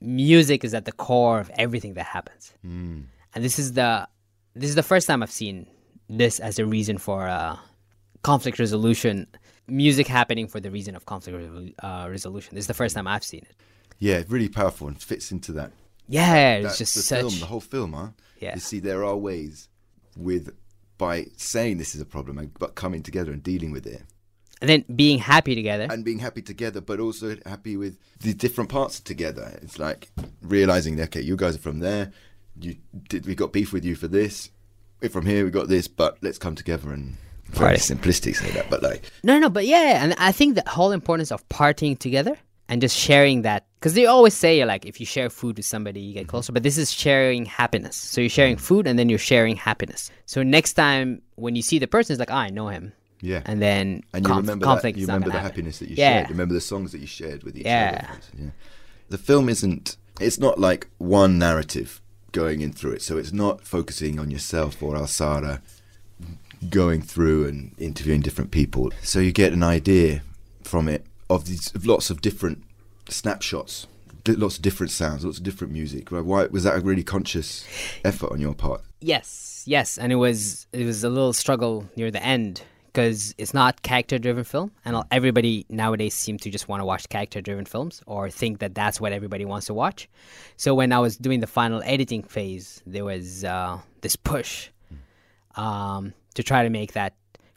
music 0.00 0.64
is 0.64 0.74
at 0.74 0.84
the 0.84 0.92
core 0.92 1.38
of 1.40 1.50
everything 1.58 1.94
that 1.94 2.06
happens, 2.06 2.52
and 3.34 3.44
this 3.44 3.58
is 3.58 3.74
the 3.74 4.08
this 4.54 4.68
is 4.70 4.76
the 4.76 4.82
first 4.82 5.06
time 5.06 5.22
I've 5.22 5.30
seen 5.30 5.66
this 6.08 6.40
as 6.40 6.58
a 6.58 6.66
reason 6.66 6.98
for 6.98 7.28
uh, 7.28 7.56
conflict 8.22 8.58
resolution. 8.58 9.26
Music 9.68 10.06
happening 10.06 10.46
for 10.48 10.60
the 10.60 10.70
reason 10.70 10.94
of 10.96 11.06
conflict 11.06 11.74
uh, 11.82 12.06
resolution. 12.08 12.54
This 12.54 12.62
is 12.64 12.68
the 12.68 12.74
first 12.74 12.94
time 12.94 13.06
I've 13.06 13.24
seen 13.24 13.40
it. 13.48 13.54
yeah, 13.98 14.22
really 14.28 14.48
powerful 14.48 14.88
and 14.88 15.00
fits 15.00 15.32
into 15.32 15.52
that. 15.52 15.72
Yeah, 16.08 16.56
it's 16.56 16.78
just 16.78 16.94
the 16.94 17.02
such. 17.02 17.20
film, 17.20 17.40
the 17.40 17.46
whole 17.46 17.60
film, 17.60 17.92
huh? 17.94 18.08
Yeah. 18.40 18.54
You 18.54 18.60
see, 18.60 18.78
there 18.78 19.04
are 19.04 19.16
ways 19.16 19.68
with 20.16 20.54
by 20.98 21.26
saying 21.36 21.78
this 21.78 21.94
is 21.94 22.00
a 22.00 22.06
problem 22.06 22.52
but 22.58 22.74
coming 22.74 23.02
together 23.02 23.32
and 23.32 23.42
dealing 23.42 23.70
with 23.72 23.86
it. 23.86 24.02
and 24.62 24.70
then 24.70 24.84
being 24.94 25.18
happy 25.18 25.54
together. 25.54 25.86
and 25.90 26.04
being 26.04 26.20
happy 26.20 26.42
together, 26.42 26.80
but 26.80 27.00
also 27.00 27.36
happy 27.44 27.76
with 27.76 27.98
the 28.20 28.32
different 28.34 28.70
parts 28.70 29.00
together. 29.00 29.58
It's 29.62 29.78
like 29.78 30.08
realizing, 30.40 30.98
okay, 31.00 31.20
you 31.20 31.36
guys 31.36 31.56
are 31.56 31.58
from 31.68 31.80
there. 31.80 32.12
You 32.58 32.76
did 33.08 33.26
we 33.26 33.34
got 33.34 33.52
beef 33.52 33.72
with 33.72 33.84
you 33.84 33.96
for 33.96 34.08
this? 34.08 34.50
We're 35.00 35.10
from 35.10 35.26
here. 35.26 35.44
We 35.44 35.50
got 35.50 35.68
this, 35.68 35.88
but 35.88 36.16
let's 36.22 36.38
come 36.38 36.54
together 36.54 36.90
and 36.92 37.16
very 37.50 37.76
Party. 37.76 37.80
simplistic 37.94 38.36
say 38.36 38.50
that, 38.52 38.68
but 38.70 38.82
like 38.82 39.02
No, 39.22 39.38
no, 39.38 39.48
but 39.48 39.66
yeah, 39.66 40.02
and 40.02 40.14
I 40.18 40.32
think 40.32 40.54
the 40.56 40.68
whole 40.68 40.92
importance 40.92 41.30
of 41.32 41.46
partying 41.48 41.98
together 41.98 42.36
and 42.68 42.80
just 42.80 42.96
sharing 42.96 43.42
that 43.42 43.64
because 43.78 43.94
they 43.94 44.06
always 44.06 44.34
say 44.34 44.64
like 44.64 44.84
if 44.84 44.98
you 45.00 45.06
share 45.06 45.30
food 45.30 45.56
with 45.56 45.66
somebody 45.66 46.00
you 46.00 46.08
Mm-hmm. 46.14 46.18
get 46.22 46.28
closer, 46.28 46.52
but 46.52 46.62
this 46.64 46.76
is 46.78 46.92
sharing 46.92 47.44
happiness. 47.46 47.96
So 47.96 48.20
you're 48.20 48.30
sharing 48.30 48.56
food 48.56 48.86
and 48.86 48.98
then 48.98 49.08
you're 49.08 49.18
sharing 49.20 49.56
happiness. 49.56 50.10
So 50.26 50.42
next 50.42 50.72
time 50.74 51.22
when 51.36 51.54
you 51.56 51.62
see 51.62 51.78
the 51.78 51.86
person, 51.86 52.12
it's 52.14 52.20
like 52.20 52.30
oh, 52.32 52.34
I 52.34 52.50
know 52.50 52.68
him, 52.68 52.92
yeah. 53.20 53.42
and 53.46 53.62
then 53.62 54.02
and 54.12 54.26
you 54.26 54.32
conf- 54.32 54.42
remember 54.48 54.66
that, 54.66 54.96
you 54.96 55.06
remember 55.06 55.26
the 55.28 55.32
happen. 55.34 55.46
happiness 55.50 55.78
that 55.78 55.88
you 55.88 55.96
Yeah. 55.96 56.12
shared. 56.18 56.30
Remember 56.30 56.54
the 56.54 56.60
songs 56.60 56.92
that 56.92 57.00
you 57.00 57.06
shared 57.06 57.44
with 57.44 57.56
each 57.56 57.64
Yeah. 57.66 58.06
other. 58.08 58.20
Yeah. 58.44 58.50
The 59.08 59.18
film 59.18 59.48
isn't. 59.48 59.96
It's 60.20 60.38
not 60.40 60.58
like 60.58 60.88
one 60.98 61.38
narrative 61.38 62.00
going 62.32 62.60
in 62.60 62.72
through 62.72 62.92
it. 62.92 63.02
So 63.02 63.16
it's 63.18 63.32
not 63.32 63.64
focusing 63.66 64.18
on 64.18 64.30
yourself 64.30 64.82
or 64.82 64.94
Alsarah 64.94 65.60
going 66.70 67.02
through 67.02 67.46
and 67.46 67.74
interviewing 67.78 68.20
different 68.20 68.50
people. 68.50 68.90
So 69.02 69.18
you 69.18 69.32
get 69.32 69.52
an 69.52 69.62
idea 69.62 70.22
from 70.62 70.88
it 70.88 71.04
of 71.28 71.46
these 71.46 71.74
of 71.74 71.86
lots 71.86 72.10
of 72.10 72.20
different 72.20 72.62
snapshots, 73.08 73.86
lots 74.26 74.56
of 74.56 74.62
different 74.62 74.90
sounds, 74.90 75.24
lots 75.24 75.38
of 75.38 75.44
different 75.44 75.72
music. 75.72 76.10
Why 76.10 76.46
was 76.46 76.64
that 76.64 76.76
a 76.76 76.80
really 76.80 77.04
conscious 77.04 77.66
effort 78.04 78.32
on 78.32 78.40
your 78.40 78.54
part? 78.54 78.82
Yes, 79.00 79.64
yes, 79.66 79.98
and 79.98 80.12
it 80.12 80.16
was 80.16 80.66
it 80.72 80.84
was 80.84 81.04
a 81.04 81.08
little 81.08 81.32
struggle 81.32 81.88
near 81.96 82.10
the 82.10 82.22
end 82.22 82.62
because 82.86 83.34
it's 83.36 83.52
not 83.52 83.82
character 83.82 84.18
driven 84.18 84.42
film, 84.42 84.72
and 84.86 84.96
everybody 85.10 85.66
nowadays 85.68 86.14
seem 86.14 86.38
to 86.38 86.50
just 86.50 86.66
want 86.66 86.80
to 86.80 86.84
watch 86.86 87.06
character 87.10 87.42
driven 87.42 87.66
films 87.66 88.02
or 88.06 88.30
think 88.30 88.60
that 88.60 88.74
that's 88.74 88.98
what 88.98 89.12
everybody 89.12 89.44
wants 89.44 89.66
to 89.66 89.74
watch. 89.74 90.08
So 90.56 90.74
when 90.74 90.92
I 90.92 90.98
was 90.98 91.18
doing 91.18 91.40
the 91.40 91.46
final 91.46 91.82
editing 91.84 92.22
phase, 92.22 92.82
there 92.86 93.04
was 93.04 93.44
uh, 93.44 93.80
this 94.00 94.16
push 94.16 94.70
um, 95.56 96.14
to 96.36 96.42
try 96.42 96.62
to 96.62 96.70
make 96.70 96.92
that 96.92 97.14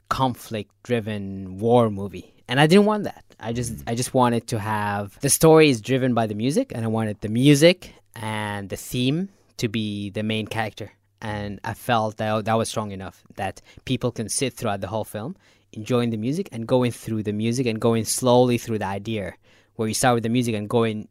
conflict 0.08 0.70
driven 0.82 1.58
war 1.58 1.88
movie. 1.88 2.34
And 2.48 2.58
i 2.58 2.66
didn't 2.66 2.86
want 2.86 3.04
that. 3.04 3.24
I 3.38 3.52
just 3.52 3.76
mm. 3.76 3.82
i 3.86 3.94
just 3.94 4.12
wanted 4.12 4.46
to 4.48 4.58
have 4.58 5.18
the 5.20 5.30
story 5.30 5.70
is 5.70 5.80
driven 5.80 6.12
by 6.14 6.26
the 6.26 6.34
music 6.34 6.72
and 6.74 6.84
i 6.84 6.88
wanted 6.88 7.20
the 7.20 7.28
music 7.28 7.94
and 8.16 8.68
the 8.68 8.76
theme 8.76 9.28
to 9.58 9.68
be 9.68 10.10
the 10.10 10.24
main 10.24 10.46
character. 10.46 10.92
And 11.22 11.60
i 11.64 11.74
felt 11.74 12.16
that 12.16 12.44
that 12.46 12.54
was 12.54 12.68
strong 12.68 12.90
enough 12.90 13.22
that 13.36 13.62
people 13.84 14.10
can 14.10 14.28
sit 14.28 14.54
throughout 14.54 14.80
the 14.80 14.88
whole 14.88 15.04
film 15.04 15.36
enjoying 15.72 16.10
the 16.10 16.16
music 16.16 16.48
and 16.50 16.66
going 16.66 16.90
through 16.90 17.22
the 17.22 17.32
music 17.32 17.66
and 17.66 17.80
going 17.80 18.04
slowly 18.04 18.58
through 18.58 18.78
the 18.78 18.86
idea 18.86 19.34
where 19.76 19.86
you 19.86 19.94
start 19.94 20.14
with 20.14 20.24
the 20.24 20.28
music 20.28 20.54
and 20.54 20.68
going 20.68 21.08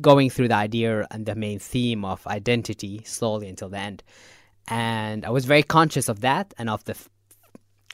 going 0.00 0.30
through 0.30 0.48
the 0.48 0.54
idea 0.54 1.06
and 1.10 1.26
the 1.26 1.34
main 1.34 1.58
theme 1.58 2.04
of 2.04 2.26
identity 2.26 3.02
slowly 3.04 3.48
until 3.48 3.68
the 3.68 3.78
end 3.78 4.02
and 4.68 5.24
I 5.24 5.30
was 5.30 5.44
very 5.44 5.62
conscious 5.62 6.08
of 6.08 6.20
that 6.20 6.54
and 6.58 6.70
of 6.70 6.84
the 6.84 6.92
f- 6.92 7.08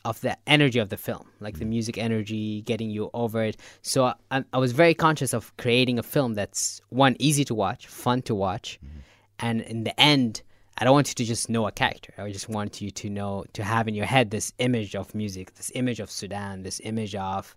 of 0.04 0.20
the 0.20 0.38
energy 0.46 0.78
of 0.78 0.88
the 0.88 0.96
film, 0.96 1.28
like 1.40 1.58
the 1.58 1.64
mm. 1.64 1.70
music 1.70 1.98
energy, 1.98 2.62
getting 2.62 2.90
you 2.90 3.10
over 3.12 3.42
it. 3.42 3.56
So 3.82 4.12
I, 4.30 4.44
I 4.52 4.58
was 4.58 4.70
very 4.70 4.94
conscious 4.94 5.34
of 5.34 5.56
creating 5.56 5.98
a 5.98 6.02
film 6.04 6.34
that's 6.34 6.80
one 6.90 7.16
easy 7.18 7.44
to 7.46 7.54
watch, 7.54 7.88
fun 7.88 8.22
to 8.22 8.34
watch, 8.34 8.78
mm-hmm. 8.84 8.98
and 9.40 9.62
in 9.62 9.82
the 9.82 9.98
end, 10.00 10.42
I 10.78 10.84
don't 10.84 10.92
want 10.92 11.08
you 11.08 11.14
to 11.14 11.24
just 11.24 11.48
know 11.48 11.66
a 11.66 11.72
character. 11.72 12.12
I 12.18 12.30
just 12.30 12.48
want 12.48 12.80
you 12.80 12.90
to 12.90 13.10
know 13.10 13.44
to 13.54 13.64
have 13.64 13.88
in 13.88 13.94
your 13.94 14.06
head 14.06 14.30
this 14.30 14.52
image 14.58 14.94
of 14.94 15.14
music, 15.14 15.54
this 15.54 15.72
image 15.74 16.00
of 16.00 16.10
Sudan, 16.10 16.62
this 16.62 16.80
image 16.84 17.14
of 17.14 17.56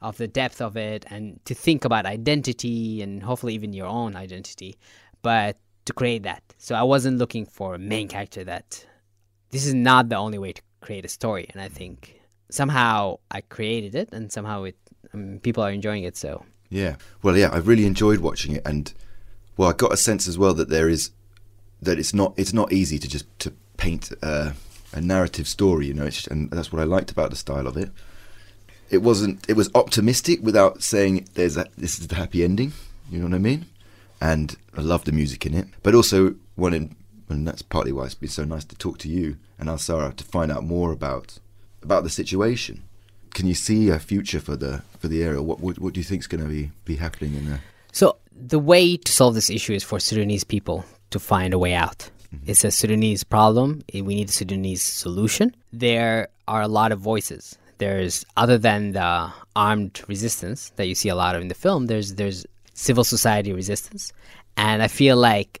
of 0.00 0.16
the 0.16 0.28
depth 0.28 0.60
of 0.60 0.76
it, 0.76 1.04
and 1.08 1.40
to 1.44 1.54
think 1.54 1.84
about 1.84 2.06
identity 2.06 3.02
and 3.02 3.22
hopefully 3.22 3.54
even 3.54 3.72
your 3.72 3.86
own 3.86 4.16
identity, 4.16 4.76
but 5.22 5.56
to 5.84 5.92
create 5.92 6.22
that. 6.22 6.42
So 6.58 6.74
I 6.74 6.82
wasn't 6.82 7.18
looking 7.18 7.46
for 7.46 7.74
a 7.74 7.78
main 7.78 8.08
character 8.08 8.44
that 8.44 8.86
this 9.50 9.66
is 9.66 9.74
not 9.74 10.08
the 10.08 10.16
only 10.16 10.38
way 10.38 10.52
to 10.52 10.62
create 10.80 11.04
a 11.04 11.08
story 11.08 11.46
and 11.52 11.62
i 11.62 11.68
think 11.68 12.20
somehow 12.50 13.16
i 13.30 13.40
created 13.40 13.94
it 13.94 14.12
and 14.12 14.30
somehow 14.30 14.64
it 14.64 14.76
um, 15.14 15.38
people 15.42 15.62
are 15.62 15.70
enjoying 15.70 16.02
it 16.02 16.14
so 16.14 16.44
Yeah. 16.70 16.96
Well, 17.22 17.36
yeah, 17.36 17.50
I 17.52 17.58
really 17.58 17.86
enjoyed 17.86 18.18
watching 18.18 18.56
it, 18.56 18.62
and 18.66 18.92
well, 19.56 19.70
I 19.70 19.72
got 19.72 19.92
a 19.92 19.96
sense 19.96 20.26
as 20.26 20.36
well 20.36 20.54
that 20.54 20.70
there 20.70 20.88
is 20.88 21.10
that 21.80 21.98
it's 21.98 22.12
not 22.12 22.34
it's 22.36 22.52
not 22.52 22.72
easy 22.72 22.98
to 22.98 23.08
just 23.08 23.26
to 23.40 23.52
paint 23.76 24.10
a 24.22 25.00
narrative 25.00 25.46
story, 25.46 25.86
you 25.86 25.94
know, 25.94 26.04
it's, 26.04 26.26
and 26.26 26.50
that's 26.50 26.72
what 26.72 26.80
I 26.80 26.84
liked 26.84 27.10
about 27.10 27.30
the 27.30 27.36
style 27.36 27.66
of 27.66 27.76
it. 27.76 27.90
It 28.90 28.98
wasn't. 28.98 29.48
It 29.48 29.56
was 29.56 29.70
optimistic 29.74 30.40
without 30.42 30.82
saying 30.82 31.28
there's 31.34 31.56
a, 31.56 31.66
this 31.76 31.98
is 31.98 32.08
the 32.08 32.16
happy 32.16 32.44
ending. 32.44 32.72
You 33.10 33.18
know 33.18 33.26
what 33.26 33.34
I 33.34 33.38
mean? 33.38 33.66
And 34.30 34.56
I 34.76 34.80
love 34.80 35.04
the 35.04 35.12
music 35.12 35.44
in 35.46 35.54
it, 35.54 35.66
but 35.82 35.94
also 35.94 36.34
wanted, 36.56 36.94
and 37.28 37.46
that's 37.46 37.62
partly 37.62 37.92
why 37.92 38.04
it's 38.06 38.14
been 38.14 38.28
so 38.28 38.44
nice 38.44 38.64
to 38.64 38.76
talk 38.76 38.98
to 38.98 39.08
you 39.08 39.36
and 39.58 39.68
Alsarah 39.68 40.16
to 40.16 40.24
find 40.24 40.50
out 40.50 40.64
more 40.64 40.92
about 40.92 41.38
about 41.82 42.02
the 42.02 42.10
situation. 42.10 42.84
Can 43.34 43.46
you 43.46 43.54
see 43.54 43.90
a 43.90 43.98
future 43.98 44.40
for 44.40 44.56
the 44.56 44.82
for 44.98 45.08
the 45.08 45.22
area? 45.22 45.42
What 45.42 45.60
what, 45.60 45.78
what 45.78 45.92
do 45.94 46.00
you 46.00 46.04
think 46.04 46.20
is 46.20 46.26
going 46.26 46.42
to 46.42 46.48
be 46.48 46.70
be 46.84 46.96
happening 46.96 47.34
in 47.34 47.44
there? 47.50 47.62
so 47.94 48.16
the 48.32 48.58
way 48.58 48.96
to 48.96 49.12
solve 49.12 49.34
this 49.34 49.48
issue 49.48 49.72
is 49.72 49.84
for 49.84 49.98
sudanese 50.00 50.44
people 50.44 50.84
to 51.10 51.18
find 51.18 51.54
a 51.54 51.58
way 51.58 51.72
out 51.72 52.10
mm-hmm. 52.34 52.50
it's 52.50 52.64
a 52.64 52.70
sudanese 52.70 53.24
problem 53.24 53.82
we 53.94 54.14
need 54.18 54.28
a 54.28 54.32
sudanese 54.32 54.82
solution 54.82 55.54
there 55.72 56.28
are 56.48 56.62
a 56.62 56.68
lot 56.68 56.92
of 56.92 56.98
voices 56.98 57.56
there's 57.78 58.24
other 58.36 58.58
than 58.58 58.92
the 58.92 59.32
armed 59.56 60.02
resistance 60.08 60.70
that 60.76 60.86
you 60.86 60.94
see 60.94 61.08
a 61.08 61.14
lot 61.14 61.34
of 61.36 61.40
in 61.40 61.48
the 61.48 61.54
film 61.54 61.86
there's 61.86 62.14
there's 62.14 62.44
civil 62.74 63.04
society 63.04 63.52
resistance 63.52 64.12
and 64.56 64.82
i 64.82 64.88
feel 64.88 65.16
like 65.16 65.60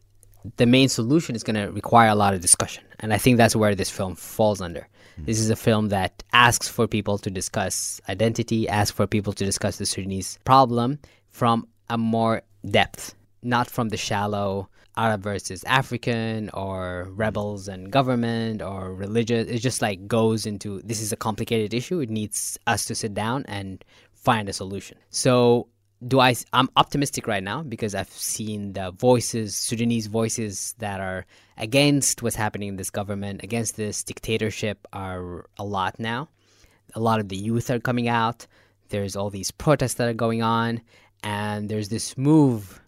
the 0.56 0.66
main 0.66 0.88
solution 0.88 1.34
is 1.34 1.42
going 1.42 1.56
to 1.56 1.72
require 1.72 2.08
a 2.08 2.14
lot 2.14 2.34
of 2.34 2.40
discussion. 2.40 2.84
And 3.00 3.12
I 3.12 3.18
think 3.18 3.36
that's 3.36 3.56
where 3.56 3.74
this 3.74 3.90
film 3.90 4.14
falls 4.14 4.60
under. 4.60 4.86
Hmm. 5.16 5.24
This 5.24 5.38
is 5.38 5.50
a 5.50 5.56
film 5.56 5.88
that 5.88 6.22
asks 6.32 6.68
for 6.68 6.86
people 6.86 7.18
to 7.18 7.30
discuss 7.30 8.00
identity, 8.08 8.68
asks 8.68 8.94
for 8.94 9.06
people 9.06 9.32
to 9.32 9.44
discuss 9.44 9.78
the 9.78 9.86
Sudanese 9.86 10.38
problem 10.44 10.98
from 11.30 11.66
a 11.88 11.98
more 11.98 12.42
depth, 12.70 13.14
not 13.42 13.68
from 13.70 13.88
the 13.88 13.96
shallow 13.96 14.68
Arab 14.96 15.22
versus 15.22 15.64
African 15.64 16.50
or 16.50 17.08
rebels 17.10 17.66
and 17.66 17.90
government 17.90 18.62
or 18.62 18.94
religious. 18.94 19.48
It 19.48 19.58
just 19.58 19.82
like 19.82 20.06
goes 20.06 20.46
into 20.46 20.80
this 20.84 21.00
is 21.00 21.12
a 21.12 21.16
complicated 21.16 21.74
issue. 21.74 22.00
It 22.00 22.10
needs 22.10 22.58
us 22.66 22.84
to 22.86 22.94
sit 22.94 23.12
down 23.14 23.44
and 23.48 23.84
find 24.12 24.48
a 24.48 24.52
solution. 24.52 24.98
So 25.10 25.66
do 26.06 26.20
I 26.20 26.34
I'm 26.52 26.68
optimistic 26.76 27.26
right 27.26 27.42
now 27.42 27.62
because 27.62 27.94
I've 27.94 28.10
seen 28.10 28.74
the 28.74 28.90
voices 28.90 29.56
Sudanese 29.56 30.06
voices 30.06 30.74
that 30.78 31.00
are 31.00 31.26
against 31.56 32.22
what's 32.22 32.36
happening 32.36 32.68
in 32.68 32.76
this 32.76 32.90
government 32.90 33.42
against 33.42 33.76
this 33.76 34.04
dictatorship 34.04 34.86
are 34.92 35.46
a 35.58 35.64
lot 35.64 35.98
now. 35.98 36.28
A 36.94 37.00
lot 37.00 37.20
of 37.20 37.28
the 37.28 37.36
youth 37.36 37.70
are 37.70 37.80
coming 37.80 38.08
out. 38.08 38.46
There's 38.90 39.16
all 39.16 39.30
these 39.30 39.50
protests 39.50 39.94
that 39.94 40.08
are 40.08 40.14
going 40.14 40.42
on 40.42 40.82
and 41.22 41.68
there's 41.68 41.88
this 41.88 42.18
move 42.18 42.80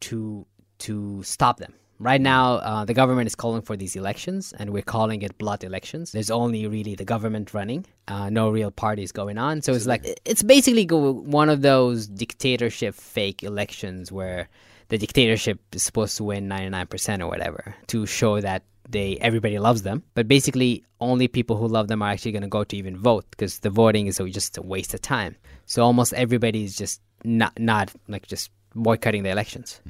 to 0.00 0.46
to 0.78 1.22
stop 1.22 1.58
them 1.58 1.74
right 2.00 2.20
now 2.20 2.54
uh, 2.54 2.84
the 2.84 2.94
government 2.94 3.26
is 3.26 3.36
calling 3.36 3.62
for 3.62 3.76
these 3.76 3.94
elections 3.94 4.52
and 4.58 4.70
we're 4.70 4.82
calling 4.82 5.22
it 5.22 5.36
blood 5.38 5.62
elections. 5.62 6.12
There's 6.12 6.30
only 6.30 6.66
really 6.66 6.94
the 6.96 7.04
government 7.04 7.54
running. 7.54 7.86
Uh, 8.08 8.30
no 8.30 8.48
real 8.50 8.70
parties 8.70 9.12
going 9.12 9.38
on. 9.38 9.62
So 9.62 9.72
it's 9.72 9.86
like 9.86 10.02
it's 10.24 10.42
basically 10.42 10.86
one 10.86 11.50
of 11.50 11.62
those 11.62 12.08
dictatorship 12.08 12.94
fake 12.94 13.42
elections 13.44 14.10
where 14.10 14.48
the 14.88 14.98
dictatorship 14.98 15.60
is 15.72 15.84
supposed 15.84 16.16
to 16.16 16.24
win 16.24 16.48
99% 16.48 17.20
or 17.20 17.28
whatever 17.28 17.76
to 17.88 18.06
show 18.06 18.40
that 18.40 18.64
they 18.88 19.18
everybody 19.18 19.58
loves 19.58 19.82
them. 19.82 20.02
But 20.14 20.26
basically 20.26 20.82
only 21.00 21.28
people 21.28 21.56
who 21.56 21.68
love 21.68 21.88
them 21.88 22.02
are 22.02 22.10
actually 22.10 22.32
going 22.32 22.42
to 22.42 22.48
go 22.48 22.64
to 22.64 22.76
even 22.76 22.96
vote 22.96 23.26
because 23.30 23.60
the 23.60 23.70
voting 23.70 24.06
is 24.06 24.20
just 24.30 24.56
a 24.56 24.62
waste 24.62 24.94
of 24.94 25.02
time. 25.02 25.36
So 25.66 25.84
almost 25.84 26.14
everybody 26.14 26.64
is 26.64 26.76
just 26.76 27.00
not 27.24 27.56
not 27.58 27.92
like 28.08 28.26
just 28.26 28.50
boycotting 28.74 29.22
the 29.22 29.30
elections 29.30 29.80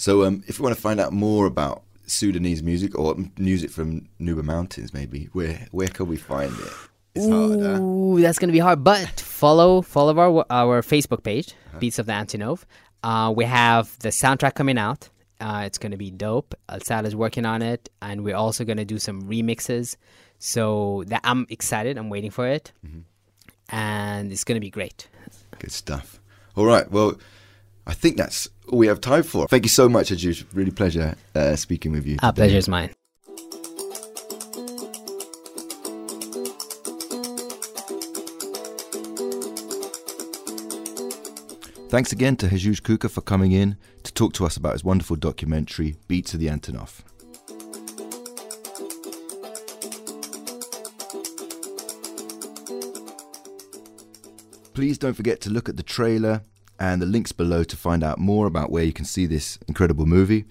So, 0.00 0.24
um, 0.24 0.42
if 0.46 0.58
you 0.58 0.62
want 0.62 0.74
to 0.74 0.80
find 0.80 0.98
out 0.98 1.12
more 1.12 1.44
about 1.44 1.82
Sudanese 2.06 2.62
music 2.62 2.98
or 2.98 3.16
music 3.36 3.68
from 3.68 4.08
Nuba 4.18 4.42
Mountains, 4.42 4.94
maybe 4.94 5.28
where 5.34 5.68
where 5.72 5.88
can 5.88 6.06
we 6.06 6.16
find 6.16 6.50
it? 6.58 6.72
It's 7.14 7.28
hard, 7.28 7.60
huh? 7.60 8.22
That's 8.22 8.38
gonna 8.38 8.54
be 8.54 8.60
hard. 8.60 8.82
But 8.82 9.20
follow 9.20 9.82
follow 9.82 10.18
our 10.18 10.46
our 10.48 10.80
Facebook 10.80 11.22
page, 11.22 11.52
Beats 11.78 11.98
of 11.98 12.06
the 12.06 12.12
Antonov. 12.12 12.64
Uh, 13.02 13.30
we 13.36 13.44
have 13.44 13.98
the 13.98 14.08
soundtrack 14.08 14.54
coming 14.54 14.78
out. 14.78 15.10
Uh, 15.38 15.64
it's 15.66 15.76
gonna 15.76 15.98
be 15.98 16.10
dope. 16.10 16.54
Alsarah 16.70 17.04
is 17.04 17.14
working 17.14 17.44
on 17.44 17.60
it, 17.60 17.90
and 18.00 18.24
we're 18.24 18.36
also 18.36 18.64
gonna 18.64 18.86
do 18.86 18.98
some 18.98 19.24
remixes. 19.24 19.96
So 20.38 21.04
that 21.08 21.20
I'm 21.24 21.44
excited. 21.50 21.98
I'm 21.98 22.08
waiting 22.08 22.30
for 22.30 22.46
it, 22.48 22.72
and 23.68 24.32
it's 24.32 24.44
gonna 24.44 24.60
be 24.60 24.70
great. 24.70 25.08
Good 25.58 25.72
stuff. 25.72 26.22
All 26.56 26.64
right. 26.64 26.90
Well, 26.90 27.18
I 27.90 27.92
think 27.92 28.16
that's 28.16 28.48
all 28.68 28.78
we 28.78 28.86
have 28.86 29.00
time 29.00 29.24
for. 29.24 29.48
Thank 29.48 29.64
you 29.64 29.68
so 29.68 29.88
much, 29.88 30.10
Hajooj. 30.10 30.44
Really 30.52 30.70
pleasure 30.70 31.16
uh, 31.34 31.56
speaking 31.56 31.90
with 31.90 32.06
you. 32.06 32.18
Our 32.22 32.30
today. 32.30 32.42
pleasure 32.42 32.58
is 32.58 32.68
mine. 32.68 32.90
Thanks 41.88 42.12
again 42.12 42.36
to 42.36 42.46
Hajooj 42.46 42.84
Kuka 42.84 43.08
for 43.08 43.22
coming 43.22 43.50
in 43.50 43.76
to 44.04 44.14
talk 44.14 44.34
to 44.34 44.46
us 44.46 44.56
about 44.56 44.74
his 44.74 44.84
wonderful 44.84 45.16
documentary, 45.16 45.96
Beats 46.06 46.32
of 46.32 46.38
the 46.38 46.46
Antonov. 46.46 47.00
Please 54.74 54.96
don't 54.96 55.14
forget 55.14 55.40
to 55.40 55.50
look 55.50 55.68
at 55.68 55.76
the 55.76 55.82
trailer 55.82 56.42
and 56.80 57.00
the 57.00 57.06
links 57.06 57.30
below 57.30 57.62
to 57.62 57.76
find 57.76 58.02
out 58.02 58.18
more 58.18 58.46
about 58.46 58.70
where 58.70 58.82
you 58.82 58.92
can 58.92 59.04
see 59.04 59.26
this 59.26 59.58
incredible 59.68 60.06
movie, 60.06 60.46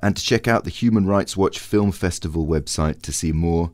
and 0.00 0.16
to 0.16 0.22
check 0.22 0.46
out 0.46 0.64
the 0.64 0.70
Human 0.70 1.06
Rights 1.06 1.36
Watch 1.36 1.58
Film 1.58 1.90
Festival 1.92 2.46
website 2.46 3.02
to 3.02 3.12
see 3.12 3.32
more. 3.32 3.72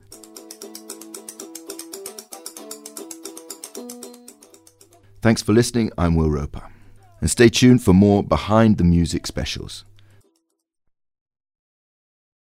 Thanks 5.20 5.42
for 5.42 5.52
listening. 5.52 5.90
I'm 5.98 6.16
Will 6.16 6.30
Roper. 6.30 6.62
And 7.20 7.30
stay 7.30 7.48
tuned 7.48 7.82
for 7.82 7.92
more 7.92 8.22
behind 8.22 8.78
the 8.78 8.84
music 8.84 9.26
specials. 9.26 9.84